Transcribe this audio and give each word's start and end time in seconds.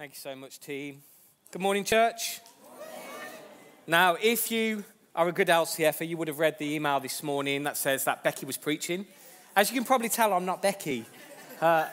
Thank 0.00 0.12
you 0.12 0.18
so 0.18 0.34
much, 0.34 0.60
team. 0.60 1.02
Good 1.52 1.60
morning, 1.60 1.84
church. 1.84 2.40
Now, 3.86 4.16
if 4.18 4.50
you 4.50 4.82
are 5.14 5.28
a 5.28 5.32
good 5.32 5.48
LCFer, 5.48 6.08
you 6.08 6.16
would 6.16 6.28
have 6.28 6.38
read 6.38 6.58
the 6.58 6.74
email 6.74 7.00
this 7.00 7.22
morning 7.22 7.64
that 7.64 7.76
says 7.76 8.04
that 8.04 8.24
Becky 8.24 8.46
was 8.46 8.56
preaching. 8.56 9.04
As 9.54 9.70
you 9.70 9.76
can 9.76 9.84
probably 9.84 10.08
tell, 10.08 10.32
I'm 10.32 10.46
not 10.46 10.62
Becky. 10.62 11.04
Uh, 11.60 11.86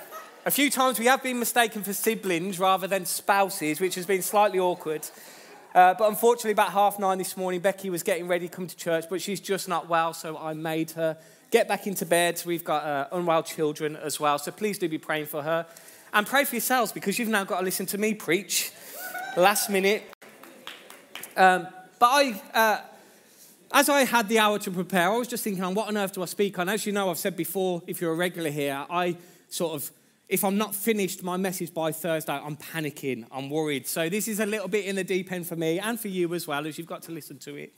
a 0.46 0.52
few 0.52 0.72
times 0.72 1.00
we 1.00 1.08
have 1.08 1.22
been 1.22 1.38
mistaken 1.38 1.84
for 1.84 1.92
siblings 1.92 2.60
rather 2.60 2.88
than 2.88 3.06
spouses, 3.06 3.82
which 3.82 3.96
has 3.96 4.06
been 4.06 4.22
slightly 4.22 4.58
awkward. 4.58 5.06
Uh, 5.76 5.94
but 5.94 6.08
unfortunately, 6.08 6.52
about 6.52 6.72
half 6.72 7.00
nine 7.00 7.18
this 7.18 7.36
morning, 7.36 7.60
Becky 7.60 7.90
was 7.90 8.04
getting 8.04 8.30
ready 8.30 8.48
to 8.48 8.56
come 8.56 8.68
to 8.68 8.78
church, 8.78 9.04
but 9.10 9.22
she's 9.22 9.42
just 9.42 9.68
not 9.68 9.90
well, 9.90 10.14
so 10.14 10.38
I 10.38 10.54
made 10.54 10.92
her 10.92 11.18
get 11.52 11.68
back 11.68 11.88
into 11.88 12.06
bed. 12.06 12.42
We've 12.46 12.64
got 12.64 12.86
uh, 12.86 13.08
unwell 13.12 13.44
children 13.44 13.98
as 13.98 14.18
well, 14.18 14.40
so 14.40 14.52
please 14.52 14.78
do 14.78 14.88
be 14.88 14.98
praying 14.98 15.26
for 15.26 15.42
her. 15.42 15.66
And 16.18 16.26
pray 16.26 16.46
for 16.46 16.56
yourselves 16.56 16.92
because 16.92 17.20
you've 17.20 17.30
now 17.30 17.44
got 17.44 17.60
to 17.60 17.64
listen 17.64 17.86
to 17.86 17.98
me 18.00 18.16
preach 18.16 18.72
last 19.38 19.70
minute. 19.70 20.02
Um, 21.36 21.68
but 22.00 22.08
I, 22.08 22.42
uh, 22.56 22.82
as 23.72 23.88
I 23.88 24.04
had 24.04 24.28
the 24.28 24.40
hour 24.40 24.58
to 24.58 24.72
prepare, 24.72 25.12
I 25.12 25.16
was 25.16 25.28
just 25.28 25.44
thinking, 25.44 25.64
on 25.64 25.76
what 25.76 25.90
on 25.90 25.96
earth 25.96 26.14
do 26.14 26.24
I 26.24 26.26
speak 26.26 26.58
on? 26.58 26.70
As 26.70 26.88
you 26.88 26.92
know, 26.92 27.12
I've 27.12 27.20
said 27.20 27.36
before, 27.36 27.84
if 27.86 28.02
you're 28.02 28.14
a 28.14 28.16
regular 28.16 28.50
here, 28.50 28.84
I 28.90 29.16
sort 29.50 29.76
of, 29.76 29.92
if 30.28 30.44
I'm 30.44 30.58
not 30.58 30.74
finished 30.74 31.22
my 31.22 31.38
message 31.38 31.72
by 31.72 31.92
Thursday, 31.92 32.34
I'm 32.34 32.58
panicking, 32.58 33.28
I'm 33.32 33.52
worried. 33.52 33.86
So 33.86 34.10
this 34.10 34.28
is 34.28 34.40
a 34.40 34.46
little 34.48 34.68
bit 34.68 34.86
in 34.86 34.96
the 34.96 35.04
deep 35.04 35.32
end 35.32 35.46
for 35.46 35.56
me 35.56 35.78
and 35.78 36.00
for 36.00 36.08
you 36.08 36.34
as 36.34 36.48
well, 36.48 36.66
as 36.66 36.80
you've 36.80 36.88
got 36.88 37.04
to 37.04 37.12
listen 37.12 37.38
to 37.42 37.58
it. 37.58 37.76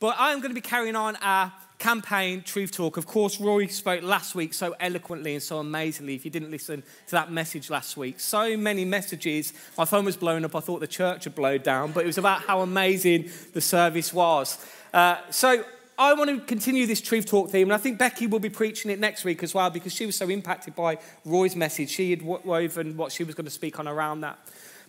But 0.00 0.16
I 0.18 0.32
am 0.32 0.40
going 0.40 0.50
to 0.50 0.60
be 0.60 0.60
carrying 0.60 0.96
on 0.96 1.14
our 1.22 1.52
campaign, 1.78 2.42
Truth 2.42 2.72
Talk. 2.72 2.96
Of 2.96 3.06
course, 3.06 3.40
Roy 3.40 3.66
spoke 3.66 4.02
last 4.02 4.34
week 4.34 4.54
so 4.54 4.74
eloquently 4.80 5.34
and 5.34 5.42
so 5.42 5.58
amazingly. 5.58 6.14
If 6.14 6.24
you 6.24 6.30
didn't 6.30 6.50
listen 6.50 6.82
to 7.06 7.12
that 7.12 7.30
message 7.30 7.70
last 7.70 7.96
week, 7.96 8.20
so 8.20 8.56
many 8.56 8.84
messages. 8.84 9.52
My 9.76 9.84
phone 9.84 10.04
was 10.04 10.16
blown 10.16 10.44
up. 10.44 10.54
I 10.54 10.60
thought 10.60 10.80
the 10.80 10.86
church 10.86 11.24
had 11.24 11.34
blown 11.34 11.60
down, 11.60 11.92
but 11.92 12.04
it 12.04 12.06
was 12.06 12.18
about 12.18 12.42
how 12.42 12.60
amazing 12.60 13.30
the 13.52 13.60
service 13.60 14.12
was. 14.12 14.64
Uh, 14.92 15.16
so 15.30 15.64
I 15.98 16.12
want 16.14 16.30
to 16.30 16.40
continue 16.40 16.86
this 16.86 17.00
Truth 17.00 17.26
Talk 17.26 17.50
theme, 17.50 17.68
and 17.68 17.74
I 17.74 17.78
think 17.78 17.98
Becky 17.98 18.26
will 18.26 18.38
be 18.38 18.50
preaching 18.50 18.90
it 18.90 18.98
next 18.98 19.24
week 19.24 19.42
as 19.42 19.54
well 19.54 19.70
because 19.70 19.94
she 19.94 20.06
was 20.06 20.16
so 20.16 20.28
impacted 20.28 20.74
by 20.74 20.98
Roy's 21.24 21.56
message. 21.56 21.90
She 21.90 22.10
had 22.10 22.22
woven 22.22 22.96
what 22.96 23.12
she 23.12 23.24
was 23.24 23.34
going 23.34 23.46
to 23.46 23.50
speak 23.50 23.78
on 23.78 23.88
around 23.88 24.20
that. 24.20 24.38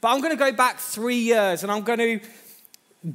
But 0.01 0.09
I'm 0.09 0.21
going 0.21 0.31
to 0.31 0.37
go 0.37 0.51
back 0.51 0.79
three 0.79 1.19
years, 1.19 1.63
and 1.63 1.71
I'm 1.71 1.83
going 1.83 1.99
to 1.99 2.19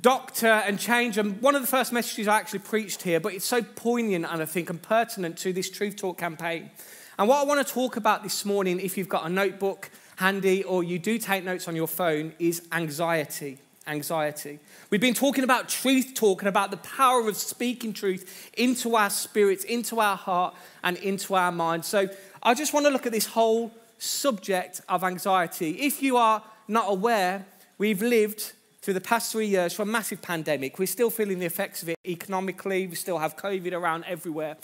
doctor 0.01 0.47
and 0.47 0.79
change. 0.79 1.19
And 1.19 1.41
one 1.43 1.55
of 1.55 1.61
the 1.61 1.69
first 1.69 1.93
messages 1.93 2.29
I 2.29 2.39
actually 2.39 2.61
preached 2.61 3.03
here, 3.03 3.21
but 3.21 3.35
it's 3.35 3.45
so 3.45 3.63
poignant 3.63 4.27
and 4.31 4.43
I 4.43 4.45
think 4.45 4.71
and 4.71 4.81
pertinent 4.81 5.39
to 5.39 5.53
this 5.53 5.71
Truth 5.71 5.97
Talk 5.97 6.19
campaign. 6.19 6.71
And 7.19 7.29
what 7.29 7.41
I 7.41 7.45
want 7.45 7.67
to 7.67 7.73
talk 7.73 7.97
about 7.97 8.23
this 8.23 8.45
morning, 8.45 8.81
if 8.81 8.97
you've 8.97 9.09
got 9.09 9.27
a 9.27 9.29
notebook 9.29 9.91
handy 10.17 10.65
or 10.65 10.83
you 10.83 10.99
do 10.99 11.19
take 11.19 11.45
notes 11.45 11.69
on 11.69 11.77
your 11.77 11.89
phone, 11.89 12.33
is 12.39 12.67
anxiety. 12.73 13.59
Anxiety. 13.87 14.61
We've 14.91 15.01
been 15.01 15.15
talking 15.15 15.45
about 15.45 15.69
truth 15.69 16.15
talk 16.15 16.43
and 16.43 16.49
about 16.49 16.71
the 16.71 16.77
power 16.79 17.29
of 17.29 17.37
speaking 17.37 17.93
truth 17.93 18.51
into 18.57 18.95
our 18.95 19.11
spirits, 19.11 19.65
into 19.65 20.01
our 20.01 20.17
heart, 20.17 20.55
and 20.85 20.97
into 20.99 21.35
our 21.35 21.51
mind. 21.51 21.85
So 21.85 22.09
I 22.43 22.55
just 22.55 22.73
want 22.73 22.87
to 22.87 22.91
look 22.91 23.07
at 23.07 23.13
this 23.13 23.27
whole 23.27 23.73
subject 23.99 24.81
of 24.89 25.05
anxiety. 25.05 25.73
If 25.81 26.03
you 26.03 26.17
are 26.17 26.43
not 26.69 26.87
aware, 26.89 27.45
we've 27.77 28.03
lived 28.03 28.53
through 28.83 28.95
the 28.95 29.01
past 29.01 29.31
three 29.31 29.47
years 29.47 29.73
from 29.73 29.89
a 29.89 29.93
massive 29.93 30.21
pandemic. 30.21 30.79
We're 30.79 30.87
still 30.87 31.09
feeling 31.09 31.39
the 31.39 31.47
effects 31.47 31.83
of 31.83 31.89
it 31.89 31.97
economically. 32.05 32.87
We 32.89 32.97
still 32.97 33.19
have 33.19 33.37
COVID 33.37 33.73
around 33.73 34.05
everywhere. 34.07 34.57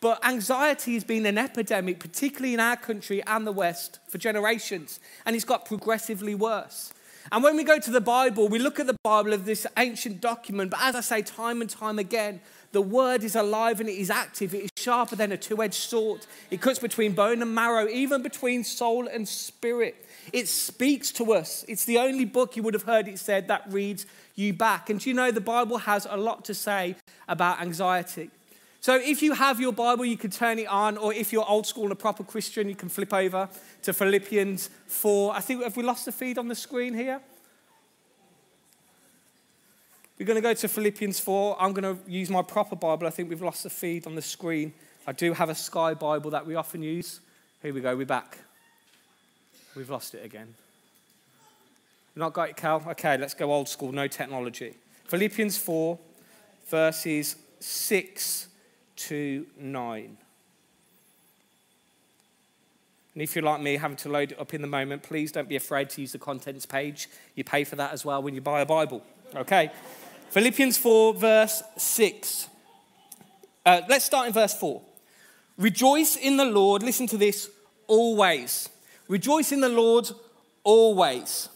But 0.00 0.24
anxiety 0.26 0.94
has 0.94 1.04
been 1.04 1.24
an 1.26 1.38
epidemic, 1.38 2.00
particularly 2.00 2.54
in 2.54 2.60
our 2.60 2.76
country 2.76 3.22
and 3.26 3.46
the 3.46 3.52
West, 3.52 4.00
for 4.08 4.18
generations. 4.18 4.98
And 5.24 5.36
it's 5.36 5.44
got 5.44 5.66
progressively 5.66 6.34
worse. 6.34 6.92
And 7.30 7.44
when 7.44 7.56
we 7.56 7.64
go 7.64 7.78
to 7.78 7.90
the 7.90 8.00
Bible, 8.00 8.48
we 8.48 8.58
look 8.58 8.80
at 8.80 8.86
the 8.86 8.96
Bible 9.04 9.32
of 9.32 9.44
this 9.44 9.66
ancient 9.76 10.20
document. 10.20 10.70
But 10.70 10.80
as 10.82 10.96
I 10.96 11.00
say 11.00 11.22
time 11.22 11.60
and 11.60 11.70
time 11.70 11.98
again, 11.98 12.40
the 12.72 12.82
word 12.82 13.24
is 13.24 13.34
alive 13.34 13.80
and 13.80 13.88
it 13.88 13.98
is 13.98 14.10
active. 14.10 14.54
It 14.54 14.64
is 14.64 14.70
sharper 14.76 15.16
than 15.16 15.32
a 15.32 15.36
two 15.36 15.62
edged 15.62 15.74
sword. 15.74 16.26
It 16.50 16.60
cuts 16.60 16.78
between 16.78 17.12
bone 17.12 17.42
and 17.42 17.54
marrow, 17.54 17.88
even 17.88 18.22
between 18.22 18.64
soul 18.64 19.08
and 19.08 19.26
spirit. 19.26 20.06
It 20.32 20.48
speaks 20.48 21.10
to 21.12 21.32
us. 21.32 21.64
It's 21.68 21.84
the 21.84 21.98
only 21.98 22.24
book 22.24 22.56
you 22.56 22.62
would 22.62 22.74
have 22.74 22.84
heard 22.84 23.08
it 23.08 23.18
said 23.18 23.48
that 23.48 23.64
reads 23.68 24.06
you 24.36 24.52
back. 24.52 24.88
And 24.90 25.04
you 25.04 25.14
know, 25.14 25.30
the 25.30 25.40
Bible 25.40 25.78
has 25.78 26.06
a 26.08 26.16
lot 26.16 26.44
to 26.44 26.54
say 26.54 26.96
about 27.28 27.60
anxiety. 27.60 28.30
So 28.82 28.94
if 28.94 29.20
you 29.20 29.34
have 29.34 29.60
your 29.60 29.72
Bible, 29.72 30.06
you 30.06 30.16
can 30.16 30.30
turn 30.30 30.58
it 30.58 30.68
on, 30.68 30.96
or 30.96 31.12
if 31.12 31.34
you're 31.34 31.46
old 31.46 31.66
school 31.66 31.84
and 31.84 31.92
a 31.92 31.96
proper 31.96 32.24
Christian, 32.24 32.66
you 32.66 32.74
can 32.74 32.88
flip 32.88 33.12
over 33.12 33.48
to 33.82 33.92
Philippians 33.92 34.70
4. 34.86 35.34
I 35.34 35.40
think, 35.40 35.62
have 35.62 35.76
we 35.76 35.82
lost 35.82 36.06
the 36.06 36.12
feed 36.12 36.38
on 36.38 36.48
the 36.48 36.54
screen 36.54 36.94
here? 36.94 37.20
We're 40.20 40.26
going 40.26 40.36
to 40.36 40.42
go 40.42 40.52
to 40.52 40.68
Philippians 40.68 41.18
4. 41.18 41.56
I'm 41.58 41.72
going 41.72 41.96
to 41.96 42.10
use 42.10 42.28
my 42.28 42.42
proper 42.42 42.76
Bible. 42.76 43.06
I 43.06 43.10
think 43.10 43.30
we've 43.30 43.40
lost 43.40 43.62
the 43.62 43.70
feed 43.70 44.06
on 44.06 44.14
the 44.14 44.20
screen. 44.20 44.74
I 45.06 45.12
do 45.12 45.32
have 45.32 45.48
a 45.48 45.54
Sky 45.54 45.94
Bible 45.94 46.30
that 46.32 46.46
we 46.46 46.56
often 46.56 46.82
use. 46.82 47.20
Here 47.62 47.72
we 47.72 47.80
go, 47.80 47.96
we're 47.96 48.04
back. 48.04 48.36
We've 49.74 49.88
lost 49.88 50.14
it 50.14 50.22
again. 50.22 50.52
Not 52.14 52.34
got 52.34 52.50
it, 52.50 52.56
Cal? 52.56 52.84
Okay, 52.88 53.16
let's 53.16 53.32
go 53.32 53.50
old 53.50 53.66
school, 53.66 53.92
no 53.92 54.06
technology. 54.08 54.74
Philippians 55.06 55.56
4, 55.56 55.98
verses 56.68 57.36
6 57.60 58.48
to 58.96 59.46
9. 59.58 60.16
And 63.14 63.22
if 63.22 63.34
you're 63.34 63.42
like 63.42 63.62
me, 63.62 63.78
having 63.78 63.96
to 63.96 64.10
load 64.10 64.32
it 64.32 64.38
up 64.38 64.52
in 64.52 64.60
the 64.60 64.68
moment, 64.68 65.02
please 65.02 65.32
don't 65.32 65.48
be 65.48 65.56
afraid 65.56 65.88
to 65.90 66.02
use 66.02 66.12
the 66.12 66.18
contents 66.18 66.66
page. 66.66 67.08
You 67.36 67.42
pay 67.42 67.64
for 67.64 67.76
that 67.76 67.94
as 67.94 68.04
well 68.04 68.22
when 68.22 68.34
you 68.34 68.42
buy 68.42 68.60
a 68.60 68.66
Bible. 68.66 69.02
Okay? 69.34 69.70
Philippians 70.30 70.78
4, 70.78 71.14
verse 71.14 71.62
6. 71.76 72.48
Uh, 73.66 73.80
let's 73.88 74.04
start 74.04 74.28
in 74.28 74.32
verse 74.32 74.54
4. 74.54 74.80
Rejoice 75.58 76.16
in 76.16 76.36
the 76.36 76.44
Lord, 76.44 76.82
listen 76.84 77.06
to 77.08 77.16
this, 77.16 77.50
always. 77.88 78.68
Rejoice 79.08 79.50
in 79.50 79.60
the 79.60 79.68
Lord 79.68 80.08
always. 80.62 81.48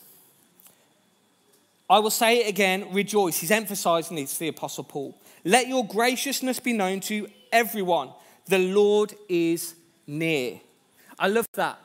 I 1.89 2.01
will 2.01 2.11
say 2.11 2.41
it 2.41 2.49
again, 2.49 2.93
rejoice. 2.93 3.39
He's 3.39 3.53
emphasizing 3.53 4.17
this, 4.17 4.37
the 4.39 4.49
Apostle 4.49 4.85
Paul. 4.85 5.17
Let 5.45 5.69
your 5.69 5.87
graciousness 5.87 6.59
be 6.59 6.73
known 6.73 6.99
to 7.01 7.29
everyone. 7.53 8.11
The 8.47 8.59
Lord 8.59 9.15
is 9.29 9.77
near. 10.07 10.61
I 11.17 11.29
love 11.29 11.47
that. 11.55 11.79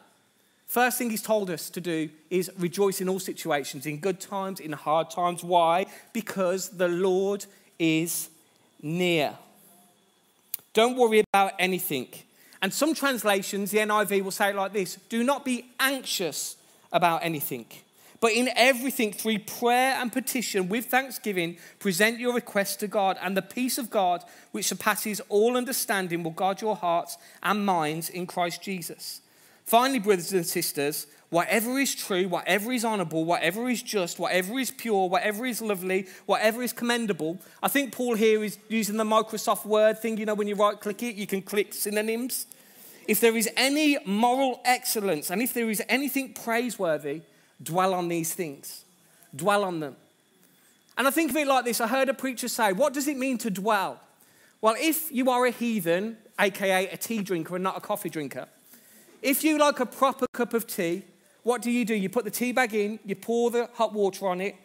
First 0.70 1.00
thing 1.00 1.10
he's 1.10 1.24
told 1.24 1.50
us 1.50 1.72
to 1.72 1.82
do 1.82 2.12
is 2.30 2.52
rejoice 2.60 3.02
in 3.02 3.10
all 3.10 3.18
situations, 3.20 3.88
in 3.88 3.98
good 3.98 4.20
times, 4.20 4.60
in 4.60 4.72
hard 4.72 5.10
times. 5.10 5.44
Why? 5.44 5.88
Because 6.14 6.70
the 6.70 6.88
Lord 6.88 7.48
is 7.80 8.30
near. 8.80 9.34
Don't 10.74 10.96
worry 10.96 11.24
about 11.34 11.54
anything. 11.58 12.10
And 12.62 12.72
some 12.72 12.94
translations, 12.94 13.72
the 13.72 13.80
NIV 13.80 14.24
will 14.24 14.30
say 14.30 14.52
it 14.52 14.56
like 14.56 14.72
this 14.72 15.00
Do 15.10 15.24
not 15.24 15.44
be 15.44 15.66
anxious 15.80 16.56
about 16.92 17.24
anything, 17.24 17.66
but 18.22 18.34
in 18.34 18.52
everything, 18.56 19.12
through 19.12 19.40
prayer 19.40 19.96
and 20.00 20.14
petition, 20.14 20.70
with 20.70 20.86
thanksgiving, 20.86 21.58
present 21.80 22.20
your 22.20 22.36
requests 22.36 22.76
to 22.76 22.88
God, 22.88 23.18
and 23.24 23.36
the 23.36 23.42
peace 23.42 23.80
of 23.80 23.90
God, 23.90 24.24
which 24.52 24.68
surpasses 24.68 25.20
all 25.30 25.58
understanding, 25.58 26.22
will 26.22 26.30
guard 26.30 26.62
your 26.62 26.76
hearts 26.76 27.18
and 27.42 27.66
minds 27.66 28.08
in 28.08 28.28
Christ 28.28 28.62
Jesus. 28.62 29.22
Finally, 29.70 30.00
brothers 30.00 30.34
and 30.34 30.48
sisters, 30.48 31.06
whatever 31.30 31.78
is 31.78 31.94
true, 31.94 32.28
whatever 32.28 32.72
is 32.72 32.84
honorable, 32.84 33.24
whatever 33.24 33.70
is 33.70 33.84
just, 33.84 34.18
whatever 34.18 34.58
is 34.58 34.72
pure, 34.72 35.08
whatever 35.08 35.46
is 35.46 35.62
lovely, 35.62 36.08
whatever 36.26 36.64
is 36.64 36.74
commendable. 36.74 37.38
I 37.62 37.68
think 37.68 37.94
Paul 37.94 38.16
here 38.16 38.44
is 38.44 38.58
using 38.68 38.98
the 38.98 39.04
Microsoft 39.04 39.68
Word 39.68 40.00
thing. 40.00 40.18
You 40.18 40.26
know, 40.26 40.34
when 40.34 40.48
you 40.48 40.56
right 40.56 40.80
click 40.80 41.04
it, 41.04 41.18
you 41.18 41.28
can 41.28 41.44
click 41.44 41.76
synonyms. 41.76 42.48
If 43.08 43.20
there 43.20 43.38
is 43.38 43.48
any 43.56 44.00
moral 44.08 44.60
excellence 44.66 45.30
and 45.30 45.40
if 45.40 45.54
there 45.54 45.70
is 45.70 45.84
anything 45.88 46.34
praiseworthy, 46.34 47.22
dwell 47.62 47.94
on 47.94 48.08
these 48.08 48.34
things. 48.34 48.86
Dwell 49.36 49.64
on 49.64 49.82
them. 49.82 49.98
And 50.98 51.08
I 51.08 51.12
think 51.12 51.30
of 51.30 51.38
it 51.38 51.46
like 51.46 51.66
this 51.66 51.80
I 51.80 51.86
heard 51.86 52.10
a 52.10 52.16
preacher 52.16 52.48
say, 52.48 52.74
What 52.74 52.96
does 52.96 53.08
it 53.08 53.18
mean 53.18 53.38
to 53.38 53.52
dwell? 53.52 54.00
Well, 54.62 54.74
if 54.80 55.12
you 55.12 55.30
are 55.30 55.46
a 55.46 55.52
heathen, 55.52 56.18
aka 56.40 56.88
a 56.88 56.98
tea 56.98 57.22
drinker 57.22 57.54
and 57.54 57.64
not 57.64 57.78
a 57.78 57.82
coffee 57.82 58.10
drinker, 58.10 58.48
if 59.22 59.44
you 59.44 59.58
like 59.58 59.80
a 59.80 59.86
proper 59.86 60.26
cup 60.34 60.54
of 60.54 60.68
tea, 60.68 61.04
what 61.44 61.62
do 61.62 61.72
you 61.72 61.86
do? 61.86 61.96
You 61.96 62.10
put 62.10 62.26
the 62.26 62.32
tea 62.32 62.52
bag 62.52 62.74
in, 62.74 63.00
you 63.06 63.16
pour 63.16 63.52
the 63.52 63.70
hot 63.74 63.94
water 63.94 64.28
on 64.28 64.42
it, 64.42 64.56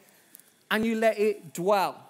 and 0.71 0.85
you 0.85 0.97
let 0.97 1.19
it 1.19 1.55
dwell. 1.55 2.01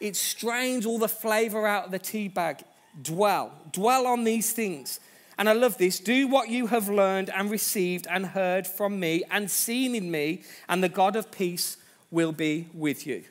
It 0.00 0.16
strains 0.16 0.86
all 0.86 0.98
the 0.98 1.08
flavor 1.08 1.66
out 1.66 1.86
of 1.86 1.90
the 1.90 1.98
tea 1.98 2.28
bag. 2.28 2.62
Dwell. 3.02 3.52
Dwell 3.72 4.06
on 4.06 4.24
these 4.24 4.52
things. 4.52 5.00
And 5.36 5.48
I 5.48 5.52
love 5.52 5.78
this. 5.78 6.00
Do 6.00 6.26
what 6.26 6.48
you 6.48 6.66
have 6.68 6.88
learned 6.88 7.30
and 7.30 7.50
received 7.50 8.06
and 8.08 8.26
heard 8.26 8.66
from 8.66 8.98
me 8.98 9.22
and 9.30 9.50
seen 9.50 9.94
in 9.94 10.10
me, 10.10 10.42
and 10.68 10.82
the 10.82 10.88
God 10.88 11.16
of 11.16 11.30
peace 11.30 11.76
will 12.10 12.32
be 12.32 12.68
with 12.74 13.06
you. 13.06 13.24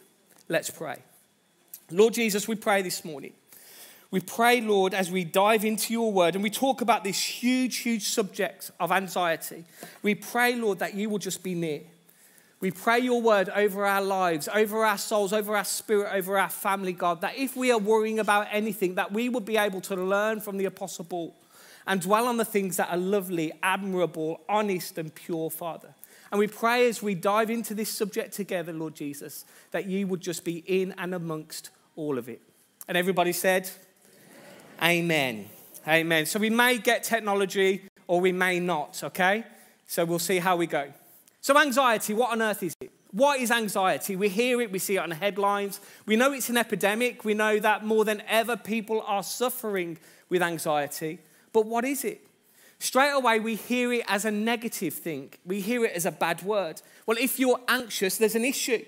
Let's 0.47 0.69
pray. 0.69 0.99
Lord 1.91 2.13
Jesus, 2.13 2.47
we 2.47 2.55
pray 2.55 2.81
this 2.81 3.03
morning 3.03 3.33
we 4.09 4.21
pray, 4.21 4.61
Lord, 4.61 4.93
as 4.93 5.11
we 5.11 5.25
dive 5.25 5.65
into 5.65 5.91
your 5.91 6.11
word 6.11 6.35
and 6.35 6.43
we 6.43 6.49
talk 6.49 6.81
about 6.81 7.03
this 7.03 7.19
huge, 7.19 7.77
huge 7.77 8.03
subject 8.03 8.71
of 8.79 8.91
anxiety, 8.91 9.65
we 10.01 10.15
pray, 10.15 10.55
Lord, 10.55 10.79
that 10.79 10.93
you 10.93 11.09
will 11.09 11.17
just 11.17 11.43
be 11.43 11.55
near. 11.55 11.81
We 12.59 12.71
pray 12.71 12.99
your 12.99 13.21
word 13.21 13.49
over 13.49 13.85
our 13.85 14.01
lives, 14.01 14.49
over 14.53 14.83
our 14.83 14.97
souls, 14.97 15.33
over 15.33 15.55
our 15.55 15.65
spirit, 15.65 16.11
over 16.13 16.39
our 16.39 16.49
family, 16.49 16.93
God, 16.93 17.21
that 17.21 17.37
if 17.37 17.55
we 17.55 17.71
are 17.71 17.77
worrying 17.77 18.17
about 18.17 18.47
anything, 18.51 18.95
that 18.95 19.11
we 19.11 19.29
would 19.29 19.45
be 19.45 19.57
able 19.57 19.81
to 19.81 19.95
learn 19.95 20.39
from 20.39 20.57
the 20.57 20.65
Apostle 20.65 21.05
Paul 21.05 21.35
and 21.85 22.01
dwell 22.01 22.27
on 22.27 22.37
the 22.37 22.45
things 22.45 22.77
that 22.77 22.89
are 22.89 22.97
lovely, 22.97 23.51
admirable, 23.61 24.41
honest, 24.49 24.97
and 24.97 25.13
pure, 25.13 25.51
Father. 25.51 25.93
And 26.31 26.39
we 26.39 26.47
pray 26.47 26.89
as 26.89 27.03
we 27.03 27.13
dive 27.13 27.49
into 27.49 27.73
this 27.73 27.89
subject 27.89 28.33
together, 28.33 28.73
Lord 28.73 28.95
Jesus, 28.95 29.45
that 29.71 29.85
you 29.85 30.07
would 30.07 30.21
just 30.21 30.43
be 30.43 30.63
in 30.65 30.95
and 30.97 31.13
amongst 31.13 31.69
all 31.95 32.17
of 32.17 32.27
it. 32.27 32.41
And 32.87 32.97
everybody 32.97 33.33
said, 33.33 33.69
Amen. 34.81 35.49
Amen. 35.87 36.25
So 36.25 36.39
we 36.39 36.49
may 36.49 36.77
get 36.77 37.03
technology 37.03 37.83
or 38.07 38.21
we 38.21 38.31
may 38.31 38.59
not, 38.59 39.01
okay? 39.03 39.43
So 39.87 40.05
we'll 40.05 40.19
see 40.19 40.37
how 40.37 40.55
we 40.55 40.67
go. 40.67 40.91
So, 41.41 41.57
anxiety, 41.57 42.13
what 42.13 42.31
on 42.31 42.41
earth 42.41 42.61
is 42.61 42.75
it? 42.81 42.91
What 43.11 43.39
is 43.39 43.51
anxiety? 43.51 44.15
We 44.17 44.27
hear 44.27 44.59
it, 44.59 44.71
we 44.71 44.79
see 44.79 44.97
it 44.97 44.99
on 44.99 45.09
the 45.09 45.15
headlines. 45.15 45.79
We 46.05 46.17
know 46.17 46.33
it's 46.33 46.49
an 46.49 46.57
epidemic. 46.57 47.23
We 47.23 47.33
know 47.33 47.57
that 47.59 47.85
more 47.85 48.03
than 48.03 48.21
ever 48.27 48.57
people 48.57 49.01
are 49.07 49.23
suffering 49.23 49.97
with 50.29 50.41
anxiety. 50.41 51.19
But 51.53 51.65
what 51.65 51.85
is 51.85 52.03
it? 52.03 52.27
Straight 52.79 53.11
away, 53.11 53.39
we 53.39 53.55
hear 53.55 53.93
it 53.93 54.03
as 54.07 54.25
a 54.25 54.31
negative 54.31 54.93
thing. 54.93 55.31
We 55.45 55.61
hear 55.61 55.85
it 55.85 55.93
as 55.93 56.05
a 56.05 56.11
bad 56.11 56.43
word. 56.43 56.81
Well, 57.05 57.17
if 57.17 57.39
you're 57.39 57.61
anxious, 57.67 58.17
there's 58.17 58.35
an 58.35 58.45
issue. 58.45 58.83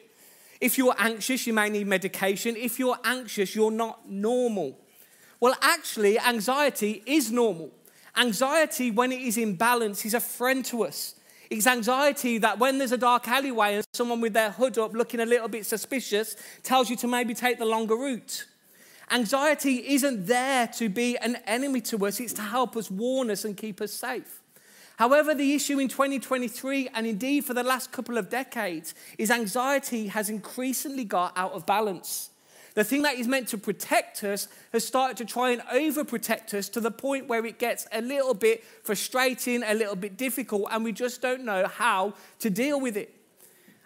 If 0.61 0.77
you're 0.77 0.95
anxious, 0.99 1.47
you 1.47 1.53
may 1.53 1.69
need 1.69 1.87
medication. 1.87 2.55
If 2.55 2.77
you're 2.77 2.99
anxious, 3.05 3.55
you're 3.55 3.71
not 3.71 4.09
normal. 4.09 4.77
Well, 5.39 5.55
actually, 5.61 6.19
anxiety 6.19 7.01
is 7.05 7.31
normal. 7.31 7.71
Anxiety, 8.17 8.91
when 8.91 9.11
it 9.11 9.21
is 9.21 9.37
in 9.37 9.55
balance, 9.55 10.05
is 10.05 10.13
a 10.13 10.19
friend 10.19 10.65
to 10.65 10.83
us. 10.83 11.15
It's 11.49 11.65
anxiety 11.65 12.37
that 12.39 12.59
when 12.59 12.77
there's 12.77 12.91
a 12.91 12.97
dark 12.97 13.27
alleyway 13.27 13.75
and 13.75 13.85
someone 13.93 14.21
with 14.21 14.33
their 14.33 14.51
hood 14.51 14.77
up 14.77 14.93
looking 14.93 15.21
a 15.21 15.25
little 15.25 15.47
bit 15.47 15.65
suspicious 15.65 16.35
tells 16.61 16.89
you 16.89 16.95
to 16.97 17.07
maybe 17.07 17.33
take 17.33 17.57
the 17.57 17.65
longer 17.65 17.95
route. 17.95 18.45
Anxiety 19.09 19.93
isn't 19.93 20.27
there 20.27 20.67
to 20.67 20.89
be 20.89 21.17
an 21.17 21.37
enemy 21.47 21.81
to 21.81 22.05
us, 22.05 22.19
it's 22.19 22.33
to 22.33 22.43
help 22.43 22.77
us, 22.77 22.91
warn 22.91 23.31
us, 23.31 23.45
and 23.45 23.57
keep 23.57 23.81
us 23.81 23.91
safe. 23.91 24.41
However, 24.97 25.33
the 25.33 25.55
issue 25.55 25.79
in 25.79 25.87
2023 25.87 26.89
and 26.93 27.07
indeed 27.07 27.45
for 27.45 27.53
the 27.53 27.63
last 27.63 27.91
couple 27.91 28.17
of 28.17 28.29
decades 28.29 28.93
is 29.17 29.31
anxiety 29.31 30.07
has 30.07 30.29
increasingly 30.29 31.05
got 31.05 31.35
out 31.35 31.53
of 31.53 31.65
balance. 31.65 32.29
The 32.79 32.85
thing 32.85 33.01
that 33.01 33.15
is 33.15 33.27
meant 33.27 33.49
to 33.49 33.57
protect 33.57 34.23
us 34.23 34.47
has 34.71 34.87
started 34.87 35.17
to 35.17 35.25
try 35.25 35.51
and 35.51 35.61
overprotect 35.63 36.53
us 36.53 36.69
to 36.69 36.79
the 36.79 36.89
point 36.89 37.27
where 37.27 37.45
it 37.45 37.59
gets 37.59 37.85
a 37.91 38.01
little 38.01 38.33
bit 38.33 38.63
frustrating, 38.83 39.63
a 39.63 39.73
little 39.73 39.97
bit 39.97 40.15
difficult, 40.15 40.69
and 40.71 40.85
we 40.85 40.93
just 40.93 41.21
don't 41.21 41.43
know 41.43 41.67
how 41.67 42.13
to 42.39 42.49
deal 42.49 42.79
with 42.79 42.95
it. 42.95 43.13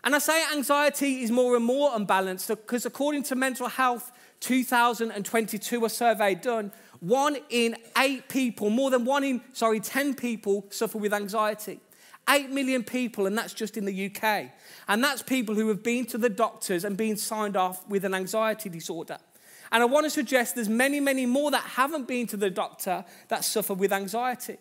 And 0.04 0.14
I 0.14 0.20
say 0.20 0.44
anxiety 0.54 1.24
is 1.24 1.32
more 1.32 1.56
and 1.56 1.66
more 1.66 1.90
unbalanced 1.96 2.50
because, 2.50 2.86
according 2.86 3.24
to 3.24 3.36
Mental 3.36 3.68
Health 3.68 4.12
2022, 4.42 5.86
a 5.86 5.90
survey 5.90 6.36
done, 6.36 6.72
one 7.00 7.38
in 7.50 7.76
eight 7.98 8.30
people, 8.30 8.70
more 8.70 8.92
than 8.92 9.06
one 9.06 9.24
in, 9.24 9.42
sorry, 9.54 9.80
10 9.80 10.14
people 10.14 10.68
suffer 10.70 11.00
with 11.00 11.16
anxiety. 11.16 11.80
8 12.30 12.50
million 12.52 12.84
people, 12.84 13.26
and 13.26 13.38
that's 13.38 13.54
just 13.54 13.78
in 13.78 13.86
the 13.86 14.06
UK. 14.06 14.52
And 14.88 15.04
that's 15.04 15.22
people 15.22 15.56
who 15.56 15.68
have 15.70 15.84
been 15.84 16.06
to 16.08 16.18
the 16.18 16.30
doctors 16.30 16.86
and 16.86 16.96
been 16.96 17.18
signed 17.18 17.58
off 17.58 17.88
with 17.88 18.06
an 18.06 18.14
anxiety 18.14 18.70
disorder. 18.70 19.18
And 19.72 19.82
I 19.82 19.86
want 19.86 20.06
to 20.06 20.10
suggest 20.10 20.56
there's 20.56 20.70
many, 20.70 21.00
many 21.00 21.26
more 21.26 21.52
that 21.52 21.64
haven't 21.64 22.08
been 22.08 22.28
to 22.28 22.38
the 22.38 22.50
doctor 22.50 23.04
that 23.30 23.44
suffer 23.44 23.74
with 23.74 23.92
anxiety. 23.92 24.58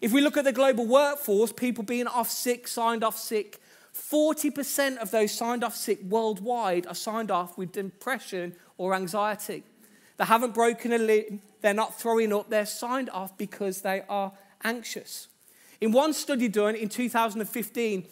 If 0.00 0.12
we 0.12 0.20
look 0.20 0.36
at 0.36 0.44
the 0.44 0.52
global 0.52 0.86
workforce, 0.86 1.52
people 1.52 1.82
being 1.82 2.06
off 2.06 2.30
sick, 2.30 2.68
signed 2.68 3.02
off 3.02 3.18
sick, 3.18 3.60
40% 3.94 4.98
of 4.98 5.10
those 5.10 5.32
signed 5.32 5.64
off 5.64 5.76
sick 5.76 6.00
worldwide 6.08 6.86
are 6.86 6.94
signed 6.94 7.30
off 7.30 7.56
with 7.56 7.72
depression 7.72 8.54
or 8.76 8.94
anxiety. 8.94 9.62
They 10.16 10.24
haven't 10.24 10.54
broken 10.54 10.92
a 10.92 10.98
limb, 10.98 11.42
they're 11.60 11.74
not 11.74 11.98
throwing 11.98 12.32
up, 12.32 12.50
they're 12.50 12.66
signed 12.66 13.10
off 13.10 13.36
because 13.36 13.82
they 13.82 14.02
are 14.08 14.32
anxious. 14.62 15.28
In 15.84 15.92
one 15.92 16.14
study 16.14 16.48
done 16.48 16.76
in 16.76 16.88
2015 16.88 18.06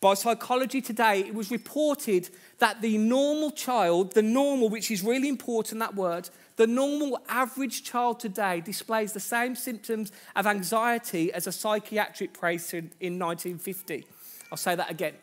by 0.00 0.14
Psychology 0.14 0.80
Today, 0.80 1.18
it 1.18 1.34
was 1.34 1.50
reported 1.50 2.30
that 2.60 2.80
the 2.82 2.98
normal 2.98 3.50
child, 3.50 4.12
the 4.12 4.22
normal, 4.22 4.68
which 4.68 4.92
is 4.92 5.02
really 5.02 5.28
important, 5.28 5.80
that 5.80 5.96
word, 5.96 6.30
the 6.54 6.68
normal 6.68 7.20
average 7.28 7.82
child 7.82 8.20
today 8.20 8.60
displays 8.60 9.12
the 9.12 9.18
same 9.18 9.56
symptoms 9.56 10.12
of 10.36 10.46
anxiety 10.46 11.32
as 11.32 11.48
a 11.48 11.52
psychiatric 11.52 12.40
patient 12.40 12.92
in 13.00 13.18
1950. 13.18 14.06
I'll 14.52 14.56
say 14.56 14.76
that 14.76 14.88
again. 14.88 15.14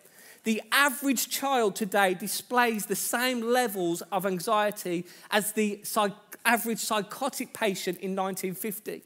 The 0.44 0.62
average 0.74 1.30
child 1.30 1.78
today 1.78 2.16
displays 2.16 2.88
the 2.88 2.98
same 2.98 3.40
levels 3.40 4.02
of 4.12 4.26
anxiety 4.26 5.06
as 5.32 5.54
the 5.54 5.80
psych- 5.84 6.38
average 6.44 6.80
psychotic 6.80 7.54
patient 7.54 8.00
in 8.00 8.14
1950. 8.14 9.04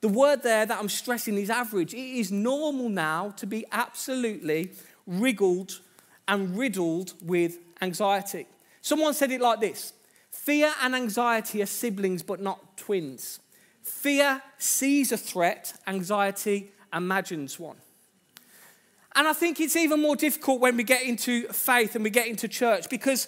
The 0.00 0.08
word 0.08 0.42
there 0.42 0.64
that 0.64 0.78
I'm 0.78 0.88
stressing 0.88 1.36
is 1.36 1.50
average. 1.50 1.92
It 1.92 2.18
is 2.18 2.30
normal 2.30 2.88
now 2.88 3.30
to 3.36 3.46
be 3.46 3.64
absolutely 3.72 4.72
wriggled 5.06 5.80
and 6.28 6.56
riddled 6.56 7.14
with 7.22 7.58
anxiety. 7.80 8.46
Someone 8.80 9.14
said 9.14 9.30
it 9.32 9.40
like 9.40 9.60
this 9.60 9.92
Fear 10.30 10.72
and 10.82 10.94
anxiety 10.94 11.62
are 11.62 11.66
siblings, 11.66 12.22
but 12.22 12.40
not 12.40 12.76
twins. 12.76 13.40
Fear 13.82 14.42
sees 14.58 15.12
a 15.12 15.16
threat, 15.16 15.72
anxiety 15.86 16.70
imagines 16.92 17.58
one. 17.58 17.76
And 19.14 19.26
I 19.26 19.32
think 19.32 19.60
it's 19.60 19.76
even 19.76 20.00
more 20.00 20.14
difficult 20.14 20.60
when 20.60 20.76
we 20.76 20.84
get 20.84 21.02
into 21.02 21.48
faith 21.48 21.94
and 21.94 22.04
we 22.04 22.10
get 22.10 22.28
into 22.28 22.46
church 22.46 22.88
because, 22.88 23.26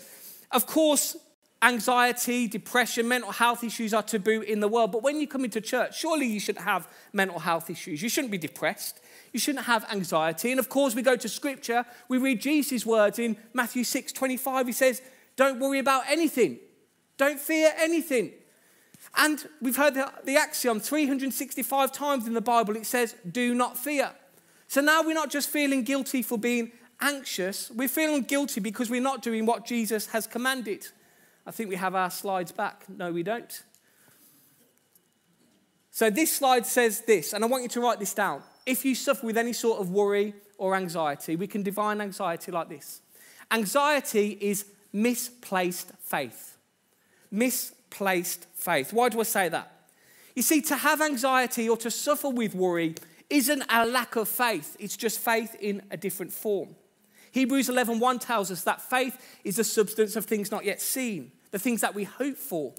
of 0.52 0.66
course, 0.66 1.16
anxiety, 1.62 2.46
depression, 2.48 3.06
mental 3.06 3.32
health 3.32 3.62
issues 3.62 3.92
are 3.92 4.02
taboo 4.02 4.40
in 4.40 4.60
the 4.60 4.68
world. 4.68 4.92
But 4.92 5.02
when 5.02 5.20
you 5.20 5.26
come 5.26 5.44
into 5.44 5.60
church, 5.60 5.98
surely 5.98 6.26
you 6.26 6.40
shouldn't 6.40 6.64
have 6.64 6.88
mental 7.12 7.38
health 7.38 7.68
issues. 7.68 8.02
You 8.02 8.08
shouldn't 8.08 8.30
be 8.30 8.38
depressed. 8.38 9.00
You 9.32 9.40
shouldn't 9.40 9.66
have 9.66 9.86
anxiety. 9.92 10.50
And 10.50 10.58
of 10.58 10.68
course, 10.68 10.94
we 10.94 11.02
go 11.02 11.16
to 11.16 11.28
scripture, 11.28 11.84
we 12.08 12.18
read 12.18 12.40
Jesus' 12.40 12.84
words 12.84 13.18
in 13.18 13.36
Matthew 13.52 13.84
6 13.84 14.12
25. 14.12 14.66
He 14.66 14.72
says, 14.72 15.02
Don't 15.36 15.60
worry 15.60 15.78
about 15.78 16.04
anything, 16.08 16.58
don't 17.16 17.38
fear 17.38 17.72
anything. 17.78 18.32
And 19.16 19.44
we've 19.60 19.76
heard 19.76 19.94
the, 19.94 20.12
the 20.24 20.36
axiom 20.36 20.78
365 20.78 21.90
times 21.90 22.26
in 22.26 22.34
the 22.34 22.40
Bible, 22.40 22.76
it 22.76 22.86
says, 22.86 23.14
Do 23.30 23.54
not 23.54 23.76
fear. 23.76 24.10
So 24.68 24.80
now 24.80 25.02
we're 25.02 25.14
not 25.14 25.30
just 25.30 25.48
feeling 25.48 25.82
guilty 25.82 26.22
for 26.22 26.38
being 26.38 26.72
anxious, 27.00 27.70
we're 27.70 27.88
feeling 27.88 28.22
guilty 28.22 28.60
because 28.60 28.90
we're 28.90 29.00
not 29.00 29.22
doing 29.22 29.46
what 29.46 29.64
Jesus 29.64 30.06
has 30.08 30.26
commanded. 30.26 30.86
I 31.46 31.50
think 31.50 31.68
we 31.68 31.76
have 31.76 31.94
our 31.94 32.10
slides 32.10 32.52
back. 32.52 32.84
No, 32.88 33.12
we 33.12 33.22
don't. 33.22 33.62
So 35.90 36.08
this 36.08 36.32
slide 36.32 36.66
says 36.66 37.02
this, 37.02 37.32
and 37.32 37.44
I 37.44 37.46
want 37.46 37.62
you 37.62 37.68
to 37.70 37.80
write 37.80 37.98
this 37.98 38.14
down. 38.14 38.42
If 38.64 38.84
you 38.84 38.94
suffer 38.94 39.26
with 39.26 39.36
any 39.36 39.52
sort 39.52 39.80
of 39.80 39.90
worry 39.90 40.34
or 40.58 40.74
anxiety, 40.76 41.36
we 41.36 41.46
can 41.46 41.62
define 41.62 42.00
anxiety 42.00 42.52
like 42.52 42.68
this 42.68 43.00
Anxiety 43.50 44.38
is 44.40 44.66
misplaced 44.92 45.92
faith. 46.00 46.56
Misplaced 47.30 48.46
faith. 48.54 48.92
Why 48.92 49.08
do 49.08 49.20
I 49.20 49.24
say 49.24 49.48
that? 49.48 49.72
You 50.36 50.42
see, 50.42 50.60
to 50.62 50.76
have 50.76 51.00
anxiety 51.00 51.68
or 51.68 51.76
to 51.78 51.90
suffer 51.90 52.28
with 52.28 52.54
worry 52.54 52.94
isn't 53.28 53.62
a 53.68 53.86
lack 53.86 54.16
of 54.16 54.28
faith, 54.28 54.76
it's 54.78 54.96
just 54.96 55.18
faith 55.18 55.56
in 55.60 55.82
a 55.90 55.96
different 55.96 56.32
form. 56.32 56.76
Hebrews 57.32 57.68
11:1 57.68 58.18
tells 58.18 58.50
us 58.50 58.62
that 58.64 58.82
faith 58.82 59.16
is 59.44 59.56
the 59.56 59.64
substance 59.64 60.16
of 60.16 60.24
things 60.24 60.50
not 60.50 60.64
yet 60.64 60.80
seen, 60.80 61.32
the 61.50 61.58
things 61.58 61.80
that 61.80 61.94
we 61.94 62.04
hope 62.04 62.36
for. 62.36 62.74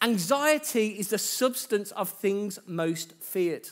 Anxiety 0.00 0.98
is 0.98 1.08
the 1.08 1.18
substance 1.18 1.90
of 1.92 2.08
things 2.08 2.58
most 2.66 3.14
feared. 3.20 3.68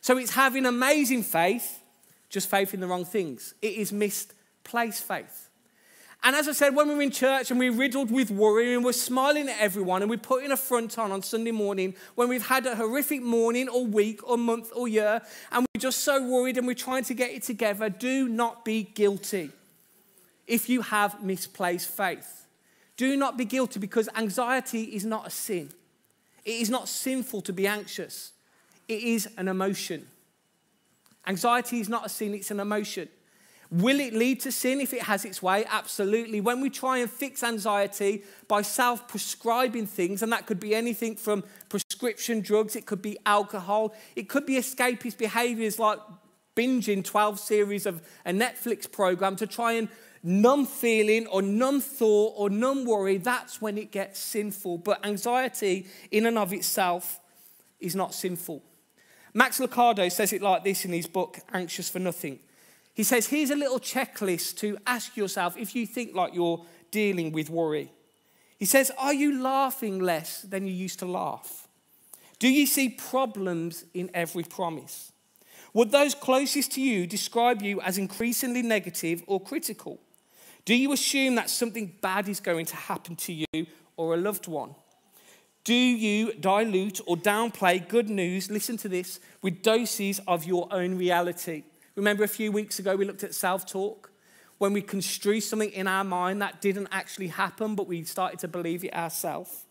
So 0.00 0.16
it's 0.16 0.30
having 0.30 0.66
amazing 0.66 1.24
faith, 1.24 1.80
just 2.28 2.48
faith 2.48 2.74
in 2.74 2.80
the 2.80 2.86
wrong 2.86 3.04
things. 3.04 3.54
It 3.60 3.74
is 3.74 3.92
misplaced 3.92 5.02
faith. 5.02 5.47
And 6.24 6.34
as 6.34 6.48
I 6.48 6.52
said, 6.52 6.74
when 6.74 6.88
we're 6.88 7.00
in 7.00 7.10
church 7.10 7.50
and 7.50 7.60
we're 7.60 7.72
riddled 7.72 8.10
with 8.10 8.30
worry 8.30 8.74
and 8.74 8.84
we're 8.84 8.92
smiling 8.92 9.48
at 9.48 9.56
everyone 9.60 10.02
and 10.02 10.10
we're 10.10 10.18
putting 10.18 10.50
a 10.50 10.56
front 10.56 10.98
on 10.98 11.12
on 11.12 11.22
Sunday 11.22 11.52
morning, 11.52 11.94
when 12.16 12.28
we've 12.28 12.46
had 12.46 12.66
a 12.66 12.74
horrific 12.74 13.22
morning 13.22 13.68
or 13.68 13.86
week 13.86 14.20
or 14.28 14.36
month 14.36 14.70
or 14.74 14.88
year 14.88 15.22
and 15.52 15.66
we're 15.74 15.80
just 15.80 16.00
so 16.00 16.22
worried 16.22 16.58
and 16.58 16.66
we're 16.66 16.74
trying 16.74 17.04
to 17.04 17.14
get 17.14 17.30
it 17.30 17.44
together, 17.44 17.88
do 17.88 18.28
not 18.28 18.64
be 18.64 18.82
guilty 18.82 19.52
if 20.46 20.68
you 20.68 20.82
have 20.82 21.22
misplaced 21.22 21.88
faith. 21.88 22.46
Do 22.96 23.16
not 23.16 23.36
be 23.36 23.44
guilty 23.44 23.78
because 23.78 24.08
anxiety 24.16 24.82
is 24.82 25.04
not 25.04 25.28
a 25.28 25.30
sin. 25.30 25.70
It 26.44 26.54
is 26.60 26.68
not 26.68 26.88
sinful 26.88 27.42
to 27.42 27.52
be 27.52 27.66
anxious, 27.66 28.32
it 28.88 29.02
is 29.02 29.28
an 29.36 29.48
emotion. 29.48 30.06
Anxiety 31.26 31.78
is 31.78 31.88
not 31.88 32.06
a 32.06 32.08
sin, 32.08 32.34
it's 32.34 32.50
an 32.50 32.58
emotion. 32.58 33.08
Will 33.70 34.00
it 34.00 34.14
lead 34.14 34.40
to 34.40 34.52
sin 34.52 34.80
if 34.80 34.94
it 34.94 35.02
has 35.02 35.26
its 35.26 35.42
way? 35.42 35.64
Absolutely. 35.68 36.40
When 36.40 36.62
we 36.62 36.70
try 36.70 36.98
and 36.98 37.10
fix 37.10 37.42
anxiety 37.42 38.22
by 38.46 38.62
self 38.62 39.06
prescribing 39.06 39.86
things, 39.86 40.22
and 40.22 40.32
that 40.32 40.46
could 40.46 40.58
be 40.58 40.74
anything 40.74 41.16
from 41.16 41.44
prescription 41.68 42.40
drugs, 42.40 42.76
it 42.76 42.86
could 42.86 43.02
be 43.02 43.18
alcohol, 43.26 43.94
it 44.16 44.28
could 44.28 44.46
be 44.46 44.54
escapist 44.54 45.18
behaviors 45.18 45.78
like 45.78 45.98
binging 46.56 47.04
12 47.04 47.38
series 47.38 47.84
of 47.84 48.02
a 48.24 48.32
Netflix 48.32 48.90
program 48.90 49.36
to 49.36 49.46
try 49.46 49.72
and 49.74 49.88
numb 50.22 50.66
feeling 50.66 51.26
or 51.26 51.42
numb 51.42 51.80
thought 51.80 52.34
or 52.36 52.50
numb 52.50 52.84
worry, 52.84 53.18
that's 53.18 53.60
when 53.60 53.76
it 53.76 53.92
gets 53.92 54.18
sinful. 54.18 54.78
But 54.78 55.04
anxiety, 55.04 55.86
in 56.10 56.26
and 56.26 56.38
of 56.38 56.52
itself, 56.52 57.20
is 57.78 57.94
not 57.94 58.14
sinful. 58.14 58.62
Max 59.34 59.60
Lucado 59.60 60.10
says 60.10 60.32
it 60.32 60.42
like 60.42 60.64
this 60.64 60.84
in 60.84 60.92
his 60.92 61.06
book, 61.06 61.38
Anxious 61.52 61.90
for 61.90 61.98
Nothing. 61.98 62.40
He 62.98 63.04
says, 63.04 63.28
Here's 63.28 63.50
a 63.50 63.54
little 63.54 63.78
checklist 63.78 64.56
to 64.56 64.76
ask 64.84 65.16
yourself 65.16 65.56
if 65.56 65.76
you 65.76 65.86
think 65.86 66.16
like 66.16 66.34
you're 66.34 66.66
dealing 66.90 67.30
with 67.30 67.48
worry. 67.48 67.92
He 68.58 68.64
says, 68.64 68.90
Are 68.98 69.14
you 69.14 69.40
laughing 69.40 70.00
less 70.00 70.42
than 70.42 70.66
you 70.66 70.72
used 70.72 70.98
to 70.98 71.06
laugh? 71.06 71.68
Do 72.40 72.48
you 72.48 72.66
see 72.66 72.88
problems 72.88 73.84
in 73.94 74.10
every 74.12 74.42
promise? 74.42 75.12
Would 75.74 75.92
those 75.92 76.12
closest 76.12 76.72
to 76.72 76.80
you 76.80 77.06
describe 77.06 77.62
you 77.62 77.80
as 77.82 77.98
increasingly 77.98 78.62
negative 78.62 79.22
or 79.28 79.40
critical? 79.40 80.00
Do 80.64 80.74
you 80.74 80.92
assume 80.92 81.36
that 81.36 81.50
something 81.50 81.94
bad 82.00 82.28
is 82.28 82.40
going 82.40 82.66
to 82.66 82.74
happen 82.76 83.14
to 83.14 83.32
you 83.32 83.66
or 83.96 84.14
a 84.14 84.16
loved 84.16 84.48
one? 84.48 84.74
Do 85.62 85.72
you 85.72 86.32
dilute 86.32 87.00
or 87.06 87.16
downplay 87.16 87.88
good 87.88 88.10
news, 88.10 88.50
listen 88.50 88.76
to 88.78 88.88
this, 88.88 89.20
with 89.40 89.62
doses 89.62 90.20
of 90.26 90.46
your 90.46 90.66
own 90.72 90.98
reality? 90.98 91.62
Remember 91.98 92.22
a 92.22 92.28
few 92.28 92.52
weeks 92.52 92.78
ago 92.78 92.94
we 92.94 93.04
looked 93.04 93.24
at 93.24 93.34
self 93.34 93.66
talk? 93.66 94.12
When 94.58 94.72
we 94.72 94.82
construe 94.82 95.40
something 95.40 95.70
in 95.70 95.88
our 95.88 96.04
mind 96.04 96.40
that 96.42 96.60
didn't 96.60 96.88
actually 96.92 97.26
happen, 97.26 97.74
but 97.74 97.88
we 97.88 98.04
started 98.04 98.38
to 98.40 98.48
believe 98.48 98.84
it 98.84 98.94
ourselves? 98.94 99.64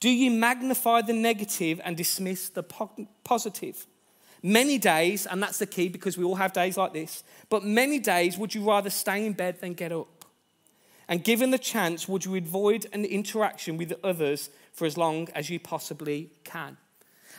Do 0.00 0.10
you 0.10 0.32
magnify 0.32 1.02
the 1.02 1.12
negative 1.12 1.80
and 1.84 1.96
dismiss 1.96 2.48
the 2.48 2.64
positive? 3.22 3.86
Many 4.42 4.78
days, 4.78 5.26
and 5.26 5.40
that's 5.40 5.58
the 5.58 5.66
key 5.66 5.88
because 5.88 6.18
we 6.18 6.24
all 6.24 6.34
have 6.34 6.52
days 6.52 6.76
like 6.76 6.92
this, 6.92 7.22
but 7.48 7.64
many 7.64 8.00
days 8.00 8.36
would 8.36 8.52
you 8.52 8.68
rather 8.68 8.90
stay 8.90 9.24
in 9.24 9.32
bed 9.32 9.60
than 9.60 9.74
get 9.74 9.92
up? 9.92 10.24
And 11.08 11.22
given 11.22 11.52
the 11.52 11.58
chance, 11.58 12.08
would 12.08 12.24
you 12.24 12.34
avoid 12.34 12.86
an 12.92 13.04
interaction 13.04 13.76
with 13.76 13.92
others 14.02 14.50
for 14.72 14.86
as 14.86 14.96
long 14.96 15.28
as 15.36 15.50
you 15.50 15.60
possibly 15.60 16.30
can? 16.42 16.78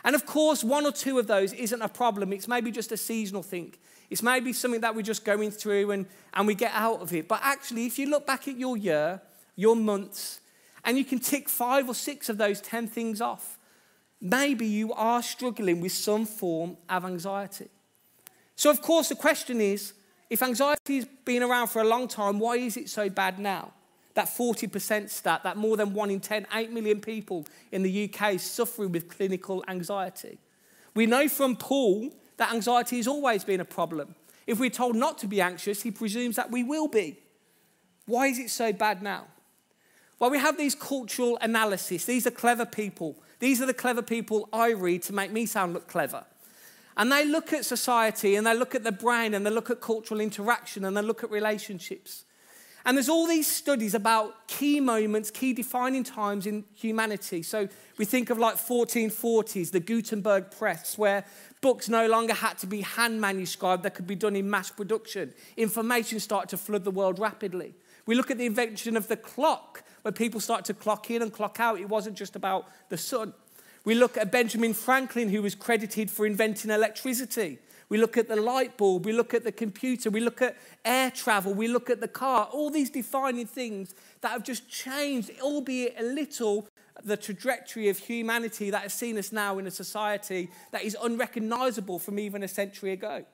And 0.04 0.16
of 0.16 0.26
course, 0.26 0.64
one 0.64 0.86
or 0.86 0.92
two 0.92 1.20
of 1.20 1.28
those 1.28 1.54
isn't 1.54 1.82
a 1.82 1.90
problem. 1.90 2.34
It's 2.34 2.48
maybe 2.48 2.72
just 2.72 2.92
a 2.92 2.98
seasonal 2.98 3.44
thing. 3.44 3.74
It's 4.10 4.22
maybe 4.22 4.54
something 4.54 4.82
that 4.82 4.96
we're 4.96 5.02
just 5.02 5.26
going 5.26 5.52
through 5.52 5.92
and, 5.92 6.06
and 6.34 6.46
we 6.46 6.56
get 6.56 6.72
out 6.74 7.02
of 7.02 7.14
it. 7.14 7.28
But 7.28 7.40
actually, 7.44 7.86
if 7.86 7.98
you 7.98 8.10
look 8.10 8.28
back 8.28 8.48
at 8.48 8.58
your 8.58 8.78
year, 8.78 9.22
your 9.56 9.76
months, 9.76 10.42
and 10.86 10.98
you 10.98 11.06
can 11.06 11.20
tick 11.20 11.48
five 11.48 11.88
or 11.88 11.96
six 11.96 12.30
of 12.30 12.38
those 12.38 12.60
10 12.62 12.88
things 12.88 13.22
off, 13.22 13.58
maybe 14.20 14.66
you 14.66 14.94
are 14.94 15.24
struggling 15.24 15.82
with 15.82 15.92
some 15.92 16.26
form 16.26 16.78
of 16.90 17.06
anxiety. 17.06 17.70
So, 18.56 18.70
of 18.70 18.82
course, 18.82 19.10
the 19.10 19.16
question 19.16 19.62
is 19.62 19.94
if 20.30 20.42
anxiety 20.42 20.98
has 20.98 21.06
been 21.26 21.44
around 21.44 21.68
for 21.68 21.82
a 21.82 21.88
long 21.88 22.08
time, 22.08 22.40
why 22.40 22.58
is 22.58 22.78
it 22.78 22.90
so 22.90 23.10
bad 23.10 23.40
now? 23.40 23.74
That 24.16 24.28
40% 24.28 25.10
stat, 25.10 25.42
that 25.44 25.58
more 25.58 25.76
than 25.76 25.94
one 25.94 26.12
in 26.12 26.20
10, 26.20 26.48
8 26.54 26.72
million 26.72 27.02
people 27.02 27.48
in 27.72 27.82
the 27.82 28.10
UK 28.14 28.40
suffering 28.40 28.92
with 28.92 29.10
clinical 29.10 29.64
anxiety. 29.68 30.38
We 30.94 31.06
know 31.08 31.28
from 31.28 31.56
Paul 31.56 32.12
that 32.38 32.54
anxiety 32.54 32.98
has 32.98 33.08
always 33.08 33.44
been 33.44 33.60
a 33.60 33.66
problem. 33.66 34.16
If 34.46 34.60
we're 34.60 34.70
told 34.70 34.96
not 34.96 35.18
to 35.20 35.28
be 35.28 35.42
anxious, 35.42 35.82
he 35.82 35.92
presumes 35.92 36.36
that 36.36 36.52
we 36.52 36.64
will 36.64 36.88
be. 36.88 37.18
Why 38.06 38.28
is 38.28 38.38
it 38.38 38.50
so 38.50 38.72
bad 38.72 39.02
now? 39.02 39.26
Well, 40.20 40.30
we 40.30 40.38
have 40.38 40.58
these 40.58 40.76
cultural 40.76 41.38
analysis. 41.42 42.06
These 42.06 42.28
are 42.28 42.32
clever 42.32 42.66
people 42.66 43.18
these 43.44 43.62
are 43.62 43.66
the 43.66 43.74
clever 43.74 44.02
people 44.02 44.48
I 44.54 44.70
read 44.70 45.02
to 45.02 45.14
make 45.14 45.30
me 45.30 45.46
sound 45.46 45.74
look 45.74 45.86
clever. 45.86 46.24
And 46.96 47.12
they 47.12 47.26
look 47.26 47.52
at 47.52 47.66
society 47.66 48.38
and 48.38 48.48
they 48.48 48.56
look 48.56 48.74
at 48.74 48.86
the 48.86 48.92
brain 48.94 49.34
and 49.34 49.46
they 49.46 49.50
look 49.50 49.70
at 49.70 49.82
cultural 49.82 50.22
interaction 50.22 50.86
and 50.86 50.96
they 50.96 51.02
look 51.02 51.26
at 51.26 51.30
relationships. 51.30 52.24
And 52.86 52.98
there's 52.98 53.10
all 53.10 53.26
these 53.26 53.48
studies 53.48 53.94
about 53.94 54.48
key 54.48 54.82
moments, 54.82 55.32
key 55.32 55.54
defining 55.54 56.04
times 56.04 56.46
in 56.46 56.66
humanity. 56.74 57.42
So 57.42 57.70
we 57.98 58.04
think 58.04 58.30
of 58.30 58.38
like 58.38 58.56
1440s, 58.56 59.72
the 59.72 59.80
Gutenberg 59.80 60.52
press, 60.52 60.98
where 60.98 61.24
books 61.62 61.88
no 61.88 62.08
longer 62.08 62.34
had 62.34 62.58
to 62.60 62.68
be 62.68 62.82
hand 62.82 63.22
manuscribed, 63.22 63.84
they 63.84 63.90
could 63.90 64.08
be 64.08 64.16
done 64.16 64.36
in 64.36 64.50
mass 64.50 64.70
production. 64.70 65.34
Information 65.56 66.20
started 66.20 66.50
to 66.50 66.58
flood 66.58 66.84
the 66.84 66.92
world 66.92 67.20
rapidly. 67.20 67.74
We 68.06 68.16
look 68.16 68.30
at 68.30 68.38
the 68.38 68.46
invention 68.46 68.98
of 68.98 69.08
the 69.08 69.16
clock, 69.16 69.84
where 70.02 70.12
people 70.12 70.42
start 70.42 70.66
to 70.66 70.74
clock 70.74 71.10
in 71.10 71.22
and 71.22 71.32
clock 71.32 71.62
out. 71.62 71.80
It 71.80 71.88
wasn't 71.88 72.18
just 72.18 72.36
about 72.36 72.68
the 72.90 72.98
sun. 72.98 73.34
We 73.86 73.96
look 73.96 74.18
at 74.18 74.30
Benjamin 74.32 74.74
Franklin, 74.74 75.30
who 75.30 75.42
was 75.42 75.56
credited 75.56 76.12
for 76.12 76.26
inventing 76.26 76.70
electricity. 76.70 77.60
We 77.94 78.00
look 78.00 78.18
at 78.18 78.28
the 78.28 78.36
light 78.36 78.76
bulb, 78.76 79.06
we 79.06 79.14
look 79.14 79.36
at 79.36 79.44
the 79.44 79.52
computer, 79.52 80.10
we 80.10 80.20
look 80.20 80.42
at 80.42 80.58
air 80.84 81.12
travel, 81.12 81.54
we 81.54 81.68
look 81.68 81.92
at 81.92 82.02
the 82.02 82.08
car, 82.08 82.50
all 82.52 82.72
these 82.72 82.90
defining 82.90 83.46
things 83.46 83.94
that 84.22 84.32
have 84.32 84.44
just 84.44 84.68
changed, 84.68 85.30
albeit 85.40 85.94
a 86.00 86.02
little, 86.02 86.68
the 87.04 87.16
trajectory 87.16 87.90
of 87.90 88.00
humanity 88.00 88.72
that 88.72 88.82
has 88.82 88.96
seen 88.96 89.16
us 89.20 89.32
now 89.32 89.60
in 89.60 89.68
a 89.68 89.70
society 89.70 90.50
that 90.72 90.84
is 90.84 90.98
unrecognizable 91.04 92.00
from 92.00 92.18
even 92.18 92.42
a 92.42 92.48
century 92.48 92.94
ago. 92.94 93.26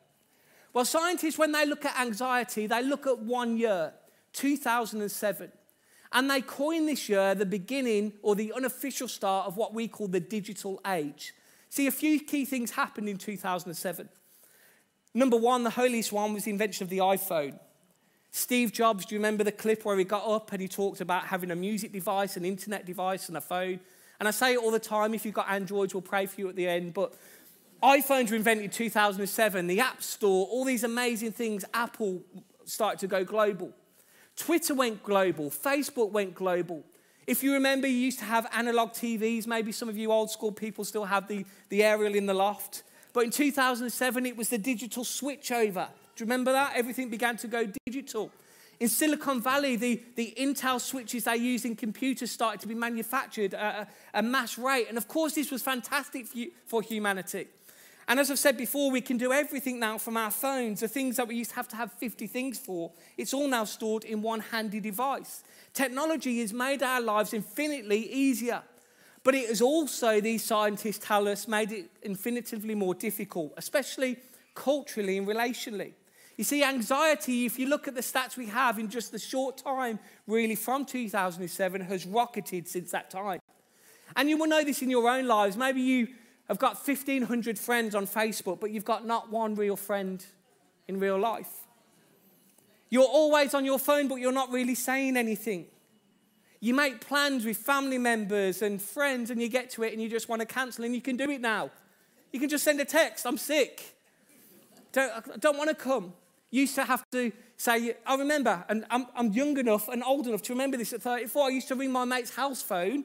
Well, 0.74 0.84
scientists, 0.84 1.38
when 1.38 1.54
they 1.54 1.66
look 1.66 1.86
at 1.86 1.98
anxiety, 1.98 2.68
they 2.68 2.84
look 2.84 3.08
at 3.08 3.18
one 3.18 3.56
year, 3.56 3.94
2007. 4.34 5.54
And 6.12 6.30
they 6.30 6.42
coined 6.42 6.89
this 6.89 7.08
year 7.08 7.34
the 7.34 7.46
beginning 7.46 8.12
or 8.22 8.36
the 8.36 8.51
unofficial 8.51 9.08
start 9.08 9.48
of 9.48 9.56
what 9.56 9.74
we 9.74 9.88
call 9.88 10.10
the 10.10 10.20
digital 10.20 10.82
age. 10.86 11.34
See, 11.70 11.88
a 11.88 11.92
few 11.92 12.20
key 12.20 12.44
things 12.44 12.72
happened 12.72 13.08
in 13.08 13.18
2007. 13.18 14.10
Number 15.13 15.38
one, 15.38 15.63
the 15.63 15.72
holiest 15.72 16.12
one 16.12 16.34
was 16.34 16.44
the 16.44 16.51
invention 16.51 16.84
of 16.84 16.89
the 16.89 17.00
iPhone. 17.00 17.58
Steve 18.32 18.72
Jobs, 18.72 19.06
do 19.06 19.16
you 19.16 19.20
remember 19.20 19.44
the 19.44 19.51
clip 19.51 19.84
where 19.86 19.98
he 19.98 20.04
got 20.04 20.28
up 20.28 20.51
and 20.51 20.62
he 20.62 20.68
talked 20.68 21.01
about 21.01 21.25
having 21.25 21.50
a 21.50 21.56
music 21.56 21.92
device, 21.92 22.38
an 22.38 22.46
internet 22.46 22.86
device, 22.86 23.28
and 23.28 23.38
a 23.38 23.42
phone? 23.42 23.80
And 24.20 24.28
I 24.28 24.32
say 24.32 24.54
it 24.54 24.58
all 24.58 24.72
the 24.72 24.80
time 24.80 25.13
if 25.13 25.25
you've 25.25 25.34
got 25.34 25.50
Androids, 25.50 25.94
we'll 25.94 26.01
pray 26.01 26.25
for 26.28 26.42
you 26.42 26.50
at 26.50 26.56
the 26.56 26.68
end. 26.68 26.94
But 26.94 27.13
iPhones 27.82 28.30
were 28.30 28.36
invented 28.36 28.66
in 28.66 28.70
2007, 28.70 29.68
the 29.68 29.80
App 29.80 30.04
Store, 30.04 30.46
all 30.48 30.66
these 30.66 30.84
amazing 30.84 31.32
things, 31.32 31.66
Apple 31.74 32.22
started 32.66 33.00
to 33.00 33.08
go 33.08 33.24
global. 33.24 33.74
Twitter 34.36 34.75
went 34.75 35.01
global, 35.04 35.50
Facebook 35.50 36.12
went 36.12 36.36
global. 36.36 36.84
If 37.25 37.44
you 37.44 37.54
remember, 37.54 37.88
you 37.88 37.96
used 37.96 38.20
to 38.20 38.25
have 38.25 38.48
analog 38.54 38.89
TVs. 38.89 39.46
Maybe 39.46 39.72
some 39.72 39.88
of 39.88 39.96
you 39.96 40.12
old 40.12 40.32
school 40.32 40.51
people 40.51 40.84
still 40.84 41.06
have 41.06 41.28
the, 41.28 41.46
the 41.70 41.84
aerial 41.84 42.16
in 42.16 42.25
the 42.25 42.34
loft. 42.34 42.82
But 43.13 43.25
in 43.25 43.32
2007, 43.32 44.25
it 44.25 44.38
was 44.38 44.50
the 44.50 44.58
digital 44.58 45.04
switchover. 45.04 45.88
Do 46.16 46.24
you 46.24 46.25
remember 46.25 46.51
that? 46.51 46.74
Everything 46.75 47.10
began 47.10 47.38
to 47.38 47.48
go 47.48 47.68
digital. 47.86 48.32
In 48.80 48.88
Silicon 48.88 49.42
Valley, 49.42 49.75
the, 49.75 50.01
the 50.16 50.34
Intel 50.38 50.80
switches 50.80 51.25
they 51.25 51.36
use 51.36 51.66
in 51.66 51.75
computers 51.75 52.32
started 52.32 52.62
to 52.62 52.68
be 52.68 52.75
manufactured 52.75 53.54
at 53.54 53.89
a, 54.13 54.20
a 54.20 54.22
mass 54.22 54.58
rate. 54.58 54.88
And 54.88 54.98
of 54.98 55.08
course, 55.08 55.34
this 55.34 55.51
was 55.51 55.62
fantastic 55.62 56.28
for, 56.28 56.38
for 56.66 56.82
humanity. 56.82 57.48
And 58.08 58.20
as 58.20 58.32
I've 58.32 58.39
said 58.39 58.58
before, 58.58 58.89
we 58.89 59.01
can 59.01 59.18
do 59.18 59.32
everything 59.32 59.80
now 59.80 59.98
from 59.98 60.18
our 60.18 60.32
phones. 60.32 60.80
The 60.80 60.88
things 60.88 61.18
that 61.18 61.28
we 61.28 61.36
used 61.36 61.51
to 61.51 61.56
have 61.58 61.68
to 61.70 61.75
have 61.75 61.92
50 61.94 62.25
things 62.25 62.58
for, 62.58 62.92
it's 63.18 63.34
all 63.34 63.48
now 63.48 63.66
stored 63.66 64.04
in 64.04 64.22
one 64.22 64.39
handy 64.39 64.80
device. 64.80 65.44
Technology 65.74 66.39
has 66.39 66.51
made 66.51 66.82
our 66.82 67.01
lives 67.01 67.34
infinitely 67.34 68.12
easier. 68.12 68.63
But 69.29 69.36
it 69.36 69.50
has 69.50 69.62
also, 69.62 70.19
these 70.19 70.43
scientists 70.43 71.05
tell 71.05 71.27
us, 71.27 71.48
made 71.48 71.71
it 71.71 71.91
infinitively 72.01 72.74
more 72.74 72.95
difficult, 72.95 73.53
especially 73.57 74.17
culturally 74.55 75.19
and 75.19 75.27
relationally. 75.27 75.93
You 76.36 76.43
see, 76.43 76.63
anxiety, 76.63 77.45
if 77.45 77.59
you 77.59 77.67
look 77.67 77.88
at 77.88 77.93
the 77.93 78.01
stats 78.01 78.38
we 78.38 78.48
have 78.48 78.79
in 78.79 78.89
just 78.89 79.12
the 79.12 79.19
short 79.19 79.55
time, 79.55 80.00
really 80.25 80.55
from 80.55 80.83
2007, 80.83 81.81
has 81.81 82.07
rocketed 82.07 82.67
since 82.67 82.89
that 82.89 83.12
time. 83.12 83.39
And 84.15 84.31
you 84.31 84.36
will 84.36 84.48
know 84.48 84.63
this 84.63 84.81
in 84.81 84.89
your 84.89 85.07
own 85.07 85.27
lives. 85.27 85.55
Maybe 85.55 85.81
you 85.81 86.07
have 86.48 86.57
got 86.57 86.77
1,500 86.77 87.59
friends 87.59 87.93
on 87.93 88.07
Facebook, 88.07 88.59
but 88.59 88.71
you've 88.71 88.83
got 88.83 89.05
not 89.05 89.29
one 89.31 89.53
real 89.53 89.75
friend 89.75 90.25
in 90.88 91.00
real 91.00 91.19
life. 91.19 91.67
You're 92.89 93.03
always 93.03 93.53
on 93.53 93.63
your 93.63 93.77
phone, 93.77 94.07
but 94.07 94.15
you're 94.15 94.31
not 94.31 94.51
really 94.51 94.74
saying 94.74 95.17
anything. 95.17 95.67
You 96.60 96.74
make 96.74 97.00
plans 97.00 97.46
with 97.46 97.58
family 97.58 97.98
members 97.98 98.62
and 98.62 98.82
friends, 98.82 99.32
and 99.32 99.42
you 99.42 99.48
get 99.48 99.70
to 99.72 99.84
it 99.84 99.94
and 99.94 100.01
you 100.01 100.10
just 100.10 100.28
want 100.28 100.42
to 100.42 100.46
cancel, 100.46 100.84
and 100.84 100.94
you 100.94 101.01
can 101.01 101.16
do 101.16 101.30
it 101.30 101.42
now. 101.42 101.72
You 102.32 102.39
can 102.39 102.50
just 102.50 102.63
send 102.63 102.80
a 102.80 102.86
text, 102.86 103.25
I'm 103.25 103.38
sick. 103.38 103.96
Don't, 104.92 105.39
don't 105.39 105.58
want 105.58 105.70
to 105.70 105.75
come. 105.75 106.13
You 106.51 106.62
used 106.62 106.75
to 106.75 106.84
have 106.84 107.04
to 107.12 107.32
say, 107.58 107.96
I 108.06 108.16
remember, 108.16 108.63
and 108.70 108.86
I'm, 108.89 109.08
I'm 109.16 109.32
young 109.32 109.58
enough 109.58 109.88
and 109.88 110.04
old 110.04 110.28
enough 110.28 110.42
to 110.44 110.54
remember 110.54 110.78
this 110.78 110.94
at 110.94 111.01
34. 111.01 111.46
I 111.46 111.50
used 111.50 111.68
to 111.70 111.75
ring 111.75 111.92
my 111.92 112.06
mate's 112.06 112.36
house 112.36 112.62
phone 112.62 113.04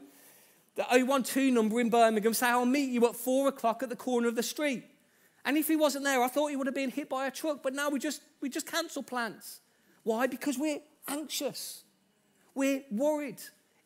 the 0.76 0.84
012 0.84 1.52
number 1.52 1.80
in 1.80 1.88
Birmingham, 1.88 2.34
say, 2.34 2.48
I'll 2.48 2.66
meet 2.66 2.90
you 2.90 3.06
at 3.06 3.14
four 3.14 3.48
o'clock 3.48 3.82
at 3.82 3.88
the 3.88 3.96
corner 3.96 4.28
of 4.28 4.34
the 4.34 4.42
street. 4.42 4.84
And 5.44 5.56
if 5.56 5.68
he 5.68 5.76
wasn't 5.76 6.04
there, 6.04 6.22
I 6.22 6.28
thought 6.28 6.48
he 6.48 6.56
would 6.56 6.66
have 6.66 6.74
been 6.74 6.90
hit 6.90 7.08
by 7.08 7.26
a 7.26 7.30
truck. 7.30 7.62
But 7.62 7.74
now 7.74 7.90
we 7.90 7.98
just, 7.98 8.22
we 8.40 8.48
just 8.48 8.66
cancel 8.66 9.02
plans. 9.02 9.60
Why? 10.02 10.26
Because 10.26 10.58
we're 10.58 10.80
anxious. 11.06 11.83
We're 12.54 12.82
worried. 12.90 13.40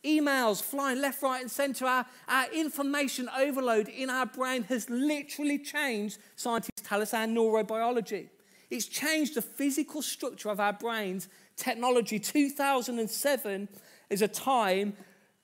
emails 0.04 0.62
flying 0.62 1.00
left, 1.00 1.22
right, 1.22 1.42
and 1.42 1.50
center. 1.50 1.86
Our, 1.86 2.06
our 2.28 2.52
information 2.52 3.28
overload 3.36 3.88
in 3.88 4.10
our 4.10 4.26
brain 4.26 4.62
has 4.64 4.88
literally 4.88 5.58
changed, 5.58 6.18
scientists 6.36 6.82
tell 6.82 7.02
us, 7.02 7.14
our 7.14 7.26
neurobiology. 7.26 8.28
It's 8.70 8.86
changed 8.86 9.34
the 9.34 9.42
physical 9.42 10.02
structure 10.02 10.50
of 10.50 10.60
our 10.60 10.72
brains. 10.72 11.28
Technology, 11.56 12.18
2007 12.18 13.68
is 14.10 14.22
a 14.22 14.28
time 14.28 14.94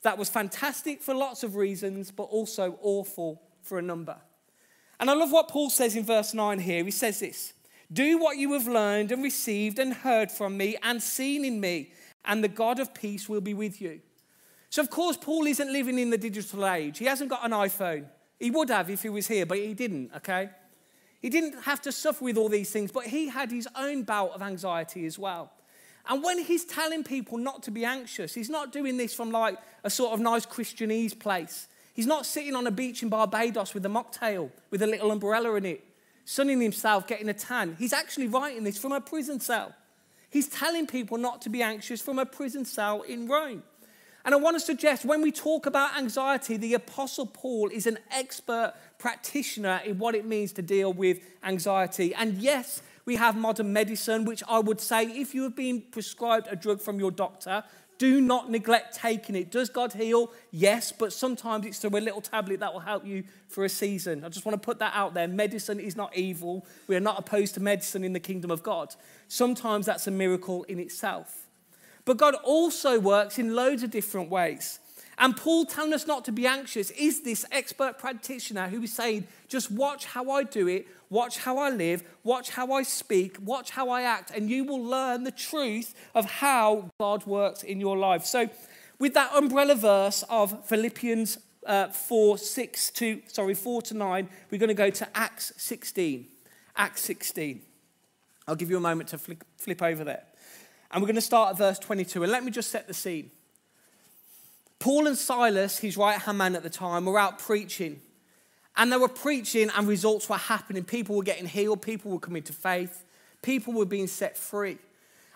that 0.03 0.19
was 0.19 0.29
fantastic 0.29 1.01
for 1.03 1.15
lots 1.15 1.43
of 1.43 1.57
reasons, 1.57 2.11
but 2.11 2.25
also 2.25 2.79
awful 2.83 3.43
for 3.63 3.79
a 3.79 3.83
number. 3.83 4.17
And 5.01 5.11
I 5.11 5.15
love 5.15 5.33
what 5.33 5.49
Paul 5.49 5.71
says 5.71 5.97
in 5.97 6.05
verse 6.05 6.35
9 6.35 6.61
here. 6.61 6.85
He 6.85 6.91
says 6.91 7.21
this 7.21 7.55
Do 7.93 8.19
what 8.19 8.37
you 8.37 8.53
have 8.53 8.69
learned 8.69 9.11
and 9.11 9.23
received 9.23 9.79
and 9.79 9.93
heard 9.95 10.31
from 10.31 10.57
me 10.57 10.77
and 10.83 11.03
seen 11.03 11.45
in 11.45 11.61
me, 11.61 11.93
and 12.25 12.43
the 12.43 12.49
God 12.49 12.79
of 12.79 12.95
peace 12.95 13.29
will 13.29 13.41
be 13.41 13.55
with 13.55 13.81
you. 13.81 14.01
So, 14.71 14.83
of 14.83 14.91
course, 14.91 15.17
Paul 15.17 15.47
isn't 15.47 15.73
living 15.73 15.99
in 15.99 16.11
the 16.11 16.19
digital 16.19 16.67
age. 16.67 16.99
He 16.99 17.05
hasn't 17.05 17.31
got 17.31 17.45
an 17.45 17.53
iPhone. 17.53 18.07
He 18.41 18.51
would 18.51 18.71
have 18.71 18.91
if 18.91 19.03
he 19.03 19.09
was 19.09 19.29
here, 19.29 19.47
but 19.47 19.59
he 19.59 19.75
didn't, 19.75 20.11
okay? 20.17 20.51
He 21.21 21.31
didn't 21.31 21.63
have 21.63 21.81
to 21.83 21.93
suffer 21.93 22.25
with 22.25 22.37
all 22.37 22.49
these 22.49 22.71
things, 22.71 22.91
but 22.91 23.07
he 23.07 23.29
had 23.29 23.51
his 23.51 23.69
own 23.77 24.03
bout 24.03 24.33
of 24.33 24.43
anxiety 24.43 25.07
as 25.07 25.19
well. 25.19 25.53
And 26.07 26.23
when 26.23 26.39
he's 26.39 26.65
telling 26.65 27.03
people 27.03 27.39
not 27.39 27.63
to 27.63 27.71
be 27.71 27.85
anxious, 27.85 28.35
he's 28.35 28.51
not 28.51 28.73
doing 28.73 28.97
this 28.97 29.15
from 29.15 29.31
like 29.31 29.57
a 29.85 29.91
sort 29.91 30.13
of 30.13 30.21
nice 30.21 30.45
Christianese 30.45 31.19
place. 31.19 31.69
He's 31.95 32.07
not 32.07 32.27
sitting 32.27 32.55
on 32.55 32.67
a 32.67 32.71
beach 32.71 33.03
in 33.03 33.09
Barbados 33.09 33.73
with 33.73 33.87
a 33.87 33.89
mocktail 33.89 34.51
with 34.71 34.83
a 34.83 34.87
little 34.87 35.13
umbrella 35.13 35.55
in 35.55 35.65
it, 35.65 35.85
sunning 36.25 36.61
himself, 36.61 37.07
getting 37.07 37.29
a 37.29 37.35
tan. 37.35 37.77
He's 37.79 37.93
actually 37.93 38.27
writing 38.27 38.65
this 38.65 38.77
from 38.77 38.93
a 38.93 39.01
prison 39.01 39.41
cell. 39.41 39.75
He's 40.35 40.49
telling 40.49 40.89
people 40.89 41.17
not 41.17 41.43
to 41.43 41.49
be 41.49 41.63
anxious 41.63 42.03
from 42.03 42.19
a 42.19 42.27
prison 42.27 42.65
cell 42.65 43.03
in 43.03 43.29
Rome. 43.29 43.63
And 44.25 44.35
I 44.35 44.37
want 44.37 44.57
to 44.57 44.61
suggest 44.61 45.05
when 45.05 45.23
we 45.23 45.31
talk 45.31 45.65
about 45.65 45.97
anxiety, 45.97 46.57
the 46.57 46.75
Apostle 46.75 47.27
Paul 47.27 47.69
is 47.73 47.87
an 47.87 48.01
expert 48.11 48.75
practitioner 48.99 49.81
in 49.85 49.97
what 50.01 50.17
it 50.17 50.27
means 50.27 50.51
to 50.55 50.63
deal 50.63 50.93
with 50.93 51.21
anxiety. 51.45 52.13
And 52.17 52.39
yes, 52.39 52.83
we 53.05 53.15
have 53.15 53.37
modern 53.37 53.73
medicine, 53.73 54.25
which 54.25 54.43
I 54.49 54.59
would 54.59 54.81
say 54.81 55.05
if 55.05 55.37
you 55.37 55.45
have 55.45 55.55
been 55.55 55.83
prescribed 55.93 56.49
a 56.51 56.57
drug 56.57 56.81
from 56.81 56.99
your 56.99 57.13
doctor, 57.13 57.63
do 57.99 58.21
not 58.21 58.51
neglect 58.51 58.97
taking 58.97 59.37
it. 59.37 59.51
Does 59.51 59.69
God 59.69 59.93
heal? 59.93 60.33
Yes, 60.51 60.93
but 60.93 61.13
sometimes 61.13 61.67
it's 61.67 61.79
through 61.79 61.97
a 61.97 62.01
little 62.01 62.21
tablet 62.21 62.61
that 62.61 62.73
will 62.73 62.81
help 62.81 63.07
you 63.07 63.25
for 63.49 63.65
a 63.65 63.69
season. 63.69 64.25
I 64.25 64.29
just 64.29 64.45
want 64.45 64.61
to 64.61 64.65
put 64.65 64.79
that 64.81 64.93
out 64.95 65.15
there. 65.15 65.29
Medicine 65.29 65.79
is 65.79 65.97
not 65.97 66.17
evil. 66.17 66.67
We 66.89 66.97
are 66.97 67.01
not 67.01 67.19
opposed 67.19 67.55
to 67.55 67.61
medicine 67.61 68.05
in 68.05 68.13
the 68.13 68.21
kingdom 68.21 68.51
of 68.51 68.63
God. 68.63 68.95
Sometimes 69.29 69.87
that's 69.87 70.07
a 70.07 70.11
miracle 70.11 70.65
in 70.65 70.79
itself. 70.79 71.47
But 72.05 72.17
God 72.17 72.35
also 72.43 72.99
works 72.99 73.39
in 73.39 73.55
loads 73.55 73.83
of 73.83 73.91
different 73.91 74.31
ways. 74.31 74.81
And 75.19 75.37
Paul 75.37 75.65
telling 75.65 75.93
us 75.93 76.07
not 76.07 76.25
to 76.25 76.33
be 76.33 76.47
anxious 76.47 76.91
is 76.91 77.23
this 77.23 77.45
expert 77.53 77.99
practitioner 77.99 78.69
who 78.69 78.83
is 78.83 78.93
saying, 78.93 79.27
just 79.49 79.71
watch 79.71 80.07
how 80.07 80.31
I 80.31 80.43
do 80.43 80.67
it, 80.67 80.87
watch 81.09 81.39
how 81.39 81.59
I 81.59 81.71
live, 81.71 82.03
watch 82.25 82.51
how 82.51 82.73
I 82.73 82.83
speak, 82.83 83.37
watch 83.41 83.71
how 83.71 83.89
I 83.91 84.03
act, 84.03 84.33
and 84.33 84.51
you 84.51 84.65
will 84.65 84.83
learn 84.83 85.25
the 85.25 85.31
truth 85.31 85.95
of 86.15 86.25
how 86.25 86.91
God 86.99 87.27
works 87.27 87.63
in 87.63 87.81
your 87.81 87.97
life. 87.97 88.25
So, 88.25 88.49
with 88.99 89.15
that 89.15 89.33
umbrella 89.35 89.75
verse 89.75 90.25
of 90.31 90.67
Philippians 90.67 91.39
uh, 91.67 91.89
4, 91.89 92.39
6 92.39 92.91
to, 92.93 93.23
sorry, 93.27 93.55
4 93.55 93.83
to 93.83 93.95
9, 93.95 94.29
we're 94.51 94.59
going 94.59 94.69
to 94.69 94.75
go 94.75 94.91
to 94.91 95.09
Acts 95.17 95.53
16. 95.57 96.27
Acts 96.77 97.03
16. 97.03 97.61
I'll 98.47 98.57
give 98.57 98.71
you 98.71 98.77
a 98.77 98.81
moment 98.81 99.09
to 99.11 99.19
flip, 99.19 99.45
flip 99.57 99.83
over 99.83 100.05
there. 100.05 100.25
And 100.91 101.03
we're 101.03 101.07
going 101.07 101.17
to 101.17 101.23
start 101.23 101.51
at 101.51 101.59
verse 101.59 101.79
22. 101.79 102.23
And 102.23 102.31
let 102.31 102.45
me 102.45 102.51
just 102.51 102.71
set 102.71 102.87
the 102.87 102.95
scene. 102.95 103.31
Paul 104.79 105.07
and 105.07 105.17
Silas, 105.17 105.79
his 105.79 105.97
right 105.97 106.19
hand 106.19 106.39
man 106.39 106.57
at 106.57 106.63
the 106.63 106.71
time, 106.71 107.07
were 107.07 107.19
out 107.19 107.39
preaching. 107.39 108.01
And 108.77 108.93
they 108.93 108.97
were 108.97 109.09
preaching, 109.09 109.71
and 109.77 109.87
results 109.87 110.29
were 110.29 110.37
happening. 110.37 110.85
People 110.85 111.17
were 111.17 111.23
getting 111.23 111.47
healed, 111.47 111.81
people 111.81 112.11
were 112.11 112.19
coming 112.19 112.43
to 112.43 112.53
faith, 112.53 113.05
people 113.43 113.73
were 113.73 113.87
being 113.87 114.09
set 114.09 114.37
free. 114.37 114.79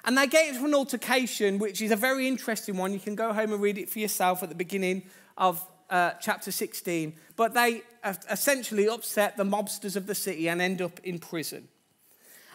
And 0.04 0.16
they 0.16 0.26
get 0.26 0.48
into 0.48 0.64
an 0.64 0.74
altercation, 0.74 1.58
which 1.58 1.80
is 1.82 1.90
a 1.90 1.96
very 1.96 2.26
interesting 2.26 2.76
one. 2.76 2.92
You 2.92 3.00
can 3.00 3.14
go 3.14 3.32
home 3.32 3.52
and 3.52 3.60
read 3.60 3.78
it 3.78 3.90
for 3.90 3.98
yourself 3.98 4.42
at 4.42 4.48
the 4.48 4.54
beginning 4.54 5.02
of 5.36 5.64
uh, 5.90 6.12
chapter 6.20 6.50
16. 6.50 7.14
But 7.36 7.54
they 7.54 7.82
essentially 8.30 8.88
upset 8.88 9.36
the 9.36 9.44
mobsters 9.44 9.96
of 9.96 10.06
the 10.06 10.14
city 10.14 10.48
and 10.48 10.60
end 10.60 10.80
up 10.82 10.98
in 11.00 11.18
prison. 11.18 11.68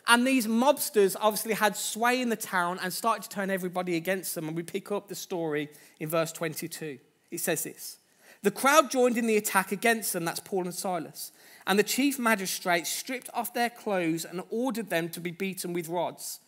And 0.08 0.28
these 0.28 0.48
mobsters 0.48 1.16
obviously 1.20 1.54
had 1.54 1.78
sway 1.78 2.22
in 2.22 2.30
the 2.30 2.36
town 2.36 2.80
and 2.82 2.92
started 2.92 3.24
to 3.24 3.30
turn 3.30 3.50
everybody 3.50 3.96
against 3.96 4.36
them. 4.36 4.48
And 4.48 4.58
we 4.58 4.64
pick 4.64 4.92
up 4.92 5.08
the 5.08 5.16
story 5.16 5.70
in 6.00 6.10
verse 6.10 6.32
22. 6.32 7.00
It 7.32 7.40
says 7.40 7.64
this 7.64 8.00
The 8.42 8.52
crowd 8.52 8.92
joined 8.92 9.18
in 9.18 9.28
the 9.28 9.38
attack 9.38 9.72
against 9.72 10.14
them, 10.14 10.26
that's 10.26 10.42
Paul 10.42 10.64
and 10.64 10.74
Silas. 10.74 11.32
And 11.66 11.80
the 11.80 11.84
chief 11.84 12.20
magistrate 12.20 12.86
stripped 12.86 13.30
off 13.34 13.54
their 13.54 13.70
clothes 13.70 14.26
and 14.26 14.44
ordered 14.50 14.90
them 14.90 15.08
to 15.10 15.22
be 15.22 15.32
beaten 15.32 15.72
with 15.72 15.88
rods. 15.88 16.42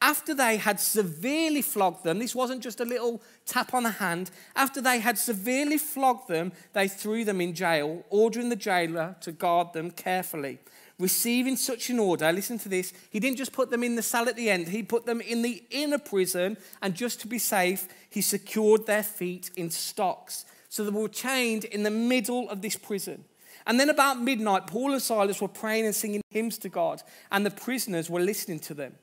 After 0.00 0.34
they 0.34 0.56
had 0.56 0.80
severely 0.80 1.62
flogged 1.62 2.02
them, 2.02 2.18
this 2.18 2.34
wasn't 2.34 2.60
just 2.60 2.80
a 2.80 2.84
little 2.84 3.22
tap 3.46 3.72
on 3.72 3.84
the 3.84 3.90
hand, 3.90 4.32
after 4.56 4.80
they 4.80 4.98
had 4.98 5.16
severely 5.16 5.78
flogged 5.78 6.26
them, 6.26 6.50
they 6.72 6.88
threw 6.88 7.24
them 7.24 7.40
in 7.40 7.54
jail, 7.54 8.04
ordering 8.10 8.48
the 8.48 8.56
jailer 8.56 9.14
to 9.20 9.30
guard 9.30 9.74
them 9.74 9.92
carefully 9.92 10.58
receiving 11.02 11.56
such 11.56 11.90
an 11.90 11.98
order, 11.98 12.32
listen 12.32 12.58
to 12.60 12.68
this, 12.68 12.92
he 13.10 13.18
didn't 13.18 13.36
just 13.36 13.52
put 13.52 13.70
them 13.70 13.82
in 13.82 13.96
the 13.96 14.02
cell 14.02 14.28
at 14.28 14.36
the 14.36 14.48
end, 14.48 14.68
he 14.68 14.84
put 14.84 15.04
them 15.04 15.20
in 15.20 15.42
the 15.42 15.60
inner 15.68 15.98
prison, 15.98 16.56
and 16.80 16.94
just 16.94 17.20
to 17.20 17.26
be 17.26 17.40
safe, 17.40 17.88
he 18.08 18.20
secured 18.20 18.86
their 18.86 19.02
feet 19.02 19.50
in 19.56 19.68
stocks. 19.68 20.44
So 20.68 20.84
they 20.84 20.90
were 20.90 21.08
chained 21.08 21.64
in 21.64 21.82
the 21.82 21.90
middle 21.90 22.48
of 22.48 22.62
this 22.62 22.76
prison. 22.76 23.24
And 23.66 23.80
then 23.80 23.90
about 23.90 24.22
midnight, 24.22 24.68
Paul 24.68 24.92
and 24.92 25.02
Silas 25.02 25.42
were 25.42 25.48
praying 25.48 25.86
and 25.86 25.94
singing 25.94 26.22
hymns 26.30 26.56
to 26.58 26.68
God, 26.68 27.02
and 27.32 27.44
the 27.44 27.50
prisoners 27.50 28.08
were 28.08 28.20
listening 28.20 28.60
to 28.60 28.74
them. 28.74 28.94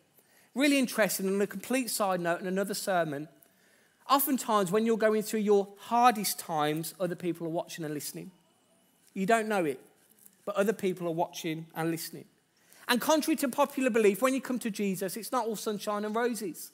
Really 0.55 0.79
interesting, 0.79 1.27
and 1.27 1.41
a 1.41 1.47
complete 1.47 1.89
side 1.89 2.21
note, 2.21 2.39
and 2.39 2.47
another 2.47 2.73
sermon. 2.73 3.27
Oftentimes, 4.09 4.71
when 4.71 4.85
you're 4.85 4.97
going 4.97 5.21
through 5.21 5.41
your 5.41 5.67
hardest 5.77 6.39
times, 6.39 6.93
other 6.97 7.15
people 7.15 7.45
are 7.45 7.51
watching 7.51 7.83
and 7.83 7.93
listening. 7.93 8.31
You 9.13 9.25
don't 9.25 9.49
know 9.49 9.65
it 9.65 9.81
but 10.49 10.55
other 10.55 10.73
people 10.73 11.07
are 11.07 11.11
watching 11.11 11.67
and 11.75 11.91
listening. 11.91 12.25
And 12.87 12.99
contrary 12.99 13.35
to 13.35 13.47
popular 13.47 13.91
belief, 13.91 14.19
when 14.19 14.33
you 14.33 14.41
come 14.41 14.57
to 14.57 14.71
Jesus, 14.71 15.15
it's 15.15 15.31
not 15.31 15.45
all 15.45 15.55
sunshine 15.55 16.03
and 16.05 16.15
roses. 16.15 16.71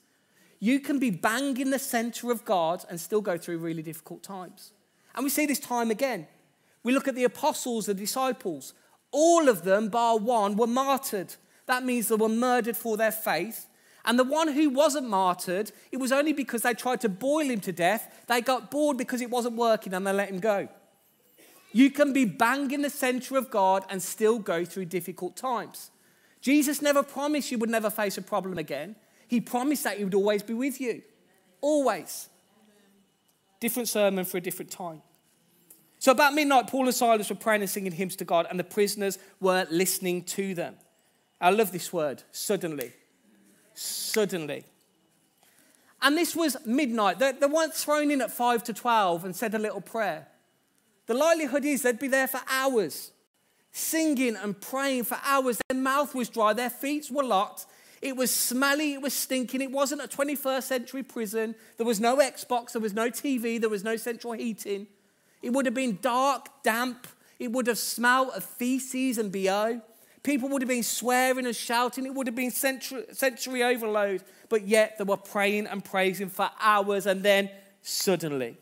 You 0.62 0.80
can 0.80 0.98
be 0.98 1.10
bang 1.10 1.60
in 1.60 1.72
the 1.72 1.78
center 1.78 2.32
of 2.32 2.46
God 2.46 2.86
and 2.90 3.02
still 3.02 3.20
go 3.20 3.38
through 3.38 3.58
really 3.58 3.82
difficult 3.82 4.24
times. 4.24 4.72
And 5.14 5.26
we 5.26 5.30
see 5.30 5.46
this 5.46 5.60
time 5.60 5.92
again. 5.92 6.26
We 6.84 6.94
look 6.94 7.10
at 7.10 7.16
the 7.16 7.26
apostles, 7.26 7.88
the 7.88 7.94
disciples. 7.94 8.74
All 9.12 9.50
of 9.50 9.66
them, 9.66 9.90
bar 9.90 10.20
one, 10.20 10.56
were 10.56 10.68
martyred. 10.68 11.36
That 11.66 11.84
means 11.84 12.08
they 12.08 12.16
were 12.16 12.30
murdered 12.30 12.78
for 12.78 12.96
their 12.96 13.12
faith. 13.12 13.68
And 14.06 14.18
the 14.18 14.24
one 14.24 14.54
who 14.54 14.70
wasn't 14.70 15.10
martyred, 15.10 15.74
it 15.92 15.98
was 15.98 16.14
only 16.14 16.32
because 16.32 16.62
they 16.62 16.76
tried 16.76 17.02
to 17.02 17.10
boil 17.10 17.50
him 17.50 17.60
to 17.60 17.74
death. 17.74 18.24
They 18.28 18.40
got 18.40 18.72
bored 18.72 18.96
because 18.96 19.20
it 19.20 19.30
wasn't 19.30 19.58
working 19.58 19.94
and 19.94 20.08
they 20.08 20.14
let 20.14 20.30
him 20.30 20.40
go. 20.40 20.70
You 21.76 21.92
can 21.92 22.14
be 22.14 22.24
bang 22.24 22.72
in 22.72 22.84
the 22.84 22.90
center 22.90 23.36
of 23.38 23.52
God 23.52 23.84
and 23.90 24.02
still 24.02 24.40
go 24.40 24.64
through 24.64 24.86
difficult 24.86 25.36
times. 25.36 25.92
Jesus 26.40 26.82
never 26.82 27.04
promised 27.04 27.52
you 27.52 27.58
would 27.58 27.70
never 27.70 27.90
face 27.90 28.18
a 28.18 28.22
problem 28.22 28.58
again. 28.58 28.96
He 29.28 29.42
promised 29.42 29.84
that 29.84 29.98
He 29.98 30.06
would 30.06 30.14
always 30.14 30.42
be 30.42 30.54
with 30.54 30.80
you. 30.80 31.02
Always. 31.60 32.30
Different 33.60 33.90
sermon 33.90 34.24
for 34.24 34.38
a 34.38 34.42
different 34.42 34.72
time. 34.72 35.02
So, 36.00 36.14
about 36.14 36.34
midnight, 36.34 36.68
Paul 36.68 36.86
and 36.86 36.96
Silas 36.96 37.30
were 37.30 37.36
praying 37.36 37.60
and 37.60 37.70
singing 37.70 37.92
hymns 37.92 38.16
to 38.16 38.24
God, 38.24 38.48
and 38.50 38.58
the 38.58 38.64
prisoners 38.64 39.20
were 39.42 39.68
listening 39.70 40.24
to 40.24 40.56
them. 40.56 40.76
I 41.42 41.50
love 41.50 41.74
this 41.74 41.92
word 41.92 42.24
suddenly. 42.32 42.94
Suddenly. 43.74 44.64
And 46.02 46.18
this 46.18 46.38
was 46.38 46.56
midnight. 46.66 47.20
They, 47.20 47.34
weren't 47.48 47.74
thrown 47.74 48.12
in 48.12 48.22
at 48.22 48.32
5 48.32 48.64
to 48.64 48.74
12 48.74 49.26
and 49.26 49.36
said 49.36 49.54
a 49.54 49.60
little 49.60 49.82
prayer. 49.82 50.28
The 51.08 51.14
likelihood 51.14 51.66
is 51.66 51.84
they'd 51.84 52.00
be 52.00 52.08
there 52.08 52.28
for 52.28 52.42
hours, 52.50 53.12
singing 53.72 54.36
and 54.36 54.60
praying 54.60 55.04
for 55.04 55.18
hours. 55.24 55.60
Their 55.70 55.80
mouth 55.80 56.16
was 56.16 56.30
dry, 56.30 56.54
their 56.54 56.70
feet 56.70 57.10
were 57.12 57.24
locked. 57.24 57.66
It 58.02 58.16
was 58.16 58.30
smelly, 58.30 58.94
it 58.94 59.02
was 59.02 59.14
stinking. 59.14 59.62
It 59.62 59.72
wasn't 59.72 60.02
a 60.02 60.08
21st 60.08 60.64
century 60.64 61.04
prison. 61.04 61.56
There 61.78 61.86
was 61.86 62.00
no 62.00 62.18
Xbox, 62.18 62.74
there 62.74 62.82
was 62.82 62.94
no 62.94 63.10
TV, 63.10 63.60
there 63.60 63.70
was 63.70 63.84
no 63.84 63.96
central 63.96 64.34
heating. 64.34 64.88
It 65.42 65.54
would 65.54 65.66
have 65.66 65.76
been 65.76 66.00
dark, 66.02 66.48
damp. 66.64 67.08
It 67.40 67.52
would 67.52 67.68
have 67.68 67.78
smelled 67.78 68.30
of 68.30 68.44
feces 68.44 69.18
and 69.18 69.32
BO. 69.32 69.82
People 70.24 70.50
would 70.50 70.62
have 70.62 70.70
been 70.70 70.84
swearing 70.84 71.46
and 71.46 71.56
shouting. 71.56 72.06
It 72.06 72.14
would 72.14 72.28
have 72.28 72.36
been 72.36 72.52
sensory, 72.52 73.04
sensory 73.12 73.64
overload. 73.64 74.24
But 74.50 74.68
yet 74.68 74.98
they 74.98 75.04
were 75.04 75.18
praying 75.18 75.68
and 75.68 75.84
praising 75.84 76.30
for 76.30 76.50
hours, 76.60 77.06
and 77.06 77.22
then 77.22 77.50
suddenly, 77.82 78.58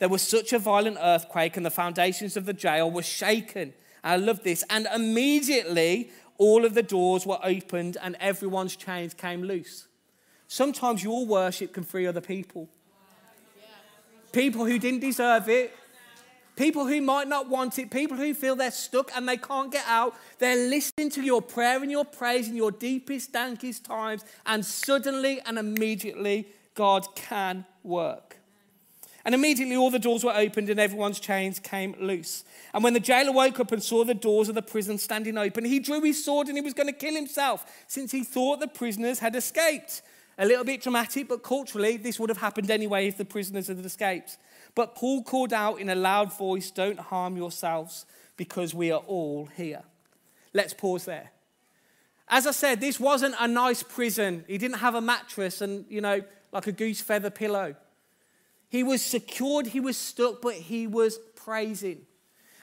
there 0.00 0.08
was 0.08 0.22
such 0.22 0.54
a 0.54 0.58
violent 0.58 0.96
earthquake, 1.00 1.56
and 1.58 1.64
the 1.64 1.70
foundations 1.70 2.36
of 2.36 2.46
the 2.46 2.54
jail 2.54 2.90
were 2.90 3.02
shaken. 3.02 3.74
I 4.02 4.16
love 4.16 4.42
this. 4.42 4.64
And 4.70 4.88
immediately, 4.94 6.10
all 6.38 6.64
of 6.64 6.72
the 6.72 6.82
doors 6.82 7.26
were 7.26 7.38
opened, 7.44 7.98
and 8.02 8.16
everyone's 8.18 8.74
chains 8.74 9.12
came 9.12 9.42
loose. 9.42 9.88
Sometimes 10.48 11.04
your 11.04 11.26
worship 11.26 11.74
can 11.74 11.84
free 11.84 12.06
other 12.06 12.22
people. 12.22 12.68
people 14.32 14.64
who 14.64 14.78
didn't 14.78 15.00
deserve 15.00 15.50
it, 15.50 15.76
people 16.56 16.86
who 16.86 17.02
might 17.02 17.28
not 17.28 17.50
want 17.50 17.78
it, 17.78 17.90
people 17.90 18.16
who 18.16 18.32
feel 18.32 18.56
they're 18.56 18.70
stuck 18.70 19.10
and 19.14 19.28
they 19.28 19.36
can't 19.36 19.70
get 19.70 19.84
out. 19.86 20.14
They're 20.38 20.68
listening 20.68 21.10
to 21.10 21.22
your 21.22 21.42
prayer 21.42 21.82
and 21.82 21.90
your 21.90 22.06
praise 22.06 22.48
in 22.48 22.56
your 22.56 22.72
deepest, 22.72 23.32
dankest 23.32 23.84
times, 23.84 24.24
and 24.46 24.64
suddenly 24.64 25.40
and 25.44 25.58
immediately, 25.58 26.48
God 26.74 27.14
can 27.14 27.66
work. 27.82 28.39
And 29.24 29.34
immediately 29.34 29.76
all 29.76 29.90
the 29.90 29.98
doors 29.98 30.24
were 30.24 30.34
opened 30.34 30.70
and 30.70 30.80
everyone's 30.80 31.20
chains 31.20 31.58
came 31.58 31.94
loose. 32.00 32.44
And 32.72 32.82
when 32.82 32.94
the 32.94 33.00
jailer 33.00 33.32
woke 33.32 33.60
up 33.60 33.72
and 33.72 33.82
saw 33.82 34.04
the 34.04 34.14
doors 34.14 34.48
of 34.48 34.54
the 34.54 34.62
prison 34.62 34.96
standing 34.98 35.36
open, 35.36 35.64
he 35.64 35.78
drew 35.78 36.00
his 36.00 36.24
sword 36.24 36.48
and 36.48 36.56
he 36.56 36.62
was 36.62 36.74
going 36.74 36.86
to 36.86 36.92
kill 36.92 37.14
himself 37.14 37.66
since 37.86 38.12
he 38.12 38.24
thought 38.24 38.60
the 38.60 38.68
prisoners 38.68 39.18
had 39.18 39.36
escaped. 39.36 40.02
A 40.38 40.46
little 40.46 40.64
bit 40.64 40.80
dramatic, 40.80 41.28
but 41.28 41.42
culturally, 41.42 41.98
this 41.98 42.18
would 42.18 42.30
have 42.30 42.38
happened 42.38 42.70
anyway 42.70 43.06
if 43.06 43.18
the 43.18 43.26
prisoners 43.26 43.68
had 43.68 43.84
escaped. 43.84 44.38
But 44.74 44.94
Paul 44.94 45.22
called 45.22 45.52
out 45.52 45.80
in 45.80 45.90
a 45.90 45.94
loud 45.94 46.32
voice, 46.32 46.70
Don't 46.70 46.98
harm 46.98 47.36
yourselves 47.36 48.06
because 48.38 48.74
we 48.74 48.90
are 48.90 49.00
all 49.00 49.50
here. 49.54 49.82
Let's 50.54 50.72
pause 50.72 51.04
there. 51.04 51.30
As 52.26 52.46
I 52.46 52.52
said, 52.52 52.80
this 52.80 52.98
wasn't 52.98 53.34
a 53.38 53.46
nice 53.46 53.82
prison. 53.82 54.44
He 54.46 54.56
didn't 54.56 54.78
have 54.78 54.94
a 54.94 55.00
mattress 55.00 55.60
and, 55.60 55.84
you 55.90 56.00
know, 56.00 56.22
like 56.52 56.66
a 56.66 56.72
goose 56.72 57.00
feather 57.00 57.28
pillow. 57.28 57.74
He 58.70 58.82
was 58.82 59.04
secured, 59.04 59.66
he 59.66 59.80
was 59.80 59.96
stuck, 59.96 60.40
but 60.40 60.54
he 60.54 60.86
was 60.86 61.18
praising. 61.36 62.06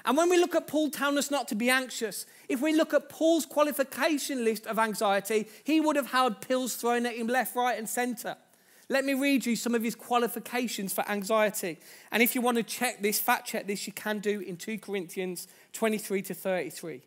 And 0.06 0.15
when 0.15 0.30
we 0.30 0.38
look 0.38 0.56
at 0.56 0.67
Paul 0.67 0.89
telling 0.89 1.17
us 1.17 1.30
not 1.30 1.50
to 1.50 1.56
be 1.56 1.70
anxious, 1.70 2.26
if 2.48 2.62
we 2.62 2.74
look 2.74 2.93
at 2.93 3.10
Paul's 3.10 3.46
qualification 3.46 4.46
list 4.46 4.65
of 4.65 4.80
anxiety, 4.80 5.50
he 5.65 5.82
would 5.82 5.98
have 5.98 6.12
had 6.12 6.39
pills 6.39 6.76
thrown 6.76 7.06
at 7.06 7.17
him 7.17 7.28
left, 7.28 7.58
right, 7.58 7.78
and 7.78 7.89
center. 7.89 8.38
Let 8.88 9.04
me 9.04 9.15
read 9.15 9.46
you 9.46 9.58
some 9.58 9.76
of 9.76 9.84
his 9.84 9.96
qualifications 9.96 10.93
for 10.93 11.08
anxiety. 11.10 11.78
And 12.10 12.24
if 12.24 12.36
you 12.36 12.41
want 12.41 12.56
to 12.56 12.63
check 12.63 13.02
this, 13.02 13.20
fact 13.20 13.48
check 13.48 13.67
this, 13.67 13.86
you 13.86 13.91
can 13.91 14.20
do 14.20 14.39
in 14.39 14.56
2 14.56 14.78
Corinthians 14.78 15.50
23 15.74 16.22
to 16.22 16.34
33. 16.34 17.02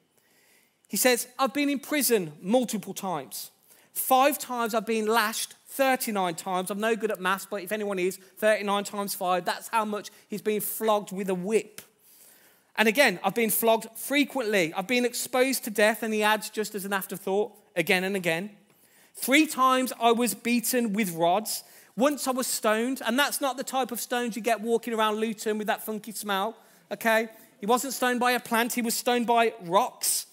He 0.88 0.98
says, 0.98 1.26
I've 1.38 1.54
been 1.54 1.70
in 1.70 1.78
prison 1.78 2.34
multiple 2.42 2.92
times. 2.92 3.50
Five 3.92 4.38
times 4.38 4.74
I've 4.74 4.86
been 4.86 5.06
lashed 5.06 5.54
39 5.68 6.34
times. 6.34 6.70
I'm 6.70 6.80
no 6.80 6.96
good 6.96 7.10
at 7.10 7.20
maths, 7.20 7.46
but 7.48 7.62
if 7.62 7.72
anyone 7.72 7.98
is, 7.98 8.16
39 8.38 8.84
times 8.84 9.14
5, 9.14 9.44
that's 9.44 9.68
how 9.68 9.84
much 9.84 10.10
he's 10.28 10.42
been 10.42 10.60
flogged 10.60 11.12
with 11.12 11.28
a 11.28 11.34
whip. 11.34 11.80
And 12.76 12.88
again, 12.88 13.20
I've 13.22 13.34
been 13.34 13.50
flogged 13.50 13.86
frequently. 13.96 14.72
I've 14.74 14.86
been 14.86 15.04
exposed 15.04 15.64
to 15.64 15.70
death, 15.70 16.02
and 16.02 16.14
he 16.14 16.22
adds 16.22 16.50
just 16.50 16.74
as 16.74 16.84
an 16.84 16.92
afterthought, 16.92 17.52
again 17.76 18.04
and 18.04 18.16
again. 18.16 18.50
Three 19.14 19.46
times 19.46 19.92
I 20.00 20.12
was 20.12 20.34
beaten 20.34 20.92
with 20.92 21.14
rods. 21.14 21.62
Once 21.96 22.26
I 22.26 22.30
was 22.30 22.46
stoned, 22.46 23.02
and 23.04 23.18
that's 23.18 23.40
not 23.40 23.56
the 23.56 23.64
type 23.64 23.92
of 23.92 24.00
stones 24.00 24.36
you 24.36 24.42
get 24.42 24.60
walking 24.60 24.94
around 24.94 25.16
Luton 25.16 25.58
with 25.58 25.66
that 25.66 25.84
funky 25.84 26.12
smell, 26.12 26.56
okay? 26.90 27.28
He 27.58 27.66
wasn't 27.66 27.92
stoned 27.92 28.20
by 28.20 28.32
a 28.32 28.40
plant, 28.40 28.72
he 28.72 28.82
was 28.82 28.94
stoned 28.94 29.26
by 29.26 29.52
rocks. 29.62 30.26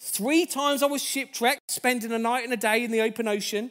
Three 0.00 0.46
times 0.46 0.82
I 0.82 0.86
was 0.86 1.02
shipwrecked, 1.02 1.70
spending 1.70 2.12
a 2.12 2.18
night 2.18 2.44
and 2.44 2.52
a 2.52 2.56
day 2.56 2.84
in 2.84 2.92
the 2.92 3.00
open 3.00 3.26
ocean. 3.26 3.70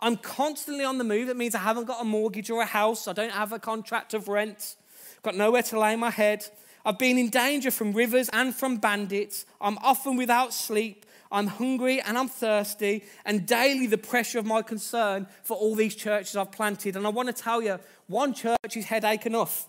I'm 0.00 0.16
constantly 0.16 0.84
on 0.84 0.98
the 0.98 1.04
move. 1.04 1.28
That 1.28 1.36
means 1.36 1.54
I 1.54 1.60
haven't 1.60 1.86
got 1.86 2.02
a 2.02 2.04
mortgage 2.04 2.50
or 2.50 2.62
a 2.62 2.66
house. 2.66 3.06
I 3.06 3.12
don't 3.12 3.32
have 3.32 3.52
a 3.52 3.58
contract 3.58 4.12
of 4.12 4.28
rent. 4.28 4.76
Got 5.22 5.36
nowhere 5.36 5.62
to 5.62 5.78
lay 5.78 5.94
my 5.96 6.10
head. 6.10 6.46
I've 6.84 6.98
been 6.98 7.18
in 7.18 7.30
danger 7.30 7.70
from 7.70 7.92
rivers 7.92 8.28
and 8.32 8.54
from 8.54 8.78
bandits. 8.78 9.44
I'm 9.60 9.78
often 9.78 10.16
without 10.16 10.52
sleep. 10.52 11.04
I'm 11.30 11.46
hungry 11.46 12.00
and 12.00 12.16
I'm 12.16 12.28
thirsty, 12.28 13.04
and 13.26 13.46
daily 13.46 13.86
the 13.86 13.98
pressure 13.98 14.38
of 14.38 14.46
my 14.46 14.62
concern 14.62 15.26
for 15.42 15.56
all 15.58 15.74
these 15.74 15.94
churches 15.94 16.36
I've 16.36 16.52
planted. 16.52 16.96
And 16.96 17.06
I 17.06 17.10
want 17.10 17.28
to 17.28 17.42
tell 17.42 17.60
you, 17.60 17.78
one 18.06 18.32
church 18.32 18.76
is 18.76 18.86
headache 18.86 19.26
enough. 19.26 19.68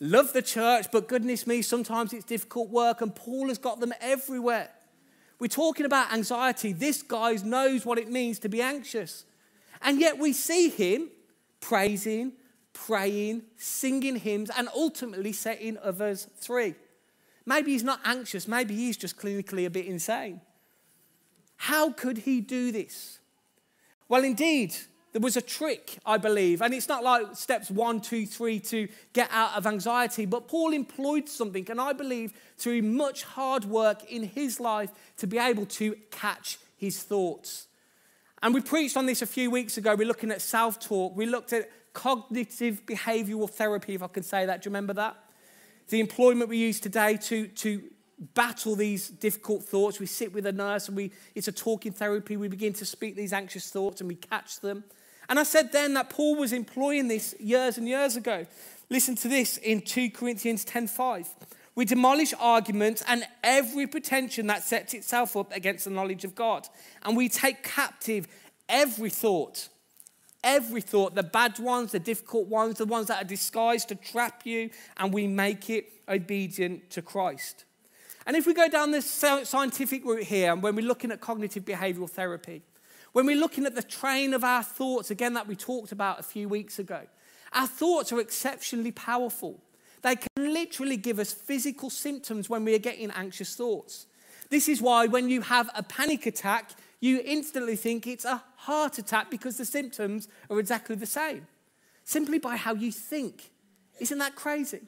Love 0.00 0.32
the 0.32 0.42
church, 0.42 0.86
but 0.92 1.08
goodness 1.08 1.46
me, 1.46 1.62
sometimes 1.62 2.12
it's 2.12 2.24
difficult 2.24 2.68
work, 2.68 3.00
and 3.00 3.14
Paul 3.14 3.48
has 3.48 3.58
got 3.58 3.80
them 3.80 3.92
everywhere. 4.00 4.70
We're 5.38 5.48
talking 5.48 5.86
about 5.86 6.12
anxiety. 6.12 6.72
This 6.72 7.02
guy 7.02 7.36
knows 7.44 7.84
what 7.84 7.98
it 7.98 8.10
means 8.10 8.38
to 8.40 8.48
be 8.48 8.62
anxious. 8.62 9.24
And 9.82 10.00
yet 10.00 10.18
we 10.18 10.32
see 10.32 10.68
him 10.68 11.08
praising, 11.60 12.32
praying, 12.72 13.42
singing 13.56 14.16
hymns, 14.16 14.50
and 14.56 14.68
ultimately 14.74 15.32
setting 15.32 15.78
others 15.82 16.28
free. 16.40 16.74
Maybe 17.46 17.72
he's 17.72 17.84
not 17.84 18.00
anxious, 18.04 18.48
maybe 18.48 18.74
he's 18.74 18.96
just 18.96 19.16
clinically 19.16 19.66
a 19.66 19.70
bit 19.70 19.86
insane. 19.86 20.40
How 21.56 21.90
could 21.90 22.18
he 22.18 22.40
do 22.40 22.72
this? 22.72 23.18
Well, 24.08 24.24
indeed, 24.24 24.74
there 25.14 25.20
was 25.20 25.36
a 25.36 25.40
trick, 25.40 25.98
I 26.04 26.18
believe, 26.18 26.60
and 26.60 26.74
it's 26.74 26.88
not 26.88 27.04
like 27.04 27.36
steps 27.36 27.70
one, 27.70 28.00
two, 28.00 28.26
three 28.26 28.58
to 28.58 28.88
get 29.12 29.28
out 29.30 29.56
of 29.56 29.64
anxiety, 29.64 30.26
but 30.26 30.48
Paul 30.48 30.72
employed 30.72 31.28
something, 31.28 31.70
and 31.70 31.80
I 31.80 31.92
believe 31.92 32.32
through 32.58 32.82
much 32.82 33.22
hard 33.22 33.64
work 33.64 34.10
in 34.10 34.24
his 34.24 34.58
life 34.58 34.90
to 35.18 35.28
be 35.28 35.38
able 35.38 35.66
to 35.66 35.94
catch 36.10 36.58
his 36.76 37.00
thoughts. 37.00 37.68
And 38.42 38.52
we 38.52 38.60
preached 38.60 38.96
on 38.96 39.06
this 39.06 39.22
a 39.22 39.26
few 39.26 39.52
weeks 39.52 39.76
ago. 39.76 39.94
We're 39.94 40.08
looking 40.08 40.32
at 40.32 40.42
self 40.42 40.80
talk, 40.80 41.16
we 41.16 41.26
looked 41.26 41.52
at 41.52 41.70
cognitive 41.92 42.84
behavioral 42.84 43.48
therapy, 43.48 43.94
if 43.94 44.02
I 44.02 44.08
can 44.08 44.24
say 44.24 44.46
that. 44.46 44.62
Do 44.62 44.66
you 44.66 44.70
remember 44.72 44.94
that? 44.94 45.16
The 45.90 46.00
employment 46.00 46.50
we 46.50 46.58
use 46.58 46.80
today 46.80 47.18
to, 47.18 47.46
to 47.46 47.84
battle 48.34 48.74
these 48.74 49.10
difficult 49.10 49.62
thoughts. 49.62 50.00
We 50.00 50.06
sit 50.06 50.34
with 50.34 50.44
a 50.46 50.52
nurse 50.52 50.88
and 50.88 50.96
we, 50.96 51.12
it's 51.36 51.46
a 51.46 51.52
talking 51.52 51.92
therapy. 51.92 52.36
We 52.36 52.48
begin 52.48 52.72
to 52.72 52.84
speak 52.84 53.14
these 53.14 53.32
anxious 53.32 53.70
thoughts 53.70 54.00
and 54.00 54.08
we 54.08 54.16
catch 54.16 54.58
them. 54.58 54.82
And 55.28 55.38
I 55.38 55.42
said 55.42 55.72
then 55.72 55.94
that 55.94 56.10
Paul 56.10 56.36
was 56.36 56.52
employing 56.52 57.08
this 57.08 57.34
years 57.40 57.78
and 57.78 57.88
years 57.88 58.16
ago. 58.16 58.46
Listen 58.90 59.14
to 59.16 59.28
this 59.28 59.56
in 59.56 59.80
2 59.80 60.10
Corinthians 60.10 60.64
10:5. 60.64 61.28
We 61.74 61.84
demolish 61.84 62.32
arguments 62.38 63.02
and 63.08 63.26
every 63.42 63.86
pretension 63.86 64.46
that 64.46 64.62
sets 64.62 64.94
itself 64.94 65.36
up 65.36 65.52
against 65.52 65.84
the 65.86 65.90
knowledge 65.90 66.24
of 66.24 66.34
God. 66.34 66.68
And 67.02 67.16
we 67.16 67.28
take 67.28 67.64
captive 67.64 68.28
every 68.68 69.10
thought, 69.10 69.68
every 70.44 70.80
thought, 70.80 71.14
the 71.14 71.24
bad 71.24 71.58
ones, 71.58 71.92
the 71.92 71.98
difficult 71.98 72.46
ones, 72.46 72.78
the 72.78 72.84
ones 72.84 73.08
that 73.08 73.20
are 73.20 73.26
disguised 73.26 73.88
to 73.88 73.96
trap 73.96 74.46
you, 74.46 74.70
and 74.98 75.12
we 75.12 75.26
make 75.26 75.68
it 75.68 75.90
obedient 76.08 76.90
to 76.90 77.02
Christ. 77.02 77.64
And 78.26 78.36
if 78.36 78.46
we 78.46 78.54
go 78.54 78.68
down 78.68 78.90
this 78.90 79.10
scientific 79.10 80.04
route 80.04 80.24
here, 80.24 80.52
and 80.52 80.62
when 80.62 80.76
we're 80.76 80.86
looking 80.86 81.10
at 81.10 81.20
cognitive 81.20 81.64
behavioral 81.64 82.08
therapy, 82.08 82.62
when 83.14 83.26
we're 83.26 83.36
looking 83.36 83.64
at 83.64 83.76
the 83.76 83.82
train 83.82 84.34
of 84.34 84.42
our 84.42 84.64
thoughts, 84.64 85.08
again, 85.08 85.34
that 85.34 85.46
we 85.46 85.54
talked 85.54 85.92
about 85.92 86.18
a 86.18 86.24
few 86.24 86.48
weeks 86.48 86.80
ago, 86.80 87.02
our 87.52 87.68
thoughts 87.68 88.12
are 88.12 88.18
exceptionally 88.18 88.90
powerful. 88.90 89.62
They 90.02 90.16
can 90.16 90.52
literally 90.52 90.96
give 90.96 91.20
us 91.20 91.32
physical 91.32 91.90
symptoms 91.90 92.50
when 92.50 92.64
we 92.64 92.74
are 92.74 92.80
getting 92.80 93.12
anxious 93.12 93.54
thoughts. 93.54 94.06
This 94.50 94.68
is 94.68 94.82
why 94.82 95.06
when 95.06 95.28
you 95.28 95.42
have 95.42 95.70
a 95.76 95.84
panic 95.84 96.26
attack, 96.26 96.72
you 96.98 97.22
instantly 97.24 97.76
think 97.76 98.08
it's 98.08 98.24
a 98.24 98.42
heart 98.56 98.98
attack 98.98 99.30
because 99.30 99.58
the 99.58 99.64
symptoms 99.64 100.26
are 100.50 100.58
exactly 100.58 100.96
the 100.96 101.06
same, 101.06 101.46
simply 102.02 102.40
by 102.40 102.56
how 102.56 102.74
you 102.74 102.90
think. 102.90 103.52
Isn't 104.00 104.18
that 104.18 104.34
crazy? 104.34 104.80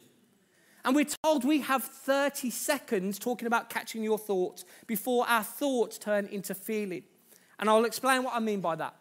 And 0.84 0.96
we're 0.96 1.06
told 1.22 1.44
we 1.44 1.60
have 1.60 1.84
30 1.84 2.50
seconds 2.50 3.20
talking 3.20 3.46
about 3.46 3.70
catching 3.70 4.02
your 4.02 4.18
thoughts 4.18 4.64
before 4.88 5.28
our 5.28 5.44
thoughts 5.44 5.96
turn 5.96 6.26
into 6.26 6.56
feeling. 6.56 7.04
And 7.58 7.70
I'll 7.70 7.84
explain 7.84 8.22
what 8.22 8.34
I 8.34 8.40
mean 8.40 8.60
by 8.60 8.76
that. 8.76 8.94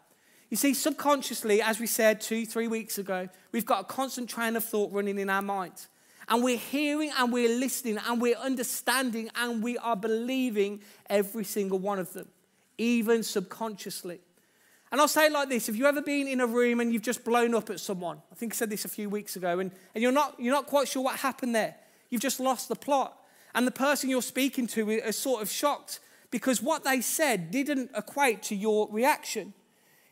You 0.50 0.58
see, 0.58 0.74
subconsciously, 0.74 1.62
as 1.62 1.80
we 1.80 1.88
said 1.88 2.22
two, 2.22 2.46
three 2.46 2.68
weeks 2.68 2.98
ago, 2.98 3.28
we've 3.52 3.65
got 3.65 3.82
a 3.82 3.84
constant 3.84 4.30
train 4.30 4.56
of 4.56 4.63
thought 4.63 4.91
running 4.91 5.20
in 5.20 5.30
our 5.30 5.41
minds. 5.41 5.88
And 6.28 6.44
we're 6.44 6.58
hearing 6.58 7.12
and 7.18 7.32
we're 7.32 7.50
listening 7.50 7.98
and 8.08 8.22
we're 8.22 8.38
understanding 8.38 9.30
and 9.36 9.62
we 9.62 9.78
are 9.78 9.96
believing 9.96 10.82
every 11.10 11.44
single 11.44 11.78
one 11.78 12.00
of 12.00 12.13
them, 12.13 12.28
even 12.78 13.22
subconsciously. 13.22 14.20
And 14.91 15.02
I'll 15.02 15.08
say 15.08 15.26
it 15.26 15.32
like 15.32 15.50
this 15.50 15.68
if 15.68 15.76
you've 15.76 15.88
ever 15.88 16.02
been 16.02 16.28
in 16.28 16.39
a 16.39 16.48
room 16.48 16.80
and 16.80 16.94
you've 16.94 17.02
just 17.02 17.24
blown 17.24 17.54
up 17.54 17.70
at 17.70 17.80
someone, 17.80 18.22
I 18.32 18.36
think 18.36 18.54
I 18.54 18.56
said 18.56 18.70
this 18.70 18.86
a 18.86 18.88
few 18.88 19.10
weeks 19.10 19.36
ago, 19.36 19.60
and, 19.60 19.72
and 19.94 20.02
you're, 20.02 20.12
not, 20.12 20.39
you're 20.39 20.54
not 20.54 20.68
quite 20.68 20.88
sure 20.88 21.04
what 21.04 21.18
happened 21.18 21.54
there, 21.54 21.76
you've 22.10 22.22
just 22.22 22.39
lost 22.39 22.70
the 22.70 22.76
plot. 22.76 23.18
And 23.54 23.65
the 23.65 23.72
person 23.72 24.10
you're 24.10 24.22
speaking 24.22 24.68
to 24.68 24.89
is 24.89 25.18
sort 25.18 25.41
of 25.41 25.50
shocked 25.50 26.00
because 26.36 26.62
what 26.62 26.84
they 26.84 27.00
said 27.00 27.50
didn't 27.50 27.89
equate 27.95 28.43
to 28.43 28.54
your 28.54 28.89
reaction. 28.91 29.54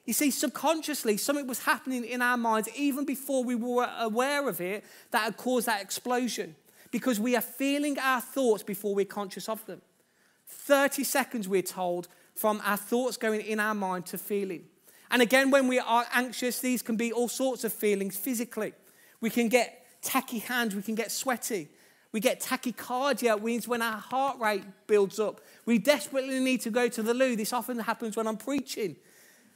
You 0.06 0.14
see, 0.14 0.32
subconsciously, 0.32 1.18
something 1.18 1.48
was 1.48 1.60
happening 1.60 2.06
in 2.06 2.22
our 2.22 2.38
minds 2.38 2.70
even 2.78 3.04
before 3.04 3.44
we 3.44 3.56
were 3.56 3.90
aware 4.00 4.48
of 4.48 4.62
it 4.62 4.86
that 5.12 5.24
had 5.24 5.36
caused 5.36 5.66
that 5.66 5.82
explosion 5.82 6.56
because 6.92 7.20
we 7.20 7.36
are 7.36 7.42
feeling 7.42 8.00
our 8.00 8.22
thoughts 8.22 8.64
before 8.64 8.96
we're 8.96 9.04
conscious 9.04 9.50
of 9.50 9.66
them. 9.66 9.82
30 10.48 11.04
seconds, 11.04 11.50
we're 11.50 11.62
told, 11.62 12.08
from 12.34 12.62
our 12.64 12.78
thoughts 12.78 13.18
going 13.18 13.42
in 13.42 13.60
our 13.60 13.76
mind 13.76 14.06
to 14.06 14.18
feeling. 14.18 14.64
And 15.12 15.22
again, 15.22 15.52
when 15.52 15.68
we 15.68 15.80
are 15.80 16.06
anxious, 16.14 16.62
these 16.62 16.82
can 16.82 16.96
be 16.96 17.12
all 17.12 17.28
sorts 17.28 17.66
of 17.66 17.74
feelings 17.74 18.16
physically. 18.16 18.72
We 19.20 19.30
can 19.30 19.50
get 19.50 19.86
tacky 20.02 20.40
hands, 20.40 20.74
we 20.74 20.84
can 20.84 20.96
get 20.96 21.12
sweaty, 21.12 21.68
we 22.14 22.20
get 22.20 22.40
tachycardia, 22.40 23.42
means 23.42 23.68
when 23.68 23.82
our 23.82 23.98
heart 23.98 24.40
rate 24.40 24.64
builds 24.86 25.20
up. 25.20 25.42
We 25.66 25.80
desperately 25.80 26.40
need 26.40 26.62
to 26.62 26.70
go 26.70 26.88
to 26.88 27.02
the 27.02 27.14
loo. 27.14 27.36
This 27.36 27.52
often 27.52 27.80
happens 27.80 28.16
when 28.16 28.28
I'm 28.28 28.38
preaching. 28.38 28.96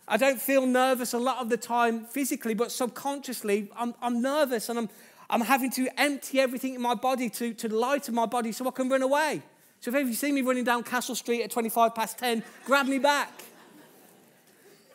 I 0.08 0.18
don't 0.18 0.42
feel 0.42 0.66
nervous 0.66 1.14
a 1.14 1.20
lot 1.20 1.38
of 1.38 1.50
the 1.50 1.58
time 1.58 2.06
physically, 2.06 2.56
but 2.56 2.72
subconsciously, 2.72 3.70
I'm, 3.78 3.94
I'm 4.02 4.22
nervous 4.22 4.70
and 4.70 4.80
I'm, 4.80 4.90
I'm 5.30 5.42
having 5.42 5.70
to 5.72 5.88
empty 6.00 6.40
everything 6.40 6.74
in 6.74 6.82
my 6.82 6.96
body 6.96 7.30
to, 7.30 7.54
to 7.54 7.74
lighten 7.74 8.16
my 8.16 8.26
body 8.26 8.52
so 8.52 8.68
I 8.68 8.72
can 8.72 8.90
run 8.90 9.04
away. 9.04 9.44
So 9.80 9.96
if 9.96 10.08
you 10.08 10.14
see 10.14 10.32
me 10.32 10.42
running 10.42 10.64
down 10.64 10.84
Castle 10.84 11.14
Street 11.14 11.44
at 11.44 11.52
25 11.52 11.94
past 11.94 12.18
10, 12.18 12.42
grab 12.66 12.88
me 12.88 12.98
back. 12.98 13.32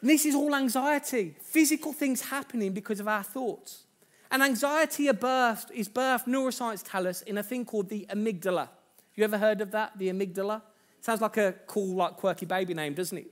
And 0.01 0.11
this 0.11 0.27
is 0.27 0.35
all 0.35 0.53
anxiety, 0.57 1.37
physical 1.41 1.93
things 1.93 2.23
happening 2.23 2.73
because 2.73 2.99
of 2.99 3.07
our 3.07 3.23
thoughts. 3.23 3.85
And 4.33 4.43
anxiety 4.43 5.09
is 5.09 5.17
birthed, 5.17 5.71
is 5.73 5.89
birthed, 5.91 6.25
neuroscience 6.25 6.83
tell 6.83 7.07
us, 7.07 7.21
in 7.21 7.37
a 7.37 7.43
thing 7.43 7.67
called 7.67 7.91
the 7.91 8.07
amygdala. 8.09 8.71
You 9.15 9.25
ever 9.25 9.37
heard 9.37 9.61
of 9.61 9.73
that, 9.73 9.99
the 9.99 10.09
amygdala? 10.09 10.63
Sounds 11.03 11.21
like 11.21 11.37
a 11.37 11.55
cool, 11.67 11.97
like 11.97 12.17
quirky 12.17 12.47
baby 12.47 12.73
name, 12.73 12.95
doesn't 12.95 13.19
it? 13.19 13.31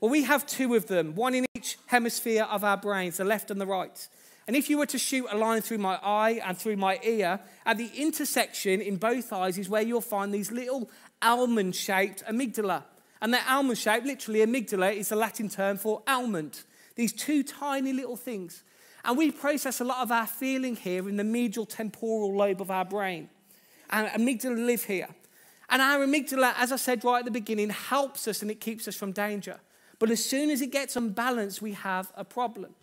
Well, 0.00 0.08
we 0.08 0.22
have 0.22 0.46
two 0.46 0.76
of 0.76 0.86
them, 0.86 1.16
one 1.16 1.34
in 1.34 1.46
each 1.56 1.78
hemisphere 1.86 2.44
of 2.44 2.62
our 2.62 2.76
brains, 2.76 3.16
the 3.16 3.24
left 3.24 3.50
and 3.50 3.60
the 3.60 3.66
right. 3.66 4.08
And 4.46 4.54
if 4.54 4.70
you 4.70 4.78
were 4.78 4.86
to 4.86 4.98
shoot 4.98 5.26
a 5.30 5.36
line 5.36 5.62
through 5.62 5.78
my 5.78 5.96
eye 5.96 6.40
and 6.44 6.56
through 6.56 6.76
my 6.76 7.00
ear, 7.02 7.40
at 7.66 7.76
the 7.76 7.90
intersection 7.96 8.80
in 8.80 8.98
both 8.98 9.32
eyes 9.32 9.58
is 9.58 9.68
where 9.68 9.82
you'll 9.82 10.00
find 10.00 10.32
these 10.32 10.52
little 10.52 10.88
almond 11.20 11.74
shaped 11.74 12.24
amygdala. 12.26 12.84
And 13.20 13.34
that 13.34 13.46
almond 13.48 13.78
shape, 13.78 14.04
literally 14.04 14.46
amygdala, 14.46 14.94
is 14.94 15.08
the 15.08 15.16
Latin 15.16 15.48
term 15.48 15.76
for 15.76 16.02
almond. 16.06 16.60
These 16.94 17.14
two 17.14 17.42
tiny 17.42 17.92
little 17.92 18.16
things. 18.16 18.62
And 19.04 19.16
we 19.16 19.30
process 19.30 19.80
a 19.80 19.84
lot 19.84 20.02
of 20.02 20.12
our 20.12 20.26
feeling 20.26 20.76
here 20.76 21.08
in 21.08 21.16
the 21.16 21.24
medial 21.24 21.66
temporal 21.66 22.34
lobe 22.36 22.60
of 22.60 22.70
our 22.70 22.84
brain. 22.84 23.28
And 23.90 24.08
amygdala 24.08 24.64
live 24.64 24.84
here. 24.84 25.08
And 25.68 25.80
our 25.80 26.00
amygdala, 26.00 26.54
as 26.58 26.72
I 26.72 26.76
said 26.76 27.04
right 27.04 27.20
at 27.20 27.24
the 27.24 27.30
beginning, 27.30 27.70
helps 27.70 28.28
us 28.28 28.42
and 28.42 28.50
it 28.50 28.60
keeps 28.60 28.88
us 28.88 28.96
from 28.96 29.12
danger. 29.12 29.58
But 29.98 30.10
as 30.10 30.24
soon 30.24 30.50
as 30.50 30.60
it 30.60 30.72
gets 30.72 30.96
unbalanced, 30.96 31.62
we 31.62 31.72
have 31.72 32.10
a 32.16 32.24
problem. 32.24 32.74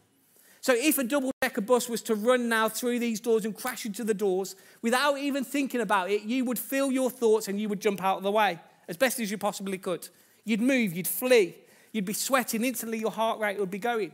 So 0.61 0.73
if 0.75 0.97
a 0.97 1.03
double 1.03 1.31
decker 1.41 1.61
bus 1.61 1.87
was 1.87 2.01
to 2.03 2.15
run 2.15 2.49
now 2.49 2.67
through 2.67 2.99
these 2.99 3.19
doors 3.19 3.45
and 3.45 3.55
crash 3.55 3.85
into 3.85 4.03
the 4.03 4.13
doors 4.13 4.55
without 4.81 5.17
even 5.17 5.43
thinking 5.43 5.81
about 5.81 6.09
it, 6.11 6.23
you 6.23 6.45
would 6.45 6.59
feel 6.59 6.91
your 6.91 7.09
thoughts 7.09 7.47
and 7.47 7.59
you 7.59 7.69
would 7.69 7.79
jump 7.79 8.03
out 8.03 8.17
of 8.17 8.23
the 8.23 8.31
way 8.31 8.59
as 8.87 8.97
best 8.97 9.19
as 9.19 9.31
you 9.31 9.37
possibly 9.37 9.77
could. 9.77 10.07
You'd 10.45 10.61
move, 10.61 10.93
you'd 10.93 11.07
flee, 11.07 11.55
you'd 11.91 12.05
be 12.05 12.13
sweating, 12.13 12.63
instantly 12.63 12.97
your 12.97 13.11
heart 13.11 13.39
rate 13.39 13.59
would 13.59 13.71
be 13.71 13.79
going. 13.79 14.13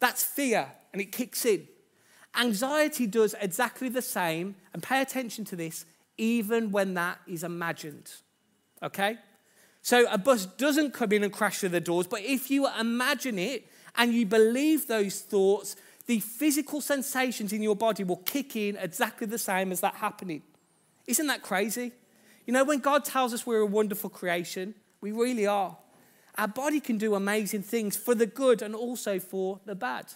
That's 0.00 0.22
fear, 0.22 0.68
and 0.94 1.02
it 1.02 1.10
kicks 1.10 1.44
in. 1.44 1.66
Anxiety 2.38 3.06
does 3.06 3.34
exactly 3.40 3.88
the 3.88 4.00
same, 4.00 4.54
and 4.72 4.80
pay 4.80 5.02
attention 5.02 5.44
to 5.46 5.56
this, 5.56 5.84
even 6.16 6.70
when 6.70 6.94
that 6.94 7.18
is 7.26 7.42
imagined. 7.42 8.10
Okay? 8.80 9.18
So 9.82 10.06
a 10.08 10.16
bus 10.16 10.46
doesn't 10.46 10.94
come 10.94 11.10
in 11.10 11.24
and 11.24 11.32
crash 11.32 11.58
through 11.58 11.70
the 11.70 11.80
doors, 11.80 12.06
but 12.06 12.20
if 12.22 12.48
you 12.48 12.68
imagine 12.78 13.40
it 13.40 13.66
and 13.96 14.14
you 14.14 14.24
believe 14.24 14.86
those 14.86 15.20
thoughts, 15.20 15.74
the 16.06 16.20
physical 16.20 16.80
sensations 16.80 17.52
in 17.52 17.60
your 17.60 17.74
body 17.76 18.04
will 18.04 18.18
kick 18.18 18.54
in 18.54 18.76
exactly 18.76 19.26
the 19.26 19.38
same 19.38 19.72
as 19.72 19.80
that 19.80 19.96
happening. 19.96 20.42
Isn't 21.08 21.26
that 21.26 21.42
crazy? 21.42 21.90
You 22.46 22.52
know, 22.52 22.62
when 22.62 22.78
God 22.78 23.04
tells 23.04 23.34
us 23.34 23.44
we're 23.44 23.58
a 23.58 23.66
wonderful 23.66 24.10
creation, 24.10 24.74
we 25.00 25.10
really 25.10 25.46
are. 25.46 25.76
Our 26.38 26.48
body 26.48 26.78
can 26.78 26.98
do 26.98 27.16
amazing 27.16 27.62
things 27.62 27.96
for 27.96 28.14
the 28.14 28.26
good 28.26 28.62
and 28.62 28.76
also 28.76 29.18
for 29.18 29.58
the 29.64 29.74
bad. 29.74 30.06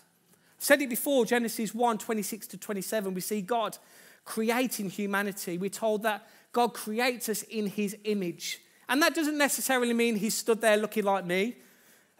Said 0.58 0.82
it 0.82 0.90
before, 0.90 1.24
Genesis 1.24 1.74
1 1.74 1.98
26 1.98 2.46
to 2.48 2.56
27, 2.58 3.14
we 3.14 3.20
see 3.20 3.40
God 3.42 3.78
creating 4.24 4.90
humanity. 4.90 5.56
We're 5.56 5.70
told 5.70 6.02
that 6.02 6.26
God 6.52 6.74
creates 6.74 7.28
us 7.28 7.42
in 7.44 7.66
his 7.66 7.96
image. 8.04 8.60
And 8.88 9.00
that 9.02 9.14
doesn't 9.14 9.38
necessarily 9.38 9.94
mean 9.94 10.16
he 10.16 10.30
stood 10.30 10.60
there 10.60 10.76
looking 10.76 11.04
like 11.04 11.24
me. 11.24 11.56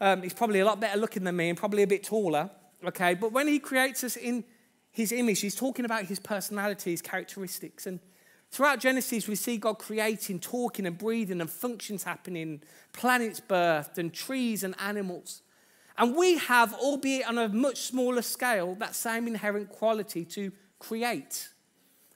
Um, 0.01 0.23
he's 0.23 0.35
probably 0.35 0.61
a 0.61 0.65
lot 0.65 0.81
better 0.81 0.99
looking 0.99 1.25
than 1.25 1.37
me 1.37 1.49
and 1.49 1.59
probably 1.59 1.83
a 1.83 1.87
bit 1.87 2.05
taller. 2.05 2.51
Okay, 2.85 3.15
but 3.15 3.33
when 3.33 3.49
he 3.49 3.59
creates 3.59 4.05
us 4.05 4.17
in 4.17 4.45
his 4.91 5.11
image, 5.11 5.41
he's 5.41 5.57
talking 5.57 5.85
about 5.85 6.05
his 6.05 6.21
personality, 6.21 6.93
his 6.93 7.03
characteristics. 7.03 7.87
And 7.87 7.99
Throughout 8.51 8.81
Genesis, 8.81 9.29
we 9.29 9.35
see 9.35 9.59
God 9.59 9.79
creating, 9.79 10.41
talking, 10.41 10.87
and 10.87 10.97
breathing, 10.97 11.41
and 11.41 11.51
functions 11.51 12.05
happening, 12.05 12.63
planets 12.93 13.41
birthed, 13.47 13.99
and 13.99 14.13
trees 14.13 14.65
and 14.65 14.75
animals. 14.81 15.43
And 15.99 16.15
we 16.15 16.39
have, 16.39 16.73
albeit 16.75 17.29
on 17.29 17.39
a 17.39 17.49
much 17.49 17.79
smaller 17.83 18.23
scale, 18.23 18.77
that 18.77 18.95
same 18.95 19.27
inherent 19.27 19.69
quality 19.69 20.25
to 20.27 20.53
create. 20.79 21.49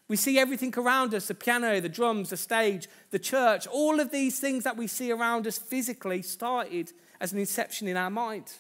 We 0.07 0.17
see 0.17 0.39
everything 0.39 0.73
around 0.77 1.15
us 1.15 1.27
the 1.27 1.35
piano, 1.35 1.81
the 1.81 1.89
drums, 1.89 2.31
the 2.31 2.37
stage, 2.37 2.89
the 3.11 3.19
church, 3.19 3.67
all 3.67 3.99
of 3.99 4.13
these 4.13 4.39
things 4.39 4.63
that 4.65 4.77
we 4.77 4.87
see 4.87 5.11
around 5.11 5.47
us 5.47 5.59
physically 5.59 6.23
started 6.23 6.93
as 7.21 7.33
an 7.33 7.39
inception 7.39 7.89
in 7.89 7.97
our 7.97 8.11
mind. 8.11 8.53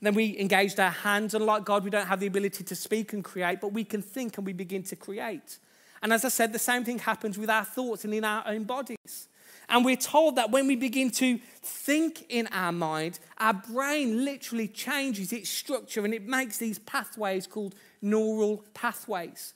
And 0.00 0.06
then 0.06 0.14
we 0.14 0.38
engaged 0.38 0.80
our 0.80 0.90
hands, 0.90 1.34
and 1.34 1.44
like 1.44 1.64
God, 1.64 1.84
we 1.84 1.90
don't 1.90 2.06
have 2.06 2.20
the 2.20 2.26
ability 2.26 2.64
to 2.64 2.74
speak 2.74 3.12
and 3.12 3.22
create, 3.22 3.60
but 3.60 3.72
we 3.72 3.84
can 3.84 4.02
think 4.02 4.38
and 4.38 4.46
we 4.46 4.52
begin 4.52 4.82
to 4.84 4.96
create. 4.96 5.58
And 6.02 6.12
as 6.12 6.24
I 6.24 6.28
said, 6.28 6.52
the 6.52 6.58
same 6.58 6.84
thing 6.84 7.00
happens 7.00 7.38
with 7.38 7.50
our 7.50 7.64
thoughts 7.64 8.04
and 8.04 8.14
in 8.14 8.24
our 8.24 8.46
own 8.46 8.64
bodies. 8.64 9.28
And 9.68 9.84
we're 9.84 9.96
told 9.96 10.36
that 10.36 10.50
when 10.50 10.66
we 10.66 10.76
begin 10.76 11.10
to 11.12 11.38
think 11.62 12.24
in 12.28 12.46
our 12.48 12.72
mind, 12.72 13.18
our 13.38 13.52
brain 13.52 14.24
literally 14.24 14.68
changes 14.68 15.32
its 15.32 15.50
structure 15.50 16.04
and 16.04 16.14
it 16.14 16.26
makes 16.26 16.58
these 16.58 16.78
pathways 16.78 17.46
called 17.46 17.74
neural 18.00 18.64
pathways. 18.72 19.54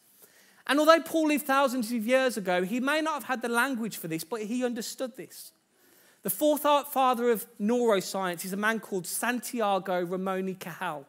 And 0.66 0.78
although 0.78 1.00
Paul 1.00 1.28
lived 1.28 1.46
thousands 1.46 1.90
of 1.92 2.06
years 2.06 2.36
ago, 2.36 2.62
he 2.62 2.78
may 2.78 3.00
not 3.00 3.14
have 3.14 3.24
had 3.24 3.42
the 3.42 3.48
language 3.48 3.96
for 3.96 4.08
this, 4.08 4.22
but 4.22 4.42
he 4.42 4.64
understood 4.64 5.16
this. 5.16 5.52
The 6.22 6.30
fourth 6.30 6.62
father 6.62 7.30
of 7.30 7.46
neuroscience 7.60 8.44
is 8.44 8.52
a 8.52 8.56
man 8.56 8.78
called 8.78 9.06
Santiago 9.06 10.04
Ramon 10.04 10.46
y 10.46 10.56
Cajal, 10.58 11.04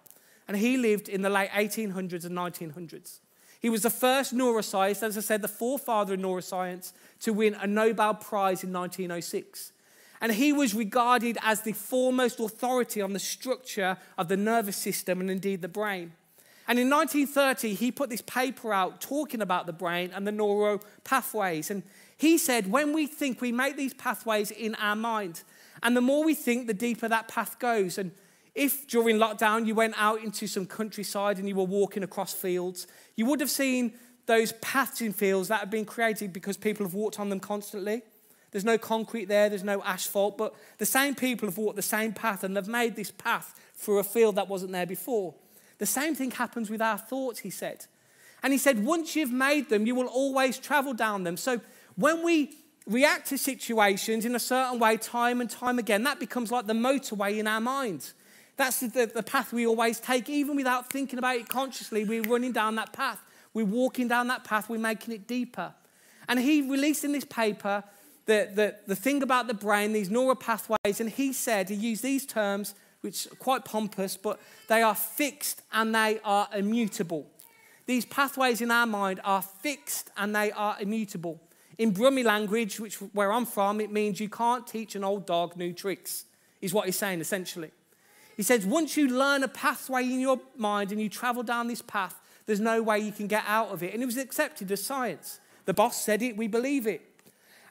and 0.48 0.58
he 0.58 0.76
lived 0.78 1.08
in 1.08 1.22
the 1.22 1.30
late 1.30 1.52
1800s 1.52 2.26
and 2.26 2.36
1900s. 2.36 3.20
He 3.64 3.70
was 3.70 3.84
the 3.84 3.90
first 3.90 4.36
neuroscientist, 4.36 5.04
as 5.04 5.18
I 5.18 5.22
said, 5.22 5.42
the 5.42 5.48
forefather 5.48 6.16
of 6.16 6.20
neuroscience, 6.20 6.92
to 7.22 7.32
win 7.32 7.56
a 7.56 7.66
Nobel 7.66 8.14
Prize 8.14 8.62
in 8.62 8.74
1906. 8.74 9.72
And 10.20 10.34
he 10.34 10.52
was 10.52 10.74
regarded 10.76 11.38
as 11.42 11.62
the 11.62 11.72
foremost 11.72 12.42
authority 12.42 13.02
on 13.02 13.14
the 13.14 13.20
structure 13.20 13.96
of 14.18 14.28
the 14.28 14.36
nervous 14.36 14.76
system 14.76 15.22
and 15.22 15.32
indeed 15.32 15.62
the 15.62 15.70
brain. 15.70 16.12
And 16.68 16.78
in 16.78 16.90
1930, 16.90 17.74
he 17.76 17.90
put 17.90 18.10
this 18.10 18.22
paper 18.22 18.74
out 18.74 19.00
talking 19.00 19.42
about 19.42 19.66
the 19.66 19.72
brain 19.72 20.12
and 20.14 20.28
the 20.28 20.34
neural 20.34 20.84
pathways. 21.06 21.72
And 21.72 21.84
he 22.18 22.38
said, 22.38 22.70
when 22.70 22.92
we 22.92 23.08
think, 23.08 23.40
we 23.40 23.54
make 23.54 23.78
these 23.78 23.94
pathways 23.94 24.52
in 24.52 24.76
our 24.76 24.98
mind. 24.98 25.44
And 25.82 25.96
the 25.96 26.02
more 26.02 26.26
we 26.26 26.36
think, 26.36 26.68
the 26.68 26.74
deeper 26.74 27.08
that 27.08 27.30
path 27.30 27.60
goes. 27.60 27.98
And 27.98 28.12
if 28.56 28.88
during 28.88 29.18
lockdown 29.18 29.66
you 29.66 29.76
went 29.76 29.96
out 29.98 30.22
into 30.22 30.48
some 30.48 30.66
countryside 30.66 31.40
and 31.40 31.48
you 31.48 31.56
were 31.56 31.64
walking 31.64 32.04
across 32.04 32.34
fields, 32.34 32.88
you 33.16 33.26
would 33.26 33.40
have 33.40 33.50
seen 33.50 33.94
those 34.26 34.52
paths 34.54 35.02
in 35.02 35.12
fields 35.12 35.48
that 35.48 35.60
have 35.60 35.72
been 35.72 35.86
created 35.86 36.32
because 36.32 36.56
people 36.56 36.86
have 36.86 36.94
walked 36.94 37.20
on 37.20 37.30
them 37.30 37.40
constantly. 37.40 38.04
There's 38.52 38.64
no 38.64 38.78
concrete 38.78 39.26
there, 39.26 39.50
there's 39.50 39.64
no 39.64 39.82
asphalt, 39.82 40.38
but 40.38 40.54
the 40.78 40.86
same 40.86 41.16
people 41.16 41.48
have 41.48 41.58
walked 41.58 41.76
the 41.76 41.82
same 41.82 42.14
path 42.14 42.44
and 42.44 42.56
they've 42.56 42.68
made 42.68 42.96
this 42.96 43.10
path 43.12 43.60
through 43.74 43.98
a 43.98 44.04
field 44.04 44.36
that 44.36 44.48
wasn't 44.48 44.72
there 44.72 44.86
before. 44.86 45.34
The 45.80 45.88
same 45.88 46.14
thing 46.14 46.32
happens 46.32 46.70
with 46.70 46.82
our 46.82 47.00
thoughts, 47.00 47.40
he 47.40 47.50
said. 47.50 47.88
And 48.44 48.54
he 48.54 48.60
said, 48.60 48.86
once 48.86 49.16
you've 49.16 49.32
made 49.32 49.70
them, 49.70 49.88
you 49.88 49.96
will 49.96 50.08
always 50.08 50.60
travel 50.60 50.94
down 50.94 51.24
them. 51.24 51.36
So 51.38 51.62
when 51.96 52.24
we 52.24 52.56
react 52.86 53.28
to 53.30 53.38
situations 53.38 54.26
in 54.26 54.36
a 54.36 54.40
certain 54.40 54.80
way, 54.80 54.98
time 54.98 55.42
and 55.42 55.50
time 55.50 55.80
again, 55.80 56.04
that 56.04 56.20
becomes 56.20 56.52
like 56.52 56.68
the 56.68 56.74
motorway 56.74 57.40
in 57.40 57.48
our 57.48 57.62
minds. 57.62 58.14
That's 58.56 58.82
the, 58.82 59.12
the 59.14 59.24
path 59.24 59.52
we 59.52 59.66
always 59.66 60.00
take, 60.00 60.30
even 60.30 60.56
without 60.56 60.90
thinking 60.90 61.20
about 61.20 61.38
it 61.38 61.50
consciously. 61.50 62.06
We're 62.06 62.22
running 62.22 62.52
down 62.52 62.76
that 62.76 62.94
path. 62.94 63.20
We're 63.54 63.66
walking 63.66 64.08
down 64.08 64.28
that 64.28 64.44
path. 64.44 64.70
We're 64.70 64.78
making 64.80 65.14
it 65.14 65.28
deeper. 65.28 65.74
And 66.28 66.40
he 66.40 66.62
released 66.62 67.04
in 67.04 67.12
this 67.12 67.26
paper 67.26 67.84
the, 68.26 68.50
the, 68.54 68.76
the 68.88 68.96
thing 68.96 69.22
about 69.22 69.48
the 69.48 69.54
brain, 69.54 69.92
these 69.92 70.10
neural 70.10 70.36
pathways, 70.36 71.00
and 71.00 71.10
he 71.10 71.34
said, 71.34 71.70
he 71.70 71.76
used 71.76 72.04
these 72.04 72.26
terms, 72.26 72.74
which 73.02 73.28
are 73.28 73.36
quite 73.36 73.66
pompous, 73.66 74.16
but 74.16 74.40
they 74.70 74.82
are 74.82 74.96
fixed 74.96 75.62
and 75.74 75.94
they 75.94 76.20
are 76.24 76.48
immutable. 76.56 77.28
These 77.86 78.06
pathways 78.06 78.62
in 78.62 78.72
our 78.72 78.86
mind 78.86 79.20
are 79.26 79.42
fixed 79.42 80.10
and 80.16 80.34
they 80.34 80.52
are 80.52 80.78
immutable. 80.80 81.42
In 81.78 81.94
Brummie 81.94 82.24
language, 82.24 82.80
which 82.80 82.96
where 82.96 83.34
I'm 83.34 83.46
from, 83.46 83.82
it 83.82 83.92
means 83.92 84.20
you 84.20 84.30
can't 84.30 84.66
teach 84.66 84.96
an 84.96 85.04
old 85.04 85.26
dog 85.26 85.58
new 85.58 85.74
tricks, 85.74 86.26
is 86.62 86.74
what 86.74 86.86
he's 86.86 86.96
saying 86.96 87.20
essentially. 87.20 87.72
He 88.36 88.44
says, 88.44 88.66
once 88.66 88.98
you 88.98 89.08
learn 89.08 89.44
a 89.44 89.48
pathway 89.48 90.04
in 90.04 90.20
your 90.20 90.40
mind 90.58 90.92
and 90.92 91.00
you 91.00 91.10
travel 91.10 91.44
down 91.44 91.68
this 91.68 91.82
path, 91.82 92.20
there's 92.46 92.60
no 92.60 92.82
way 92.82 93.00
you 93.00 93.12
can 93.12 93.28
get 93.28 93.44
out 93.48 93.70
of 93.70 93.84
it. 93.84 93.94
And 93.94 94.02
it 94.02 94.06
was 94.06 94.18
accepted 94.18 94.72
as 94.72 94.84
science. 94.84 95.40
The 95.66 95.74
boss 95.74 96.02
said 96.02 96.22
it, 96.22 96.36
we 96.36 96.48
believe 96.48 96.88
it. 96.88 97.02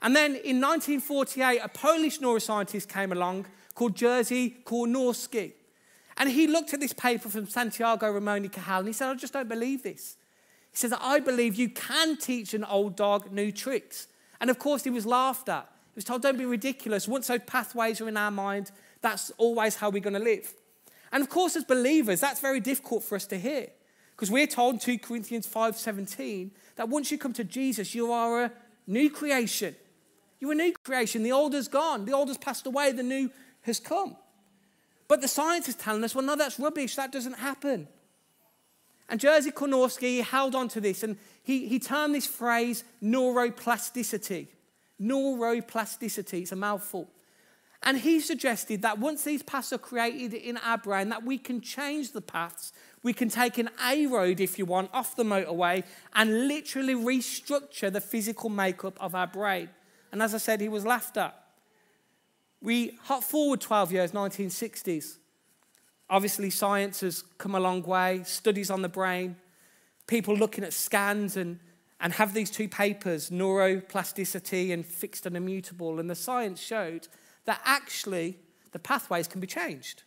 And 0.00 0.16
then 0.16 0.30
in 0.30 0.60
1948, 0.60 1.60
a 1.62 1.68
Polish 1.68 2.18
neuroscientist 2.18 2.88
came 2.88 3.12
along 3.12 3.46
called 3.74 3.94
Jerzy 3.94 4.62
Konorski. 4.64 5.52
And 6.16 6.30
he 6.30 6.46
looked 6.46 6.74
at 6.74 6.80
this 6.80 6.92
paper 6.92 7.28
from 7.28 7.48
Santiago 7.48 8.10
Ramon 8.10 8.42
y 8.42 8.48
Cajal 8.48 8.80
and 8.80 8.88
he 8.88 8.92
said, 8.92 9.08
I 9.08 9.14
just 9.14 9.32
don't 9.32 9.48
believe 9.48 9.82
this. 9.82 10.16
He 10.70 10.76
says, 10.76 10.94
I 10.98 11.20
believe 11.20 11.54
you 11.54 11.68
can 11.68 12.16
teach 12.16 12.54
an 12.54 12.64
old 12.64 12.96
dog 12.96 13.30
new 13.30 13.52
tricks. 13.52 14.08
And 14.40 14.50
of 14.50 14.58
course, 14.58 14.84
he 14.84 14.90
was 14.90 15.06
laughed 15.06 15.48
at. 15.48 15.68
He 15.94 15.96
was 15.96 16.04
told, 16.04 16.22
don't 16.22 16.38
be 16.38 16.46
ridiculous. 16.46 17.06
Once 17.06 17.26
those 17.26 17.40
pathways 17.46 18.00
are 18.00 18.08
in 18.08 18.16
our 18.16 18.30
mind, 18.30 18.72
that's 19.02 19.30
always 19.36 19.76
how 19.76 19.90
we're 19.90 20.00
going 20.00 20.14
to 20.14 20.20
live. 20.20 20.54
And 21.12 21.22
of 21.22 21.28
course, 21.28 21.56
as 21.56 21.64
believers, 21.64 22.20
that's 22.20 22.40
very 22.40 22.60
difficult 22.60 23.04
for 23.04 23.16
us 23.16 23.26
to 23.26 23.38
hear. 23.38 23.68
Because 24.16 24.30
we're 24.30 24.46
told 24.46 24.74
in 24.74 24.80
2 24.80 24.98
Corinthians 24.98 25.46
5:17 25.46 26.50
that 26.76 26.88
once 26.88 27.10
you 27.10 27.18
come 27.18 27.32
to 27.34 27.44
Jesus, 27.44 27.94
you 27.94 28.12
are 28.12 28.44
a 28.44 28.52
new 28.86 29.10
creation. 29.10 29.74
You're 30.40 30.52
a 30.52 30.56
new 30.56 30.72
creation. 30.84 31.22
The 31.22 31.32
old 31.32 31.54
has 31.54 31.68
gone, 31.68 32.04
the 32.04 32.12
old 32.12 32.28
has 32.28 32.38
passed 32.38 32.66
away, 32.66 32.92
the 32.92 33.02
new 33.02 33.30
has 33.62 33.78
come. 33.78 34.16
But 35.08 35.20
the 35.20 35.28
science 35.28 35.68
is 35.68 35.74
telling 35.74 36.02
us, 36.04 36.14
well, 36.14 36.24
no, 36.24 36.36
that's 36.36 36.58
rubbish. 36.58 36.96
That 36.96 37.12
doesn't 37.12 37.38
happen. 37.38 37.88
And 39.08 39.20
Jerzy 39.20 39.52
Konorski 39.52 40.22
held 40.22 40.54
on 40.54 40.68
to 40.68 40.80
this 40.80 41.02
and 41.02 41.18
he, 41.42 41.68
he 41.68 41.78
termed 41.78 42.14
this 42.14 42.26
phrase 42.26 42.82
neuroplasticity. 43.02 44.48
Neuroplasticity, 45.00 46.42
it's 46.42 46.52
a 46.52 46.56
mouthful. 46.56 47.10
And 47.84 47.98
he 47.98 48.20
suggested 48.20 48.82
that 48.82 48.98
once 48.98 49.24
these 49.24 49.42
paths 49.42 49.72
are 49.72 49.78
created 49.78 50.34
in 50.34 50.56
our 50.58 50.78
brain, 50.78 51.08
that 51.08 51.24
we 51.24 51.36
can 51.36 51.60
change 51.60 52.12
the 52.12 52.20
paths. 52.20 52.72
We 53.02 53.12
can 53.12 53.28
take 53.28 53.58
an 53.58 53.70
A 53.84 54.06
road, 54.06 54.38
if 54.38 54.58
you 54.58 54.64
want, 54.64 54.90
off 54.92 55.16
the 55.16 55.24
motorway 55.24 55.82
and 56.14 56.46
literally 56.46 56.94
restructure 56.94 57.92
the 57.92 58.00
physical 58.00 58.50
makeup 58.50 58.96
of 59.00 59.16
our 59.16 59.26
brain. 59.26 59.68
And 60.12 60.22
as 60.22 60.34
I 60.34 60.38
said, 60.38 60.60
he 60.60 60.68
was 60.68 60.86
laughed 60.86 61.16
at. 61.16 61.36
We 62.60 62.98
hop 63.02 63.24
forward 63.24 63.60
12 63.60 63.92
years, 63.92 64.12
1960s. 64.12 65.16
Obviously, 66.08 66.50
science 66.50 67.00
has 67.00 67.22
come 67.38 67.56
a 67.56 67.60
long 67.60 67.82
way, 67.82 68.22
studies 68.24 68.70
on 68.70 68.82
the 68.82 68.88
brain, 68.88 69.34
people 70.06 70.36
looking 70.36 70.62
at 70.62 70.72
scans 70.72 71.36
and, 71.36 71.58
and 72.00 72.12
have 72.12 72.34
these 72.34 72.50
two 72.50 72.68
papers, 72.68 73.30
neuroplasticity 73.30 74.72
and 74.72 74.86
fixed 74.86 75.26
and 75.26 75.36
immutable. 75.36 75.98
And 75.98 76.08
the 76.08 76.14
science 76.14 76.60
showed 76.60 77.08
that 77.44 77.60
actually 77.64 78.38
the 78.72 78.78
pathways 78.78 79.28
can 79.28 79.40
be 79.40 79.46
changed. 79.46 80.02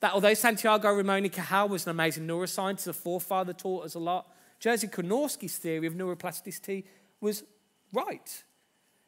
That 0.00 0.12
although 0.12 0.34
Santiago 0.34 0.92
Ramon 0.92 1.22
y 1.22 1.28
Cajal 1.28 1.68
was 1.68 1.86
an 1.86 1.90
amazing 1.90 2.26
neuroscientist, 2.26 2.86
a 2.88 2.92
forefather 2.92 3.52
taught 3.52 3.84
us 3.84 3.94
a 3.94 3.98
lot, 3.98 4.30
Jerzy 4.60 4.90
Konorski's 4.90 5.56
theory 5.56 5.86
of 5.86 5.94
neuroplasticity 5.94 6.84
was 7.20 7.44
right. 7.92 8.44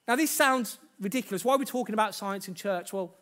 Now, 0.07 0.17
this 0.17 0.31
sounds 0.31 0.79
ridiculous. 1.01 1.45
Why 1.45 1.55
are 1.55 1.59
we 1.59 1.67
talking 1.67 1.93
about 1.93 2.15
science 2.15 2.49
in 2.49 2.55
church? 2.55 2.93
Well, 2.93 3.15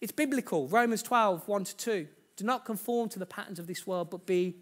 it's 0.00 0.12
biblical. 0.12 0.68
Romans 0.68 1.02
12, 1.02 1.46
1 1.46 1.64
to 1.64 1.76
2. 1.76 2.08
Do 2.36 2.44
not 2.44 2.64
conform 2.64 3.10
to 3.10 3.18
the 3.18 3.26
patterns 3.26 3.58
of 3.58 3.66
this 3.66 3.86
world, 3.86 4.08
but 4.10 4.24
be 4.24 4.56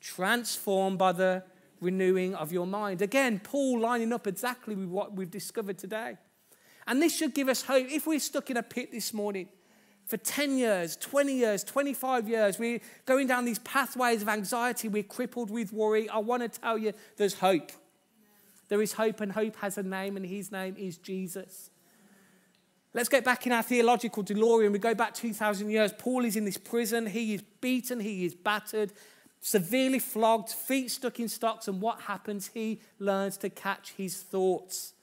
transformed 0.00 0.98
by 0.98 1.12
the 1.12 1.42
renewing 1.80 2.34
of 2.34 2.52
your 2.52 2.66
mind. 2.66 3.00
Again, 3.00 3.40
Paul 3.42 3.80
lining 3.80 4.12
up 4.12 4.26
exactly 4.26 4.74
with 4.74 4.88
what 4.88 5.14
we've 5.14 5.30
discovered 5.30 5.78
today. 5.78 6.18
And 6.88 7.02
this 7.02 7.14
should 7.14 7.34
give 7.34 7.50
us 7.50 7.62
hope. 7.62 7.86
If 7.90 8.06
we're 8.06 8.18
stuck 8.18 8.50
in 8.50 8.56
a 8.56 8.62
pit 8.62 8.90
this 8.90 9.12
morning 9.12 9.48
for 10.06 10.16
10 10.16 10.56
years, 10.56 10.96
20 10.96 11.34
years, 11.34 11.62
25 11.62 12.26
years, 12.26 12.58
we're 12.58 12.80
going 13.04 13.26
down 13.26 13.44
these 13.44 13.58
pathways 13.58 14.22
of 14.22 14.28
anxiety, 14.28 14.88
we're 14.88 15.02
crippled 15.02 15.50
with 15.50 15.70
worry, 15.70 16.08
I 16.08 16.18
want 16.18 16.42
to 16.50 16.60
tell 16.60 16.78
you 16.78 16.94
there's 17.18 17.34
hope. 17.34 17.70
There 18.68 18.80
is 18.80 18.94
hope, 18.94 19.20
and 19.20 19.32
hope 19.32 19.56
has 19.56 19.76
a 19.78 19.82
name, 19.82 20.16
and 20.16 20.24
his 20.24 20.50
name 20.50 20.76
is 20.78 20.96
Jesus. 20.96 21.70
Let's 22.94 23.08
get 23.10 23.22
back 23.22 23.46
in 23.46 23.52
our 23.52 23.62
theological 23.62 24.24
DeLorean. 24.24 24.72
We 24.72 24.78
go 24.78 24.94
back 24.94 25.14
2,000 25.14 25.70
years. 25.70 25.92
Paul 25.96 26.24
is 26.24 26.36
in 26.36 26.44
this 26.46 26.56
prison. 26.56 27.06
He 27.06 27.34
is 27.34 27.42
beaten, 27.60 28.00
he 28.00 28.24
is 28.24 28.34
battered, 28.34 28.92
severely 29.40 29.98
flogged, 29.98 30.50
feet 30.50 30.90
stuck 30.90 31.20
in 31.20 31.28
stocks. 31.28 31.68
And 31.68 31.82
what 31.82 32.00
happens? 32.02 32.50
He 32.52 32.80
learns 32.98 33.36
to 33.38 33.50
catch 33.50 33.92
his 33.92 34.22
thoughts. 34.22 34.94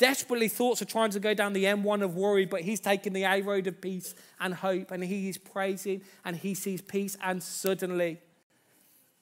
Desperately, 0.00 0.48
thoughts 0.48 0.80
are 0.80 0.86
trying 0.86 1.10
to 1.10 1.20
go 1.20 1.34
down 1.34 1.52
the 1.52 1.64
M1 1.64 2.02
of 2.02 2.16
worry, 2.16 2.46
but 2.46 2.62
he's 2.62 2.80
taking 2.80 3.12
the 3.12 3.24
A 3.24 3.42
road 3.42 3.66
of 3.66 3.82
peace 3.82 4.14
and 4.40 4.54
hope, 4.54 4.92
and 4.92 5.04
he 5.04 5.28
is 5.28 5.36
praising 5.36 6.00
and 6.24 6.34
he 6.34 6.54
sees 6.54 6.80
peace. 6.80 7.18
And 7.22 7.42
suddenly, 7.42 8.18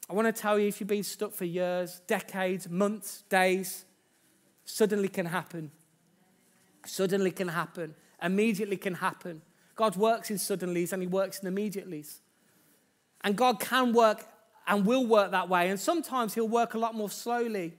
I 0.08 0.12
want 0.12 0.32
to 0.32 0.40
tell 0.40 0.56
you 0.56 0.68
if 0.68 0.78
you've 0.78 0.86
been 0.86 1.02
stuck 1.02 1.32
for 1.32 1.46
years, 1.46 2.00
decades, 2.06 2.70
months, 2.70 3.24
days, 3.28 3.86
suddenly 4.64 5.08
can 5.08 5.26
happen. 5.26 5.72
Suddenly 6.86 7.32
can 7.32 7.48
happen. 7.48 7.96
Immediately 8.22 8.76
can 8.76 8.94
happen. 8.94 9.42
God 9.74 9.96
works 9.96 10.30
in 10.30 10.36
suddenlies 10.36 10.92
and 10.92 11.02
he 11.02 11.08
works 11.08 11.40
in 11.40 11.52
immediatelys. 11.52 12.20
And 13.22 13.34
God 13.34 13.58
can 13.58 13.92
work 13.92 14.24
and 14.68 14.86
will 14.86 15.04
work 15.04 15.32
that 15.32 15.48
way. 15.48 15.70
And 15.70 15.80
sometimes 15.80 16.34
he'll 16.34 16.46
work 16.46 16.74
a 16.74 16.78
lot 16.78 16.94
more 16.94 17.10
slowly. 17.10 17.74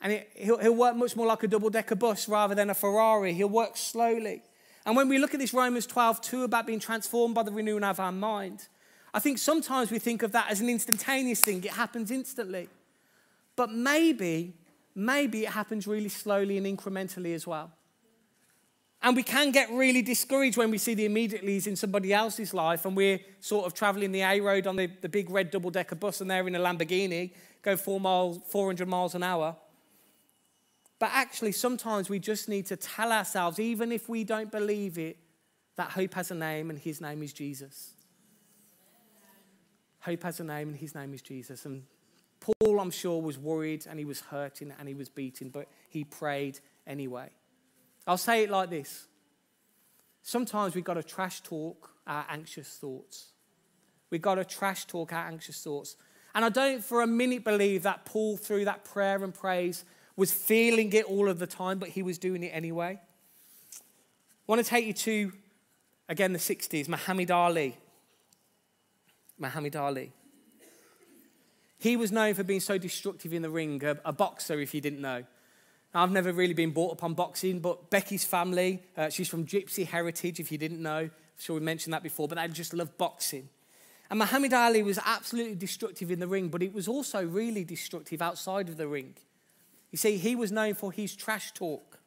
And 0.00 0.24
he'll, 0.34 0.58
he'll 0.58 0.74
work 0.74 0.96
much 0.96 1.16
more 1.16 1.26
like 1.26 1.42
a 1.42 1.48
double 1.48 1.70
decker 1.70 1.94
bus 1.94 2.28
rather 2.28 2.54
than 2.54 2.70
a 2.70 2.74
Ferrari. 2.74 3.32
He'll 3.32 3.48
work 3.48 3.76
slowly. 3.76 4.42
And 4.84 4.94
when 4.94 5.08
we 5.08 5.18
look 5.18 5.34
at 5.34 5.40
this 5.40 5.52
Romans 5.52 5.86
12, 5.86 6.20
2 6.20 6.44
about 6.44 6.66
being 6.66 6.78
transformed 6.78 7.34
by 7.34 7.42
the 7.42 7.50
renewing 7.50 7.82
of 7.82 7.98
our 7.98 8.12
mind, 8.12 8.68
I 9.12 9.18
think 9.18 9.38
sometimes 9.38 9.90
we 9.90 9.98
think 9.98 10.22
of 10.22 10.32
that 10.32 10.50
as 10.50 10.60
an 10.60 10.68
instantaneous 10.68 11.42
thing. 11.42 11.64
It 11.64 11.72
happens 11.72 12.10
instantly. 12.10 12.68
But 13.56 13.72
maybe, 13.72 14.54
maybe 14.94 15.44
it 15.44 15.50
happens 15.50 15.86
really 15.86 16.10
slowly 16.10 16.58
and 16.58 16.66
incrementally 16.66 17.34
as 17.34 17.46
well. 17.46 17.72
And 19.02 19.16
we 19.16 19.22
can 19.22 19.50
get 19.50 19.70
really 19.70 20.02
discouraged 20.02 20.56
when 20.56 20.70
we 20.70 20.78
see 20.78 20.94
the 20.94 21.08
immediatelys 21.08 21.66
in 21.66 21.76
somebody 21.76 22.12
else's 22.12 22.52
life 22.52 22.84
and 22.86 22.96
we're 22.96 23.20
sort 23.40 23.66
of 23.66 23.74
traveling 23.74 24.10
the 24.12 24.22
A 24.22 24.40
road 24.40 24.66
on 24.66 24.76
the, 24.76 24.90
the 25.00 25.08
big 25.08 25.30
red 25.30 25.50
double 25.50 25.70
decker 25.70 25.94
bus 25.94 26.20
and 26.20 26.30
they're 26.30 26.46
in 26.46 26.54
a 26.54 26.58
Lamborghini, 26.58 27.30
go 27.62 27.76
four 27.76 28.00
miles, 28.00 28.40
400 28.48 28.88
miles 28.88 29.14
an 29.14 29.22
hour. 29.22 29.56
But 30.98 31.10
actually, 31.12 31.52
sometimes 31.52 32.08
we 32.08 32.18
just 32.18 32.48
need 32.48 32.66
to 32.66 32.76
tell 32.76 33.12
ourselves, 33.12 33.58
even 33.58 33.92
if 33.92 34.08
we 34.08 34.24
don't 34.24 34.50
believe 34.50 34.98
it, 34.98 35.18
that 35.76 35.90
hope 35.90 36.14
has 36.14 36.30
a 36.30 36.34
name 36.34 36.70
and 36.70 36.78
his 36.78 37.00
name 37.00 37.22
is 37.22 37.32
Jesus. 37.32 37.92
Hope 40.00 40.22
has 40.22 40.40
a 40.40 40.44
name 40.44 40.68
and 40.68 40.76
his 40.76 40.94
name 40.94 41.12
is 41.12 41.20
Jesus. 41.20 41.66
And 41.66 41.82
Paul, 42.40 42.80
I'm 42.80 42.90
sure, 42.90 43.20
was 43.20 43.38
worried 43.38 43.86
and 43.88 43.98
he 43.98 44.04
was 44.04 44.20
hurting 44.20 44.72
and 44.78 44.88
he 44.88 44.94
was 44.94 45.08
beaten, 45.08 45.50
but 45.50 45.68
he 45.88 46.04
prayed 46.04 46.60
anyway. 46.86 47.28
I'll 48.06 48.16
say 48.16 48.44
it 48.44 48.50
like 48.50 48.70
this 48.70 49.06
sometimes 50.22 50.74
we've 50.74 50.84
got 50.84 50.94
to 50.94 51.02
trash 51.04 51.40
talk 51.40 51.90
our 52.06 52.26
anxious 52.28 52.68
thoughts. 52.68 53.32
We've 54.10 54.22
got 54.22 54.36
to 54.36 54.44
trash 54.44 54.84
talk 54.86 55.12
our 55.12 55.26
anxious 55.26 55.62
thoughts. 55.62 55.96
And 56.34 56.44
I 56.44 56.48
don't 56.48 56.84
for 56.84 57.02
a 57.02 57.06
minute 57.06 57.44
believe 57.44 57.84
that 57.84 58.04
Paul, 58.04 58.36
through 58.36 58.64
that 58.66 58.84
prayer 58.84 59.22
and 59.22 59.32
praise, 59.32 59.84
was 60.16 60.32
feeling 60.32 60.92
it 60.92 61.04
all 61.04 61.28
of 61.28 61.38
the 61.38 61.46
time, 61.46 61.78
but 61.78 61.90
he 61.90 62.02
was 62.02 62.18
doing 62.18 62.42
it 62.42 62.48
anyway. 62.48 62.98
I 62.98 63.78
want 64.46 64.64
to 64.64 64.68
take 64.68 64.86
you 64.86 64.92
to, 64.92 65.32
again, 66.08 66.32
the 66.32 66.38
60s, 66.38 66.88
Muhammad 66.88 67.30
Ali. 67.30 67.76
Muhammad 69.38 69.76
Ali. 69.76 70.12
He 71.78 71.96
was 71.96 72.10
known 72.10 72.34
for 72.34 72.42
being 72.42 72.60
so 72.60 72.78
destructive 72.78 73.34
in 73.34 73.42
the 73.42 73.50
ring, 73.50 73.84
a, 73.84 73.98
a 74.04 74.12
boxer, 74.12 74.58
if 74.58 74.74
you 74.74 74.80
didn't 74.80 75.00
know. 75.00 75.24
I've 75.92 76.10
never 76.10 76.32
really 76.32 76.54
been 76.54 76.72
brought 76.72 76.92
up 76.92 77.04
on 77.04 77.14
boxing, 77.14 77.60
but 77.60 77.90
Becky's 77.90 78.24
family, 78.24 78.82
uh, 78.96 79.08
she's 79.08 79.28
from 79.28 79.46
Gypsy 79.46 79.86
heritage, 79.86 80.40
if 80.40 80.52
you 80.52 80.58
didn't 80.58 80.82
know. 80.82 80.98
I'm 80.98 81.10
sure 81.38 81.54
we 81.54 81.62
mentioned 81.62 81.94
that 81.94 82.02
before, 82.02 82.28
but 82.28 82.38
I 82.38 82.48
just 82.48 82.74
love 82.74 82.96
boxing. 82.98 83.48
And 84.10 84.18
Muhammad 84.18 84.52
Ali 84.52 84.82
was 84.82 84.98
absolutely 85.04 85.54
destructive 85.54 86.10
in 86.10 86.20
the 86.20 86.28
ring, 86.28 86.48
but 86.48 86.62
it 86.62 86.72
was 86.72 86.86
also 86.86 87.24
really 87.24 87.64
destructive 87.64 88.22
outside 88.22 88.68
of 88.68 88.76
the 88.76 88.86
ring. 88.86 89.14
You 89.90 89.98
see, 89.98 90.16
he 90.16 90.34
was 90.36 90.52
known 90.52 90.74
for 90.74 90.92
his 90.92 91.14
trash 91.14 91.52
talk. 91.52 91.98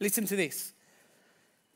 Listen 0.00 0.26
to 0.26 0.36
this. 0.36 0.72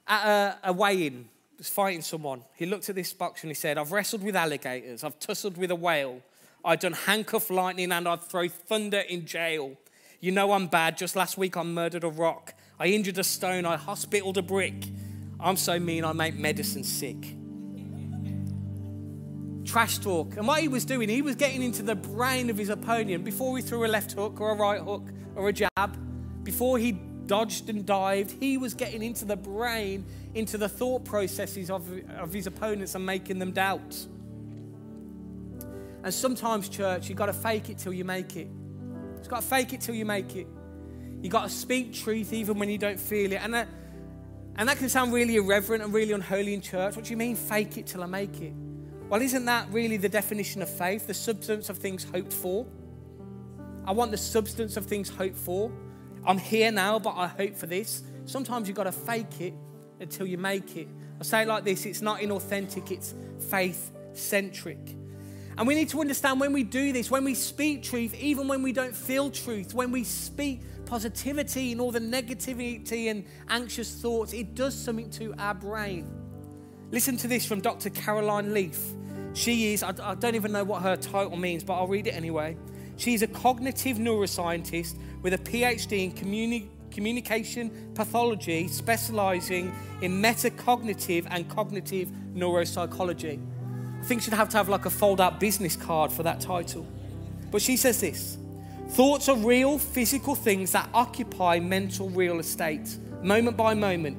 At 0.07 0.27
a, 0.27 0.71
a 0.71 0.73
weigh 0.73 1.07
in, 1.07 1.29
was 1.59 1.69
fighting 1.69 2.03
someone. 2.03 2.43
He 2.57 2.67
looked 2.67 2.89
at 2.89 2.95
this 2.95 3.13
boxer 3.13 3.47
and 3.47 3.51
he 3.51 3.55
said, 3.55 3.79
I've 3.79 3.93
wrestled 3.93 4.23
with 4.23 4.35
alligators, 4.35 5.05
I've 5.05 5.19
tussled 5.19 5.57
with 5.57 5.71
a 5.71 5.77
whale, 5.77 6.23
I've 6.65 6.81
done 6.81 6.93
handcuff 6.93 7.51
lightning, 7.51 7.93
and 7.93 8.09
I'd 8.09 8.23
throw 8.23 8.49
thunder 8.49 9.01
in 9.01 9.27
jail. 9.27 9.77
You 10.21 10.33
know 10.33 10.53
I'm 10.53 10.67
bad. 10.67 10.99
Just 10.99 11.17
last 11.17 11.39
week 11.39 11.57
I 11.57 11.63
murdered 11.63 12.05
a 12.05 12.09
rock. 12.09 12.55
I 12.79 12.89
injured 12.89 13.19
a 13.19 13.25
stone. 13.25 13.65
I 13.65 13.77
hospitaled 13.77 14.37
a 14.37 14.43
brick. 14.43 14.85
I'm 15.39 15.57
so 15.57 15.79
mean 15.79 16.05
I 16.05 16.13
make 16.13 16.35
medicine 16.35 16.85
sick. 16.85 17.37
Trash 19.65 19.99
talk. 19.99 20.37
And 20.37 20.47
what 20.47 20.61
he 20.61 20.69
was 20.69 20.85
doing, 20.85 21.09
he 21.09 21.23
was 21.23 21.37
getting 21.37 21.63
into 21.63 21.83
the 21.83 21.95
brain 21.95 22.51
of 22.51 22.59
his 22.59 22.69
opponent 22.69 23.25
before 23.25 23.57
he 23.57 23.63
threw 23.63 23.87
a 23.87 23.89
left 23.89 24.13
hook 24.13 24.41
or 24.41 24.51
a 24.51 24.55
right 24.55 24.81
hook 24.81 25.09
or 25.37 25.49
a 25.49 25.53
jab, 25.53 25.97
before 26.45 26.79
he 26.79 26.93
dodged 27.27 27.69
and 27.69 27.87
dived, 27.87 28.33
he 28.41 28.59
was 28.59 28.75
getting 28.75 29.03
into 29.03 29.25
the 29.25 29.37
brain, 29.37 30.05
into 30.35 30.59
the 30.59 30.69
thought 30.69 31.05
processes 31.05 31.71
of, 31.71 31.89
of 32.19 32.33
his 32.33 32.47
opponents 32.47 32.95
and 32.95 33.07
making 33.07 33.39
them 33.39 33.53
doubt. 33.53 34.07
And 36.03 36.13
sometimes, 36.13 36.69
church, 36.69 37.09
you've 37.09 37.19
got 37.19 37.27
to 37.27 37.33
fake 37.33 37.69
it 37.69 37.79
till 37.79 37.93
you 37.93 38.05
make 38.05 38.37
it. 38.37 38.49
You've 39.19 39.29
got 39.29 39.43
to 39.43 39.47
fake 39.47 39.73
it 39.73 39.81
till 39.81 39.95
you 39.95 40.05
make 40.05 40.35
it. 40.35 40.49
You've 41.23 41.33
got 41.33 41.45
to 41.45 41.51
speak 41.51 41.95
truth 41.95 42.33
even 42.33 42.59
when 42.59 42.71
you 42.71 42.79
don't 42.79 42.99
feel 42.99 43.33
it. 43.33 43.41
And 43.43 43.53
that, 43.55 43.69
and 44.57 44.69
that 44.69 44.79
can 44.79 44.89
sound 44.89 45.13
really 45.13 45.37
irreverent 45.37 45.85
and 45.85 45.93
really 45.93 46.13
unholy 46.13 46.55
in 46.55 46.63
church. 46.63 46.97
What 46.97 47.05
do 47.05 47.11
you 47.11 47.17
mean, 47.17 47.37
fake 47.37 47.77
it 47.77 47.87
till 47.87 48.03
I 48.03 48.07
make 48.07 48.41
it? 48.41 48.55
Well, 49.09 49.21
isn't 49.21 49.45
that 49.45 49.69
really 49.71 49.99
the 49.99 50.09
definition 50.09 50.63
of 50.63 50.71
faith? 50.71 51.07
The 51.07 51.15
substance 51.15 51.69
of 51.69 51.79
things 51.79 52.05
hoped 52.05 52.33
for? 52.33 52.67
I 53.91 53.93
want 53.93 54.13
the 54.13 54.17
substance 54.17 54.77
of 54.77 54.87
things 54.87 55.09
hoped 55.09 55.37
for. 55.37 55.69
I'm 56.25 56.39
here 56.39 56.71
now, 56.71 57.01
but 57.01 57.17
I 57.17 57.27
hope 57.27 57.57
for 57.57 57.67
this. 57.67 58.05
Sometimes 58.25 58.69
you've 58.69 58.77
got 58.77 58.85
to 58.85 58.93
fake 58.93 59.41
it 59.41 59.53
until 59.99 60.29
you 60.29 60.39
make 60.39 60.77
it. 60.77 60.87
I 61.21 61.25
say 61.25 61.43
it 61.43 61.49
like 61.49 61.65
this 61.65 61.87
it's 61.87 62.01
not 62.01 62.21
inauthentic, 62.21 62.93
it's 62.93 63.17
faith 63.51 63.91
centric. 64.13 64.79
And 65.59 65.67
we 65.67 65.75
need 65.75 65.89
to 65.89 66.01
understand 66.01 66.39
when 66.39 66.53
we 66.53 66.63
do 66.63 66.93
this, 66.93 67.11
when 67.11 67.25
we 67.25 67.35
speak 67.35 67.83
truth, 67.83 68.15
even 68.15 68.47
when 68.47 68.63
we 68.63 68.73
don't 68.73 68.95
feel 68.95 69.29
truth, 69.29 69.75
when 69.75 69.91
we 69.91 70.05
speak 70.05 70.61
positivity 70.87 71.73
and 71.73 71.81
all 71.81 71.91
the 71.91 71.99
negativity 71.99 73.11
and 73.11 73.25
anxious 73.49 73.93
thoughts, 73.93 74.33
it 74.33 74.55
does 74.55 74.73
something 74.73 75.11
to 75.11 75.35
our 75.37 75.55
brain. 75.55 76.09
Listen 76.93 77.17
to 77.17 77.27
this 77.27 77.45
from 77.45 77.61
Dr. 77.61 77.91
Caroline 77.91 78.55
Leaf. 78.55 78.81
She 79.35 79.75
is, 79.75 79.83
I, 79.83 80.15
don't 80.15 80.37
even 80.37 80.53
know 80.53 80.63
what 80.63 80.83
her 80.83 80.95
title 80.95 81.37
means, 81.37 81.65
but 81.65 81.75
I'll 81.75 81.89
read 81.89 82.07
it 82.07 82.15
anyway. 82.15 82.57
She's 83.01 83.23
a 83.23 83.27
cognitive 83.27 83.97
neuroscientist 83.97 84.99
with 85.23 85.33
a 85.33 85.39
PhD 85.39 86.05
in 86.05 86.13
communi- 86.13 86.69
communication 86.91 87.93
pathology, 87.95 88.69
specializing 88.69 89.73
in 90.03 90.21
metacognitive 90.21 91.27
and 91.31 91.49
cognitive 91.49 92.11
neuropsychology. 92.35 93.41
I 93.99 94.05
think 94.05 94.21
she'd 94.21 94.35
have 94.35 94.51
to 94.51 94.59
have 94.59 94.69
like 94.69 94.85
a 94.85 94.91
fold 94.91 95.19
out 95.19 95.41
business 95.41 95.77
card 95.77 96.13
for 96.13 96.25
that 96.25 96.41
title. 96.41 96.87
But 97.51 97.63
she 97.63 97.79
says 97.79 98.03
this 98.03 98.37
Thoughts 98.91 99.31
are 99.31 99.37
real 99.37 99.79
physical 99.79 100.35
things 100.35 100.73
that 100.73 100.87
occupy 100.93 101.59
mental 101.59 102.11
real 102.11 102.39
estate, 102.39 102.99
moment 103.23 103.57
by 103.57 103.73
moment. 103.73 104.19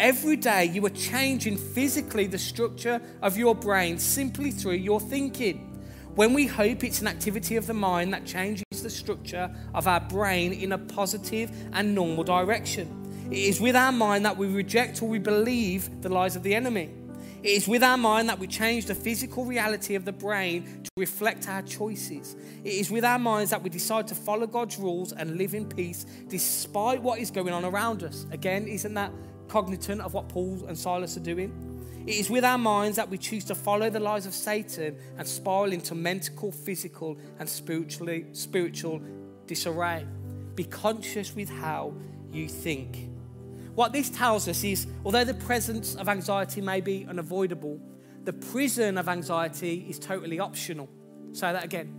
Every 0.00 0.34
day 0.34 0.64
you 0.64 0.84
are 0.84 0.90
changing 0.90 1.58
physically 1.58 2.26
the 2.26 2.38
structure 2.38 3.00
of 3.22 3.36
your 3.36 3.54
brain 3.54 4.00
simply 4.00 4.50
through 4.50 4.72
your 4.72 4.98
thinking. 4.98 5.75
When 6.16 6.32
we 6.32 6.46
hope, 6.46 6.82
it's 6.82 7.02
an 7.02 7.08
activity 7.08 7.56
of 7.56 7.66
the 7.66 7.74
mind 7.74 8.14
that 8.14 8.24
changes 8.24 8.64
the 8.82 8.88
structure 8.88 9.54
of 9.74 9.86
our 9.86 10.00
brain 10.00 10.54
in 10.54 10.72
a 10.72 10.78
positive 10.78 11.50
and 11.74 11.94
normal 11.94 12.24
direction. 12.24 13.28
It 13.30 13.36
is 13.36 13.60
with 13.60 13.76
our 13.76 13.92
mind 13.92 14.24
that 14.24 14.34
we 14.34 14.46
reject 14.46 15.02
or 15.02 15.10
we 15.10 15.18
believe 15.18 16.00
the 16.00 16.08
lies 16.08 16.34
of 16.34 16.42
the 16.42 16.54
enemy. 16.54 16.88
It 17.42 17.50
is 17.50 17.68
with 17.68 17.82
our 17.82 17.98
mind 17.98 18.30
that 18.30 18.38
we 18.38 18.46
change 18.46 18.86
the 18.86 18.94
physical 18.94 19.44
reality 19.44 19.94
of 19.94 20.06
the 20.06 20.12
brain 20.12 20.82
to 20.84 20.90
reflect 20.96 21.50
our 21.50 21.60
choices. 21.60 22.34
It 22.64 22.72
is 22.72 22.90
with 22.90 23.04
our 23.04 23.18
minds 23.18 23.50
that 23.50 23.62
we 23.62 23.68
decide 23.68 24.08
to 24.08 24.14
follow 24.14 24.46
God's 24.46 24.78
rules 24.78 25.12
and 25.12 25.36
live 25.36 25.52
in 25.52 25.66
peace 25.68 26.06
despite 26.28 27.02
what 27.02 27.18
is 27.18 27.30
going 27.30 27.52
on 27.52 27.62
around 27.62 28.02
us. 28.02 28.24
Again, 28.30 28.66
isn't 28.66 28.94
that 28.94 29.12
cognizant 29.48 30.00
of 30.00 30.14
what 30.14 30.28
Paul 30.28 30.64
and 30.66 30.76
Silas 30.76 31.16
are 31.16 31.20
doing. 31.20 31.75
It 32.06 32.14
is 32.14 32.30
with 32.30 32.44
our 32.44 32.58
minds 32.58 32.96
that 32.96 33.08
we 33.08 33.18
choose 33.18 33.44
to 33.46 33.54
follow 33.54 33.90
the 33.90 33.98
lies 33.98 34.26
of 34.26 34.34
Satan 34.34 34.96
and 35.18 35.26
spiral 35.26 35.72
into 35.72 35.94
mental, 35.94 36.52
physical, 36.52 37.18
and 37.40 37.48
spiritually, 37.48 38.26
spiritual 38.32 39.02
disarray. 39.46 40.06
Be 40.54 40.64
conscious 40.64 41.34
with 41.34 41.48
how 41.48 41.94
you 42.30 42.48
think. 42.48 43.10
What 43.74 43.92
this 43.92 44.08
tells 44.08 44.46
us 44.46 44.62
is 44.62 44.86
although 45.04 45.24
the 45.24 45.34
presence 45.34 45.96
of 45.96 46.08
anxiety 46.08 46.60
may 46.60 46.80
be 46.80 47.04
unavoidable, 47.08 47.80
the 48.22 48.32
prison 48.32 48.98
of 48.98 49.08
anxiety 49.08 49.84
is 49.88 49.98
totally 49.98 50.38
optional. 50.38 50.88
Say 51.32 51.52
that 51.52 51.64
again. 51.64 51.92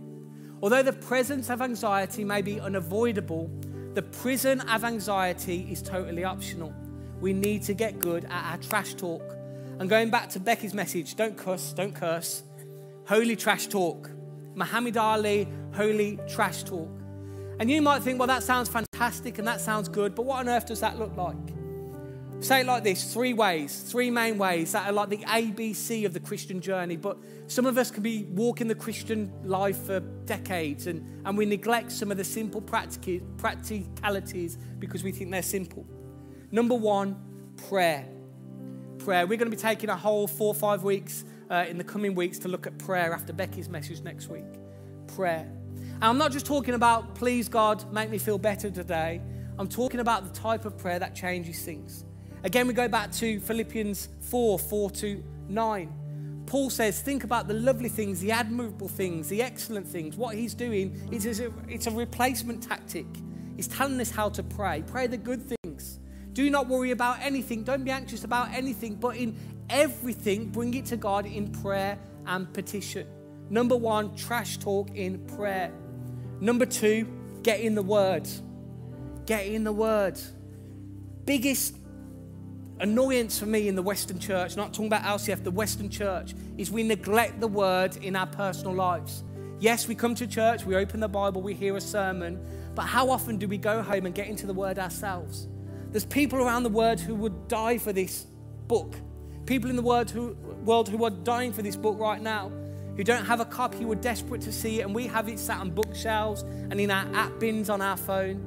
Although 0.62 0.82
the 0.82 0.92
presence 0.94 1.50
of 1.50 1.60
anxiety 1.60 2.24
may 2.24 2.42
be 2.42 2.58
unavoidable, 2.58 3.50
the 3.92 4.02
prison 4.02 4.60
of 4.62 4.84
anxiety 4.84 5.68
is 5.70 5.82
totally 5.82 6.24
optional 6.24 6.74
we 7.20 7.32
need 7.32 7.62
to 7.64 7.74
get 7.74 7.98
good 7.98 8.24
at 8.26 8.52
our 8.52 8.58
trash 8.58 8.94
talk. 8.94 9.37
And 9.78 9.88
going 9.88 10.10
back 10.10 10.28
to 10.30 10.40
Becky's 10.40 10.74
message, 10.74 11.14
don't 11.14 11.36
cuss, 11.36 11.72
don't 11.72 11.94
curse. 11.94 12.42
Holy 13.06 13.36
trash 13.36 13.68
talk. 13.68 14.10
Muhammad 14.54 14.96
Ali, 14.96 15.46
holy 15.72 16.18
trash 16.28 16.64
talk. 16.64 16.90
And 17.60 17.70
you 17.70 17.80
might 17.80 18.02
think, 18.02 18.18
well, 18.18 18.26
that 18.28 18.42
sounds 18.42 18.68
fantastic 18.68 19.38
and 19.38 19.46
that 19.46 19.60
sounds 19.60 19.88
good, 19.88 20.14
but 20.14 20.24
what 20.24 20.40
on 20.40 20.48
earth 20.48 20.66
does 20.66 20.80
that 20.80 20.98
look 20.98 21.16
like? 21.16 21.36
Say 22.40 22.60
it 22.60 22.66
like 22.66 22.84
this 22.84 23.12
three 23.12 23.32
ways, 23.34 23.82
three 23.82 24.10
main 24.10 24.38
ways 24.38 24.72
that 24.72 24.88
are 24.88 24.92
like 24.92 25.08
the 25.08 25.18
ABC 25.18 26.06
of 26.06 26.12
the 26.12 26.20
Christian 26.20 26.60
journey. 26.60 26.96
But 26.96 27.18
some 27.48 27.66
of 27.66 27.78
us 27.78 27.90
can 27.90 28.02
be 28.02 28.24
walking 28.30 28.68
the 28.68 28.76
Christian 28.76 29.32
life 29.42 29.78
for 29.78 29.98
decades 30.24 30.86
and, 30.86 31.26
and 31.26 31.36
we 31.36 31.46
neglect 31.46 31.90
some 31.90 32.12
of 32.12 32.16
the 32.16 32.24
simple 32.24 32.60
practicalities 32.60 34.56
because 34.78 35.02
we 35.02 35.10
think 35.10 35.32
they're 35.32 35.42
simple. 35.42 35.84
Number 36.52 36.76
one, 36.76 37.16
prayer. 37.68 38.06
Prayer. 39.08 39.26
We're 39.26 39.38
going 39.38 39.50
to 39.50 39.56
be 39.56 39.62
taking 39.62 39.88
a 39.88 39.96
whole 39.96 40.26
four 40.26 40.48
or 40.48 40.54
five 40.54 40.84
weeks 40.84 41.24
uh, 41.50 41.64
in 41.66 41.78
the 41.78 41.82
coming 41.82 42.14
weeks 42.14 42.38
to 42.40 42.48
look 42.48 42.66
at 42.66 42.76
prayer 42.76 43.14
after 43.14 43.32
Becky's 43.32 43.66
message 43.66 44.02
next 44.02 44.28
week. 44.28 44.44
Prayer. 45.16 45.50
And 45.78 46.04
I'm 46.04 46.18
not 46.18 46.30
just 46.30 46.44
talking 46.44 46.74
about, 46.74 47.14
please 47.14 47.48
God, 47.48 47.90
make 47.90 48.10
me 48.10 48.18
feel 48.18 48.36
better 48.36 48.70
today. 48.70 49.22
I'm 49.58 49.66
talking 49.66 50.00
about 50.00 50.30
the 50.30 50.38
type 50.38 50.66
of 50.66 50.76
prayer 50.76 50.98
that 50.98 51.14
changes 51.14 51.62
things. 51.62 52.04
Again, 52.44 52.66
we 52.66 52.74
go 52.74 52.86
back 52.86 53.10
to 53.12 53.40
Philippians 53.40 54.10
4 54.20 54.58
4 54.58 54.90
to 54.90 55.24
9. 55.48 56.42
Paul 56.44 56.68
says, 56.68 57.00
think 57.00 57.24
about 57.24 57.48
the 57.48 57.54
lovely 57.54 57.88
things, 57.88 58.20
the 58.20 58.32
admirable 58.32 58.88
things, 58.88 59.28
the 59.28 59.40
excellent 59.40 59.88
things. 59.88 60.18
What 60.18 60.34
he's 60.34 60.52
doing 60.52 61.08
is 61.10 61.40
a, 61.40 61.50
it's 61.66 61.86
a 61.86 61.90
replacement 61.90 62.62
tactic. 62.62 63.06
He's 63.56 63.68
telling 63.68 63.98
us 64.02 64.10
how 64.10 64.28
to 64.28 64.42
pray. 64.42 64.84
Pray 64.86 65.06
the 65.06 65.16
good 65.16 65.40
things. 65.40 65.57
Do 66.38 66.48
not 66.50 66.68
worry 66.68 66.92
about 66.92 67.18
anything. 67.20 67.64
Don't 67.64 67.82
be 67.82 67.90
anxious 67.90 68.22
about 68.22 68.52
anything, 68.52 68.94
but 68.94 69.16
in 69.16 69.34
everything, 69.68 70.50
bring 70.50 70.72
it 70.74 70.84
to 70.84 70.96
God 70.96 71.26
in 71.26 71.50
prayer 71.50 71.98
and 72.28 72.54
petition. 72.54 73.08
Number 73.50 73.74
one, 73.76 74.14
trash 74.14 74.56
talk 74.58 74.88
in 74.94 75.18
prayer. 75.36 75.72
Number 76.40 76.64
two, 76.64 77.08
get 77.42 77.58
in 77.58 77.74
the 77.74 77.82
Word. 77.82 78.28
Get 79.26 79.48
in 79.48 79.64
the 79.64 79.72
Word. 79.72 80.16
Biggest 81.24 81.74
annoyance 82.78 83.40
for 83.40 83.46
me 83.46 83.66
in 83.66 83.74
the 83.74 83.82
Western 83.82 84.20
church, 84.20 84.56
not 84.56 84.72
talking 84.72 84.86
about 84.86 85.02
LCF, 85.02 85.42
the 85.42 85.50
Western 85.50 85.90
church, 85.90 86.36
is 86.56 86.70
we 86.70 86.84
neglect 86.84 87.40
the 87.40 87.48
Word 87.48 87.96
in 87.96 88.14
our 88.14 88.28
personal 88.28 88.74
lives. 88.74 89.24
Yes, 89.58 89.88
we 89.88 89.96
come 89.96 90.14
to 90.14 90.24
church, 90.24 90.64
we 90.64 90.76
open 90.76 91.00
the 91.00 91.08
Bible, 91.08 91.42
we 91.42 91.54
hear 91.54 91.76
a 91.76 91.80
sermon, 91.80 92.38
but 92.76 92.82
how 92.82 93.10
often 93.10 93.38
do 93.38 93.48
we 93.48 93.58
go 93.58 93.82
home 93.82 94.06
and 94.06 94.14
get 94.14 94.28
into 94.28 94.46
the 94.46 94.54
Word 94.54 94.78
ourselves? 94.78 95.48
There's 95.90 96.04
people 96.04 96.38
around 96.38 96.64
the 96.64 96.68
world 96.68 97.00
who 97.00 97.14
would 97.14 97.48
die 97.48 97.78
for 97.78 97.92
this 97.92 98.26
book. 98.66 98.94
People 99.46 99.70
in 99.70 99.76
the 99.76 99.82
world 99.82 100.10
who, 100.10 100.34
world 100.64 100.88
who 100.88 101.02
are 101.04 101.10
dying 101.10 101.52
for 101.52 101.62
this 101.62 101.76
book 101.76 101.98
right 101.98 102.20
now, 102.20 102.52
who 102.96 103.04
don't 103.04 103.24
have 103.24 103.40
a 103.40 103.44
copy, 103.44 103.78
who 103.78 103.92
are 103.92 103.96
desperate 103.96 104.42
to 104.42 104.52
see 104.52 104.80
it, 104.80 104.82
and 104.82 104.94
we 104.94 105.06
have 105.06 105.28
it 105.28 105.38
sat 105.38 105.58
on 105.60 105.70
bookshelves 105.70 106.42
and 106.42 106.78
in 106.78 106.90
our 106.90 107.06
app 107.14 107.38
bins 107.38 107.70
on 107.70 107.80
our 107.80 107.96
phone. 107.96 108.46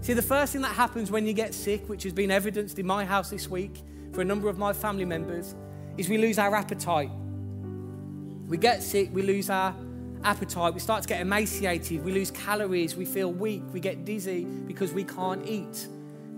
See, 0.00 0.14
the 0.14 0.22
first 0.22 0.52
thing 0.52 0.62
that 0.62 0.72
happens 0.74 1.10
when 1.10 1.26
you 1.26 1.32
get 1.32 1.54
sick, 1.54 1.88
which 1.88 2.02
has 2.02 2.12
been 2.12 2.30
evidenced 2.30 2.78
in 2.78 2.86
my 2.86 3.04
house 3.04 3.30
this 3.30 3.48
week 3.48 3.82
for 4.12 4.20
a 4.20 4.24
number 4.24 4.48
of 4.48 4.58
my 4.58 4.72
family 4.72 5.04
members, 5.04 5.54
is 5.96 6.08
we 6.08 6.18
lose 6.18 6.38
our 6.38 6.54
appetite. 6.54 7.10
We 8.48 8.58
get 8.58 8.82
sick, 8.82 9.10
we 9.12 9.22
lose 9.22 9.48
our 9.48 9.74
appetite, 10.24 10.74
we 10.74 10.80
start 10.80 11.02
to 11.02 11.08
get 11.08 11.20
emaciated, 11.20 12.04
we 12.04 12.12
lose 12.12 12.30
calories, 12.32 12.96
we 12.96 13.04
feel 13.04 13.32
weak, 13.32 13.62
we 13.72 13.80
get 13.80 14.04
dizzy 14.04 14.44
because 14.44 14.92
we 14.92 15.04
can't 15.04 15.46
eat. 15.46 15.86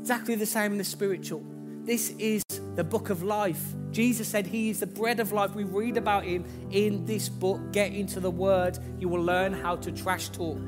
Exactly 0.06 0.36
the 0.36 0.46
same 0.46 0.70
in 0.70 0.78
the 0.78 0.84
spiritual. 0.84 1.44
This 1.82 2.10
is 2.10 2.44
the 2.76 2.84
book 2.84 3.10
of 3.10 3.24
life. 3.24 3.74
Jesus 3.90 4.28
said 4.28 4.46
he 4.46 4.70
is 4.70 4.78
the 4.78 4.86
bread 4.86 5.18
of 5.18 5.32
life. 5.32 5.52
We 5.56 5.64
read 5.64 5.96
about 5.96 6.22
him 6.22 6.44
in 6.70 7.04
this 7.06 7.28
book. 7.28 7.72
Get 7.72 7.92
into 7.92 8.20
the 8.20 8.30
word. 8.30 8.78
You 9.00 9.08
will 9.08 9.20
learn 9.20 9.52
how 9.52 9.74
to 9.74 9.90
trash 9.90 10.28
talk. 10.28 10.60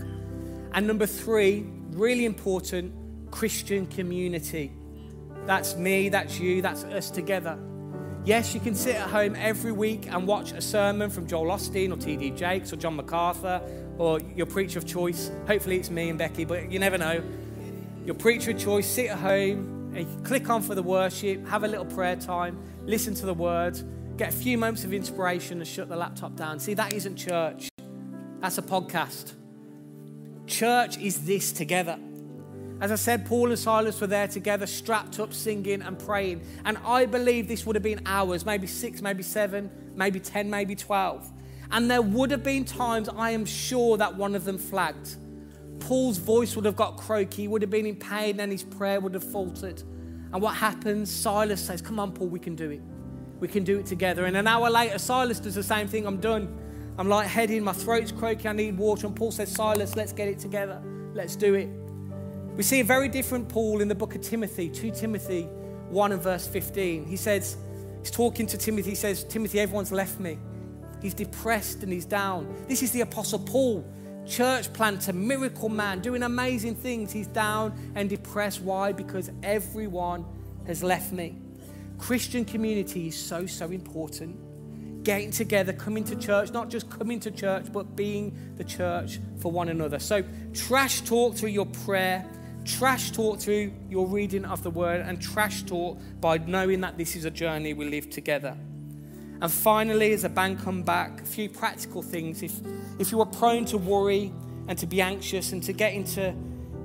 And 0.73 0.89
number 0.89 1.07
three, 1.07 1.65
really 1.91 2.25
important, 2.25 2.93
Christian 3.31 3.87
community. 3.87 4.73
That's 5.47 5.77
me, 5.77 6.09
that's 6.09 6.41
you, 6.41 6.61
that's 6.61 6.83
us 6.83 7.09
together. 7.09 7.61
Yes, 8.25 8.55
you 8.55 8.61
can 8.61 8.75
sit 8.75 8.97
at 8.97 9.09
home 9.09 9.37
every 9.37 9.71
week 9.71 10.09
and 10.13 10.27
watch 10.27 10.51
a 10.51 10.61
sermon 10.61 11.11
from 11.11 11.29
Joel 11.29 11.47
Osteen 11.57 11.93
or 11.93 11.97
T.D. 11.97 12.31
Jakes 12.33 12.73
or 12.73 12.77
John 12.77 12.97
MacArthur 12.97 13.63
or 13.99 14.19
your 14.35 14.47
preacher 14.47 14.81
of 14.81 14.85
choice. 14.85 15.31
Hopefully 15.47 15.77
it's 15.77 15.91
me 15.91 16.09
and 16.09 16.19
Becky, 16.19 16.45
but 16.45 16.73
you 16.73 16.81
never 16.81 16.99
know 16.99 17.23
your 18.09 18.15
preacher 18.15 18.53
of 18.53 18.59
choice, 18.59 18.87
sit 18.87 19.11
at 19.11 19.19
home, 19.19 19.93
and 19.95 20.25
click 20.25 20.49
on 20.49 20.63
for 20.63 20.75
the 20.75 20.83
worship, 20.83 21.47
have 21.47 21.63
a 21.63 21.69
little 21.69 21.85
prayer 21.85 22.17
time, 22.17 22.59
listen 22.87 23.13
to 23.13 23.27
the 23.27 23.35
words, 23.35 23.85
get 24.17 24.31
a 24.31 24.33
few 24.33 24.57
moments 24.57 24.83
of 24.83 24.95
inspiration, 24.95 25.59
and 25.59 25.69
shut 25.69 25.91
the 25.91 25.97
laptop 25.97 26.35
down. 26.35 26.59
See, 26.59 26.73
that 26.73 26.95
isn't 26.95 27.17
church, 27.17 27.69
that's 28.41 28.57
a 28.57 28.63
podcast. 28.63 29.35
Church 30.47 30.97
is 30.97 31.27
this 31.27 31.53
together. 31.53 31.99
As 32.81 32.91
I 32.91 32.95
said, 32.95 33.27
Paul 33.27 33.51
and 33.51 33.59
Silas 33.59 34.01
were 34.01 34.07
there 34.07 34.27
together, 34.27 34.67
strapped 34.67 35.21
up, 35.21 35.35
singing 35.35 35.83
and 35.83 35.99
praying. 35.99 36.41
And 36.65 36.79
I 36.87 37.05
believe 37.05 37.47
this 37.47 37.67
would 37.67 37.77
have 37.77 37.83
been 37.83 38.01
hours, 38.07 38.47
maybe 38.47 38.67
six, 38.67 39.03
maybe 39.03 39.23
seven, 39.23 39.71
maybe 39.97 40.19
10, 40.19 40.49
maybe 40.49 40.75
12. 40.75 41.31
And 41.73 41.91
there 41.91 42.01
would 42.01 42.31
have 42.31 42.43
been 42.43 42.65
times, 42.65 43.11
I 43.11 43.33
am 43.33 43.45
sure, 43.45 43.99
that 43.99 44.17
one 44.17 44.35
of 44.35 44.45
them 44.45 44.57
flagged 44.57 45.19
Paul's 45.89 46.19
voice 46.19 46.55
would 46.55 46.67
have 46.67 46.77
got 46.77 46.99
croaky, 46.99 47.43
he 47.43 47.49
would 47.49 47.63
have 47.63 47.71
been 47.71 47.87
in 47.87 47.97
pain, 47.97 48.41
and 48.41 48.53
his 48.53 48.63
prayer 48.63 49.01
would 49.01 49.15
have 49.15 49.25
faltered. 49.25 49.83
And 50.35 50.43
what 50.43 50.55
happens? 50.55 51.11
Silas 51.11 51.65
says, 51.65 51.81
Come 51.81 51.99
on, 51.99 52.13
Paul, 52.13 52.29
we 52.29 52.39
can 52.39 52.55
do 52.55 52.69
it. 52.69 52.83
We 53.41 53.49
can 53.49 53.65
do 53.65 53.79
it 53.79 53.87
together. 53.87 54.27
And 54.27 54.37
an 54.37 54.47
hour 54.47 54.69
later, 54.69 54.99
Silas 54.99 55.41
does 55.41 55.55
the 55.55 55.63
same 55.63 55.89
thing. 55.89 56.07
I'm 56.07 56.21
done. 56.21 56.55
I'm 56.99 57.09
like 57.09 57.29
lightheaded, 57.29 57.63
my 57.63 57.73
throat's 57.73 58.13
croaky, 58.13 58.49
I 58.49 58.53
need 58.53 58.77
water. 58.77 59.07
And 59.07 59.17
Paul 59.17 59.33
says, 59.33 59.51
Silas, 59.51 59.97
let's 59.97 60.13
get 60.13 60.29
it 60.29 60.39
together. 60.39 60.83
Let's 61.15 61.37
do 61.37 61.55
it. 61.55 61.71
We 62.55 62.65
see 62.65 62.81
a 62.81 62.85
very 62.85 63.09
different 63.09 63.49
Paul 63.49 63.81
in 63.81 63.89
the 63.89 63.95
book 63.95 64.15
of 64.15 64.21
Timothy, 64.21 64.69
2 64.69 64.91
Timothy 64.91 65.45
1 65.89 66.13
and 66.13 66.21
verse 66.21 66.47
15. 66.47 67.07
He 67.07 67.17
says, 67.17 67.57
He's 68.01 68.11
talking 68.11 68.47
to 68.49 68.59
Timothy, 68.59 68.91
he 68.91 68.95
says, 68.95 69.25
Timothy, 69.25 69.59
everyone's 69.59 69.91
left 69.91 70.21
me. 70.21 70.39
He's 71.01 71.15
depressed 71.15 71.83
and 71.83 71.91
he's 71.91 72.05
down. 72.05 72.55
This 72.69 72.83
is 72.83 72.91
the 72.91 73.01
Apostle 73.01 73.39
Paul, 73.39 73.91
church 74.29 74.73
planter, 74.73 75.13
miracle 75.13 75.69
man, 75.69 76.01
doing 76.01 76.23
amazing 76.23 76.75
things. 76.75 77.13
He's 77.13 77.27
down 77.27 77.73
and 77.95 78.09
depressed. 78.09 78.61
Why? 78.61 78.93
Because 78.93 79.31
everyone 79.43 80.25
has 80.67 80.83
left 80.83 81.13
me. 81.13 81.37
Christian 81.99 82.45
community 82.45 83.09
is 83.09 83.17
so, 83.17 83.47
so 83.47 83.71
important. 83.71 84.37
Getting 85.03 85.31
together, 85.31 85.73
coming 85.73 86.05
to 86.05 86.17
church, 86.17 86.53
not 86.53 86.69
just 86.69 86.91
coming 86.91 87.19
to 87.21 87.31
church, 87.31 87.73
but 87.73 87.97
being 87.97 88.37
the 88.57 88.65
church 88.65 89.19
for 89.41 89.51
one 89.51 89.69
another. 89.71 89.99
So, 89.99 90.23
trash 90.53 91.01
talk 91.01 91.35
through 91.35 91.51
your 91.51 91.67
prayer, 91.67 92.27
trash 92.65 93.11
talk 93.13 93.41
through 93.41 93.73
your 93.89 94.07
reading 94.07 94.45
of 94.45 94.63
the 94.63 94.71
word, 94.71 95.01
and 95.01 95.21
trash 95.21 95.63
talk 95.63 95.99
by 96.21 96.39
knowing 96.39 96.83
that 96.83 96.99
this 96.99 97.17
is 97.17 97.25
a 97.25 97.31
journey 97.31 97.73
we 97.73 97.89
live 97.89 98.11
together. 98.11 98.57
And 99.41 99.53
finally, 99.53 100.13
as 100.13 100.25
a 100.25 100.29
band 100.29 100.59
come 100.61 100.83
back, 100.83 101.21
a 101.21 101.25
few 101.25 101.49
practical 101.49 102.03
things. 102.03 102.43
If, 102.43 102.55
if 102.99 103.13
you 103.13 103.21
are 103.21 103.27
prone 103.27 103.65
to 103.67 103.79
worry 103.79 104.33
and 104.67 104.77
to 104.79 104.87
be 104.87 105.01
anxious 105.01 105.53
and 105.53 105.63
to 105.63 105.73
get 105.73 105.95
into 105.95 106.35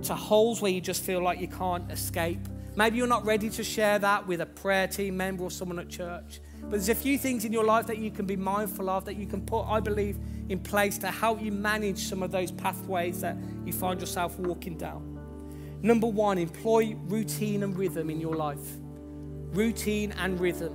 to 0.03 0.15
holes 0.15 0.61
where 0.61 0.71
you 0.71 0.81
just 0.81 1.01
feel 1.03 1.21
like 1.21 1.39
you 1.39 1.47
can't 1.47 1.89
escape, 1.91 2.39
maybe 2.75 2.97
you're 2.97 3.07
not 3.07 3.25
ready 3.25 3.49
to 3.49 3.63
share 3.63 3.97
that 3.99 4.27
with 4.27 4.41
a 4.41 4.45
prayer 4.45 4.87
team 4.87 5.17
member 5.17 5.43
or 5.43 5.51
someone 5.51 5.79
at 5.79 5.89
church. 5.89 6.41
But 6.61 6.71
there's 6.71 6.89
a 6.89 6.95
few 6.95 7.17
things 7.17 7.45
in 7.45 7.51
your 7.51 7.63
life 7.63 7.87
that 7.87 7.97
you 7.97 8.11
can 8.11 8.25
be 8.25 8.35
mindful 8.35 8.89
of 8.89 9.05
that 9.05 9.15
you 9.15 9.25
can 9.25 9.45
put, 9.45 9.63
I 9.63 9.79
believe, 9.79 10.17
in 10.49 10.59
place 10.59 10.97
to 10.99 11.07
help 11.07 11.41
you 11.41 11.51
manage 11.51 11.99
some 11.99 12.21
of 12.21 12.31
those 12.31 12.51
pathways 12.51 13.21
that 13.21 13.35
you 13.65 13.73
find 13.73 13.99
yourself 13.99 14.37
walking 14.39 14.77
down. 14.77 15.09
Number 15.81 16.07
one, 16.07 16.37
employ 16.37 16.95
routine 17.05 17.63
and 17.63 17.77
rhythm 17.77 18.09
in 18.09 18.21
your 18.21 18.35
life. 18.35 18.77
Routine 19.51 20.13
and 20.13 20.39
rhythm. 20.39 20.73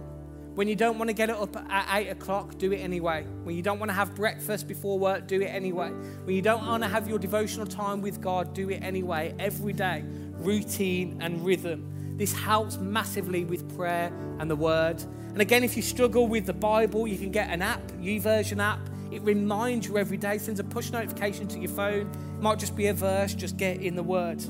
When 0.59 0.66
you 0.66 0.74
don't 0.74 0.98
want 0.98 1.09
to 1.09 1.14
get 1.14 1.30
up 1.30 1.56
at 1.70 1.86
8 2.00 2.09
o'clock, 2.09 2.59
do 2.59 2.72
it 2.72 2.78
anyway. 2.78 3.24
When 3.44 3.54
you 3.54 3.62
don't 3.62 3.78
want 3.78 3.90
to 3.90 3.94
have 3.94 4.16
breakfast 4.16 4.66
before 4.66 4.98
work, 4.98 5.28
do 5.28 5.40
it 5.40 5.44
anyway. 5.44 5.90
When 6.24 6.34
you 6.34 6.42
don't 6.42 6.66
want 6.66 6.82
to 6.82 6.88
have 6.88 7.09
your 7.09 7.20
devotional 7.20 7.64
time 7.64 8.02
with 8.02 8.20
God, 8.20 8.54
do 8.54 8.68
it 8.68 8.82
anyway. 8.82 9.36
Every 9.38 9.72
day, 9.72 10.02
routine 10.32 11.18
and 11.20 11.46
rhythm. 11.46 12.16
This 12.16 12.32
helps 12.32 12.76
massively 12.78 13.44
with 13.44 13.72
prayer 13.76 14.12
and 14.40 14.50
the 14.50 14.56
word. 14.56 15.00
And 15.28 15.40
again, 15.40 15.62
if 15.62 15.76
you 15.76 15.82
struggle 15.84 16.26
with 16.26 16.46
the 16.46 16.54
Bible, 16.54 17.06
you 17.06 17.18
can 17.18 17.30
get 17.30 17.50
an 17.50 17.62
app, 17.62 17.92
YouVersion 17.92 18.61
app. 18.61 18.80
It 19.12 19.22
reminds 19.22 19.86
you 19.86 19.96
every 19.96 20.16
day, 20.16 20.38
sends 20.38 20.59
a 20.59 20.64
push 20.64 20.90
notification 20.90 21.46
to 21.46 21.61
your 21.61 21.70
phone. 21.70 22.11
It 22.11 22.42
might 22.42 22.59
just 22.59 22.74
be 22.74 22.88
a 22.88 22.94
verse, 22.94 23.32
just 23.32 23.59
get 23.59 23.80
in 23.80 23.94
the 23.94 24.02
word. 24.02 24.44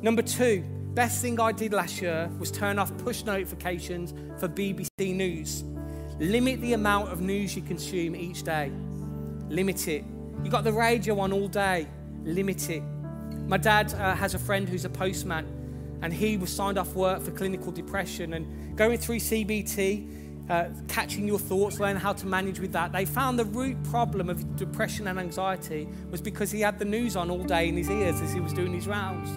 Number 0.00 0.22
two, 0.22 0.64
Best 0.94 1.20
thing 1.20 1.40
I 1.40 1.50
did 1.50 1.72
last 1.72 2.00
year 2.00 2.30
was 2.38 2.52
turn 2.52 2.78
off 2.78 2.96
push 2.98 3.24
notifications 3.24 4.14
for 4.38 4.48
BBC 4.48 5.12
News. 5.12 5.64
Limit 6.20 6.60
the 6.60 6.74
amount 6.74 7.08
of 7.08 7.20
news 7.20 7.56
you 7.56 7.62
consume 7.62 8.14
each 8.14 8.44
day. 8.44 8.70
Limit 9.48 9.88
it. 9.88 10.04
You 10.44 10.50
got 10.52 10.62
the 10.62 10.72
radio 10.72 11.18
on 11.18 11.32
all 11.32 11.48
day. 11.48 11.88
Limit 12.22 12.70
it. 12.70 12.84
My 13.48 13.56
dad 13.56 13.92
uh, 13.94 14.14
has 14.14 14.34
a 14.34 14.38
friend 14.38 14.68
who's 14.68 14.84
a 14.84 14.88
postman, 14.88 15.98
and 16.00 16.12
he 16.12 16.36
was 16.36 16.54
signed 16.54 16.78
off 16.78 16.94
work 16.94 17.22
for 17.22 17.32
clinical 17.32 17.72
depression. 17.72 18.34
And 18.34 18.76
going 18.76 18.98
through 18.98 19.18
CBT, 19.18 20.48
uh, 20.48 20.66
catching 20.86 21.26
your 21.26 21.40
thoughts, 21.40 21.80
learning 21.80 22.02
how 22.02 22.12
to 22.12 22.26
manage 22.26 22.60
with 22.60 22.70
that, 22.70 22.92
they 22.92 23.04
found 23.04 23.36
the 23.36 23.46
root 23.46 23.82
problem 23.82 24.30
of 24.30 24.54
depression 24.54 25.08
and 25.08 25.18
anxiety 25.18 25.88
was 26.12 26.20
because 26.20 26.52
he 26.52 26.60
had 26.60 26.78
the 26.78 26.84
news 26.84 27.16
on 27.16 27.32
all 27.32 27.42
day 27.42 27.68
in 27.68 27.76
his 27.76 27.90
ears 27.90 28.20
as 28.20 28.32
he 28.32 28.38
was 28.38 28.52
doing 28.52 28.72
his 28.72 28.86
rounds. 28.86 29.28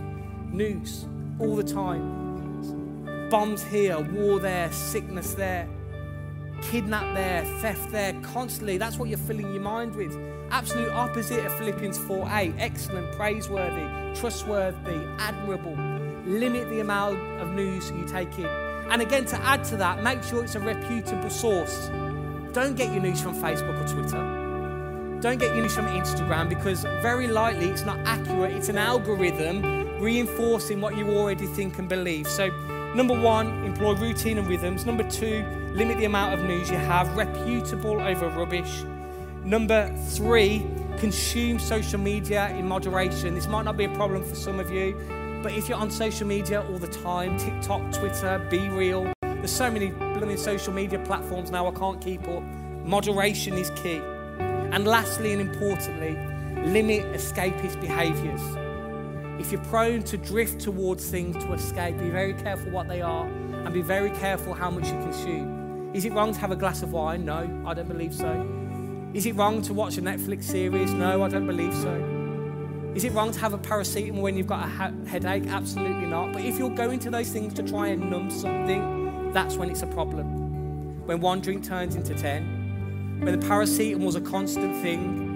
News 0.54 1.08
all 1.40 1.56
the 1.56 1.64
time. 1.64 3.30
Bombs 3.30 3.64
here, 3.64 4.00
war 4.00 4.40
there, 4.40 4.72
sickness 4.72 5.34
there, 5.34 5.68
kidnap 6.62 7.14
there, 7.14 7.44
theft 7.62 7.92
there, 7.92 8.14
constantly. 8.22 8.78
That's 8.78 8.98
what 8.98 9.10
you're 9.10 9.18
filling 9.18 9.52
your 9.54 9.62
mind 9.62 9.96
with. 9.96 10.18
Absolute 10.50 10.92
opposite 10.92 11.46
of 11.46 11.54
Philippians 11.58 11.98
4 11.98 12.28
8. 12.32 12.54
Excellent, 12.58 13.16
praiseworthy, 13.16 14.16
trustworthy, 14.20 15.06
admirable. 15.20 15.76
Limit 16.26 16.70
the 16.70 16.80
amount 16.80 17.20
of 17.42 17.50
news 17.50 17.92
you 17.92 18.06
take 18.08 18.38
in. 18.40 18.48
And 18.90 19.02
again, 19.02 19.26
to 19.26 19.36
add 19.42 19.64
to 19.66 19.78
that, 19.78 20.02
make 20.02 20.24
sure 20.24 20.44
it's 20.44 20.56
a 20.56 20.60
reputable 20.60 21.30
source. 21.30 21.90
Don't 22.54 22.76
get 22.76 22.94
your 22.94 23.02
news 23.02 23.22
from 23.22 23.36
Facebook 23.36 23.84
or 23.84 23.88
Twitter. 23.88 24.38
Don't 25.20 25.40
get 25.40 25.54
your 25.54 25.64
news 25.64 25.76
from 25.76 25.88
Instagram 25.88 26.48
because 26.48 26.84
very 27.02 27.28
likely 27.28 27.70
it's 27.70 27.84
not 27.84 28.00
accurate. 28.06 28.54
It's 28.54 28.70
an 28.70 28.78
algorithm 28.78 29.87
reinforcing 30.00 30.82
what 30.82 30.96
you 30.98 31.10
already 31.10 31.48
think 31.48 31.80
and 31.80 31.88
believe. 31.90 32.28
So, 32.28 32.50
number 32.94 33.20
one, 33.20 33.64
employ 33.64 33.96
routine 33.96 34.38
and 34.38 34.48
rhythms. 34.48 34.86
Number 34.86 35.10
two, 35.10 35.46
limit 35.74 35.98
the 35.98 36.06
amount 36.06 36.34
of 36.40 36.46
news 36.46 36.70
you 36.70 36.78
have, 36.78 37.16
reputable 37.16 38.02
over 38.02 38.30
rubbish. 38.30 38.84
Number 39.44 39.96
three, 40.10 40.66
consume 40.98 41.60
social 41.60 42.00
media 42.00 42.50
in 42.50 42.68
moderation. 42.68 43.34
This 43.34 43.48
might 43.48 43.64
not 43.64 43.78
be 43.78 43.86
a 43.86 43.96
problem 43.96 44.24
for 44.24 44.36
some 44.36 44.60
of 44.60 44.72
you, 44.72 44.94
but 45.44 45.54
if 45.54 45.70
you're 45.70 45.78
on 45.78 45.92
social 45.92 46.28
media 46.28 46.62
all 46.64 46.78
the 46.78 46.88
time, 46.88 47.38
TikTok, 47.38 47.94
Twitter, 47.94 48.46
Be 48.50 48.68
Real, 48.70 49.12
there's 49.22 49.52
so 49.52 49.72
many 49.72 49.92
blooming 49.92 50.38
social 50.38 50.74
media 50.74 51.00
platforms 51.00 51.52
now, 51.52 51.68
I 51.68 51.72
can't 51.72 52.02
keep 52.02 52.28
up. 52.28 52.44
Moderation 52.84 53.54
is 53.54 53.70
key. 53.72 54.02
And 54.72 54.86
lastly 54.86 55.32
and 55.32 55.42
importantly, 55.42 56.18
limit 56.70 57.06
escapist 57.14 57.80
behaviors. 57.80 58.42
If 59.40 59.52
you're 59.52 59.64
prone 59.66 60.04
to 60.04 60.18
drift 60.18 60.62
towards 60.62 61.10
things 61.10 61.42
to 61.44 61.54
escape, 61.54 61.98
be 62.00 62.10
very 62.10 62.34
careful 62.34 62.72
what 62.72 62.88
they 62.88 63.02
are 63.02 63.26
and 63.26 63.74
be 63.74 63.82
very 63.82 64.10
careful 64.12 64.54
how 64.54 64.72
much 64.72 64.88
you 64.88 64.94
consume. 64.94 65.92
Is 65.94 66.06
it 66.06 66.14
wrong 66.14 66.34
to 66.34 66.40
have 66.40 66.52
a 66.52 66.56
glass 66.56 66.82
of 66.82 66.92
wine? 66.92 67.26
No, 67.26 67.64
I 67.66 67.74
don't 67.74 67.88
believe 67.88 68.14
so. 68.14 68.46
Is 69.14 69.26
it 69.26 69.36
wrong 69.36 69.62
to 69.64 69.74
watch 69.74 69.98
a 69.98 70.02
Netflix 70.02 70.46
series? 70.46 70.92
No, 70.92 71.24
I 71.24 71.30
don't 71.30 71.46
believe 71.46 71.74
so. 71.76 71.94
Is 72.96 73.04
it 73.04 73.14
wrong 73.14 73.32
to 73.32 73.40
have 73.40 73.54
a 73.54 73.60
paracetamol 73.60 74.22
when 74.22 74.38
you've 74.38 74.48
got 74.48 74.64
a 74.64 74.68
ha- 74.68 74.92
headache? 75.06 75.46
Absolutely 75.46 76.08
not. 76.08 76.34
But 76.34 76.42
if 76.42 76.58
you're 76.58 76.70
going 76.72 77.00
to 77.00 77.12
those 77.12 77.30
things 77.30 77.54
to 77.54 77.64
try 77.64 77.90
and 77.90 78.10
numb 78.10 78.32
something, 78.32 79.32
that's 79.34 79.56
when 79.56 79.70
it's 79.70 79.84
a 79.84 79.88
problem. 79.88 81.06
When 81.06 81.20
one 81.20 81.42
drink 81.42 81.64
turns 81.64 81.96
into 81.96 82.16
10, 82.16 83.22
when 83.22 83.40
the 83.40 83.46
paracetamol 83.46 83.98
paracetamol's 83.98 84.16
a 84.16 84.22
constant 84.22 84.82
thing, 84.82 85.27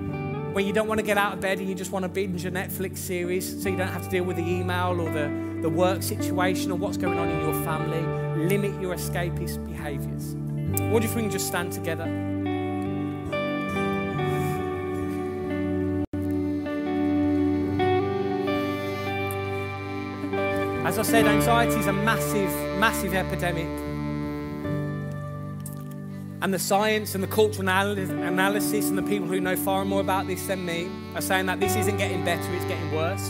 when 0.54 0.66
you 0.66 0.74
don't 0.74 0.88
want 0.88 1.00
to 1.00 1.06
get 1.06 1.18
out 1.18 1.34
of 1.34 1.40
bed 1.40 1.60
and 1.60 1.70
you 1.70 1.76
just 1.76 1.92
want 1.92 2.04
to 2.04 2.10
binge 2.10 2.46
a 2.46 2.52
Netflix 2.52 2.98
series 2.98 3.62
so 3.64 3.70
you 3.70 3.78
don't 3.78 3.88
have 3.88 4.04
to 4.04 4.10
deal 4.10 4.26
with 4.26 4.36
the 4.36 4.44
email 4.44 5.00
or 5.00 5.10
the, 5.10 5.60
the 5.62 5.70
work 5.70 6.04
situation 6.04 6.72
or 6.72 6.78
what's 6.78 6.98
going 6.98 7.18
on 7.18 7.30
in 7.30 7.40
your 7.40 7.54
family. 7.64 8.02
Limit 8.48 8.82
your 8.82 8.94
escapist 8.94 9.66
behaviors. 9.66 10.36
What 10.92 11.06
if 11.06 11.16
we 11.16 11.22
can 11.22 11.32
just 11.32 11.48
stand 11.48 11.72
together? 11.72 12.04
As 20.86 21.00
I 21.00 21.04
said, 21.04 21.26
anxiety 21.26 21.80
is 21.80 21.88
a 21.88 21.94
massive, 21.94 22.52
massive 22.78 23.14
epidemic. 23.14 23.91
And 26.42 26.52
the 26.52 26.60
science 26.60 27.14
and 27.14 27.24
the 27.24 27.28
cultural 27.28 27.70
analysis 27.70 28.90
and 28.90 28.98
the 28.98 29.04
people 29.04 29.28
who 29.28 29.40
know 29.40 29.56
far 29.56 29.86
more 29.86 30.02
about 30.02 30.26
this 30.26 30.48
than 30.48 30.66
me 30.66 30.90
are 31.14 31.22
saying 31.22 31.46
that 31.46 31.60
this 31.60 31.76
isn't 31.76 31.98
getting 31.98 32.26
better, 32.26 32.52
it's 32.54 32.66
getting 32.66 32.92
worse. 32.92 33.30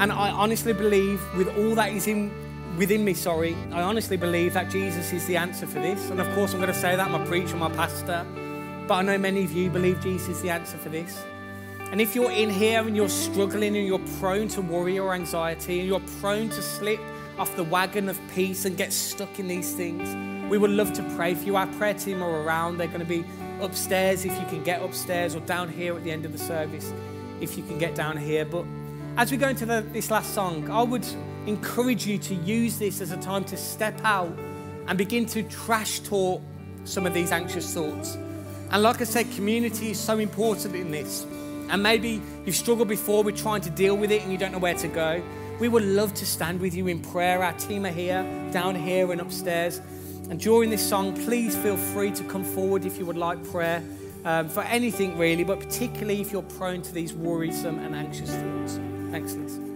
And 0.00 0.12
I 0.12 0.30
honestly 0.30 0.74
believe, 0.74 1.22
with 1.36 1.48
all 1.56 1.74
that 1.76 1.92
is 1.92 2.06
in 2.06 2.30
within 2.76 3.04
me, 3.04 3.14
sorry, 3.14 3.56
I 3.72 3.82
honestly 3.82 4.16
believe 4.16 4.54
that 4.54 4.70
Jesus 4.70 5.12
is 5.12 5.26
the 5.26 5.36
answer 5.36 5.66
for 5.66 5.80
this. 5.80 6.10
And 6.10 6.20
of 6.20 6.30
course, 6.34 6.52
I'm 6.52 6.60
going 6.60 6.72
to 6.72 6.78
say 6.78 6.94
that, 6.94 7.10
my 7.10 7.24
preacher, 7.26 7.56
my 7.56 7.70
pastor. 7.70 8.26
But 8.86 8.94
I 8.94 9.02
know 9.02 9.18
many 9.18 9.44
of 9.44 9.52
you 9.52 9.70
believe 9.70 10.00
Jesus 10.00 10.28
is 10.28 10.42
the 10.42 10.50
answer 10.50 10.76
for 10.78 10.88
this. 10.88 11.22
And 11.90 12.00
if 12.00 12.14
you're 12.14 12.30
in 12.30 12.50
here 12.50 12.80
and 12.80 12.94
you're 12.94 13.08
struggling 13.08 13.76
and 13.76 13.86
you're 13.86 13.98
prone 14.20 14.48
to 14.48 14.60
worry 14.60 14.98
or 14.98 15.14
anxiety 15.14 15.80
and 15.80 15.88
you're 15.88 16.02
prone 16.20 16.48
to 16.50 16.62
slip 16.62 17.00
off 17.38 17.54
the 17.56 17.64
wagon 17.64 18.08
of 18.08 18.20
peace 18.34 18.64
and 18.64 18.76
get 18.76 18.92
stuck 18.92 19.38
in 19.38 19.48
these 19.48 19.74
things, 19.74 20.08
we 20.50 20.58
would 20.58 20.72
love 20.72 20.92
to 20.94 21.02
pray 21.14 21.34
for 21.34 21.44
you. 21.44 21.54
Our 21.54 21.68
prayer 21.68 21.94
team 21.94 22.22
are 22.22 22.42
around. 22.42 22.78
They're 22.78 22.88
going 22.88 22.98
to 22.98 23.06
be 23.06 23.24
upstairs 23.60 24.24
if 24.24 24.32
you 24.32 24.46
can 24.46 24.64
get 24.64 24.82
upstairs 24.82 25.36
or 25.36 25.40
down 25.40 25.68
here 25.68 25.96
at 25.96 26.02
the 26.02 26.10
end 26.10 26.26
of 26.26 26.32
the 26.32 26.38
service 26.38 26.92
if 27.40 27.56
you 27.56 27.62
can 27.62 27.78
get 27.78 27.94
down 27.94 28.16
here. 28.16 28.44
But 28.44 28.66
as 29.16 29.30
we 29.30 29.36
go 29.36 29.48
into 29.48 29.64
the, 29.64 29.86
this 29.92 30.10
last 30.10 30.34
song, 30.34 30.68
I 30.68 30.82
would 30.82 31.06
encourage 31.46 32.04
you 32.04 32.18
to 32.18 32.34
use 32.34 32.80
this 32.80 33.00
as 33.00 33.12
a 33.12 33.16
time 33.18 33.44
to 33.44 33.56
step 33.56 33.98
out 34.02 34.36
and 34.88 34.98
begin 34.98 35.24
to 35.26 35.44
trash 35.44 36.00
talk 36.00 36.42
some 36.84 37.06
of 37.06 37.14
these 37.14 37.30
anxious 37.30 37.72
thoughts. 37.72 38.16
And 38.72 38.82
like 38.82 39.00
I 39.00 39.04
said, 39.04 39.30
community 39.32 39.92
is 39.92 40.00
so 40.00 40.18
important 40.18 40.74
in 40.74 40.90
this. 40.90 41.26
And 41.68 41.80
maybe 41.80 42.20
you've 42.44 42.56
struggled 42.56 42.88
before 42.88 43.22
with 43.22 43.36
trying 43.36 43.60
to 43.60 43.70
deal 43.70 43.96
with 43.96 44.10
it 44.10 44.22
and 44.22 44.32
you 44.32 44.38
don't 44.38 44.50
know 44.50 44.58
where 44.58 44.74
to 44.74 44.88
go. 44.88 45.22
We 45.60 45.68
would 45.68 45.84
love 45.84 46.12
to 46.14 46.26
stand 46.26 46.60
with 46.60 46.74
you 46.74 46.88
in 46.88 47.00
prayer. 47.00 47.44
Our 47.44 47.52
team 47.52 47.86
are 47.86 47.90
here, 47.90 48.22
down 48.50 48.74
here, 48.74 49.12
and 49.12 49.20
upstairs. 49.20 49.80
And 50.30 50.38
during 50.38 50.70
this 50.70 50.88
song, 50.88 51.12
please 51.24 51.56
feel 51.56 51.76
free 51.76 52.12
to 52.12 52.22
come 52.24 52.44
forward 52.44 52.84
if 52.84 52.98
you 52.98 53.04
would 53.04 53.16
like 53.16 53.42
prayer 53.50 53.82
um, 54.24 54.48
for 54.48 54.62
anything 54.62 55.18
really, 55.18 55.42
but 55.42 55.58
particularly 55.58 56.20
if 56.20 56.30
you're 56.30 56.42
prone 56.42 56.82
to 56.82 56.94
these 56.94 57.12
worrisome 57.12 57.80
and 57.80 57.96
anxious 57.96 58.30
thoughts. 58.30 58.78
Thanks, 59.10 59.34
Liz. 59.34 59.69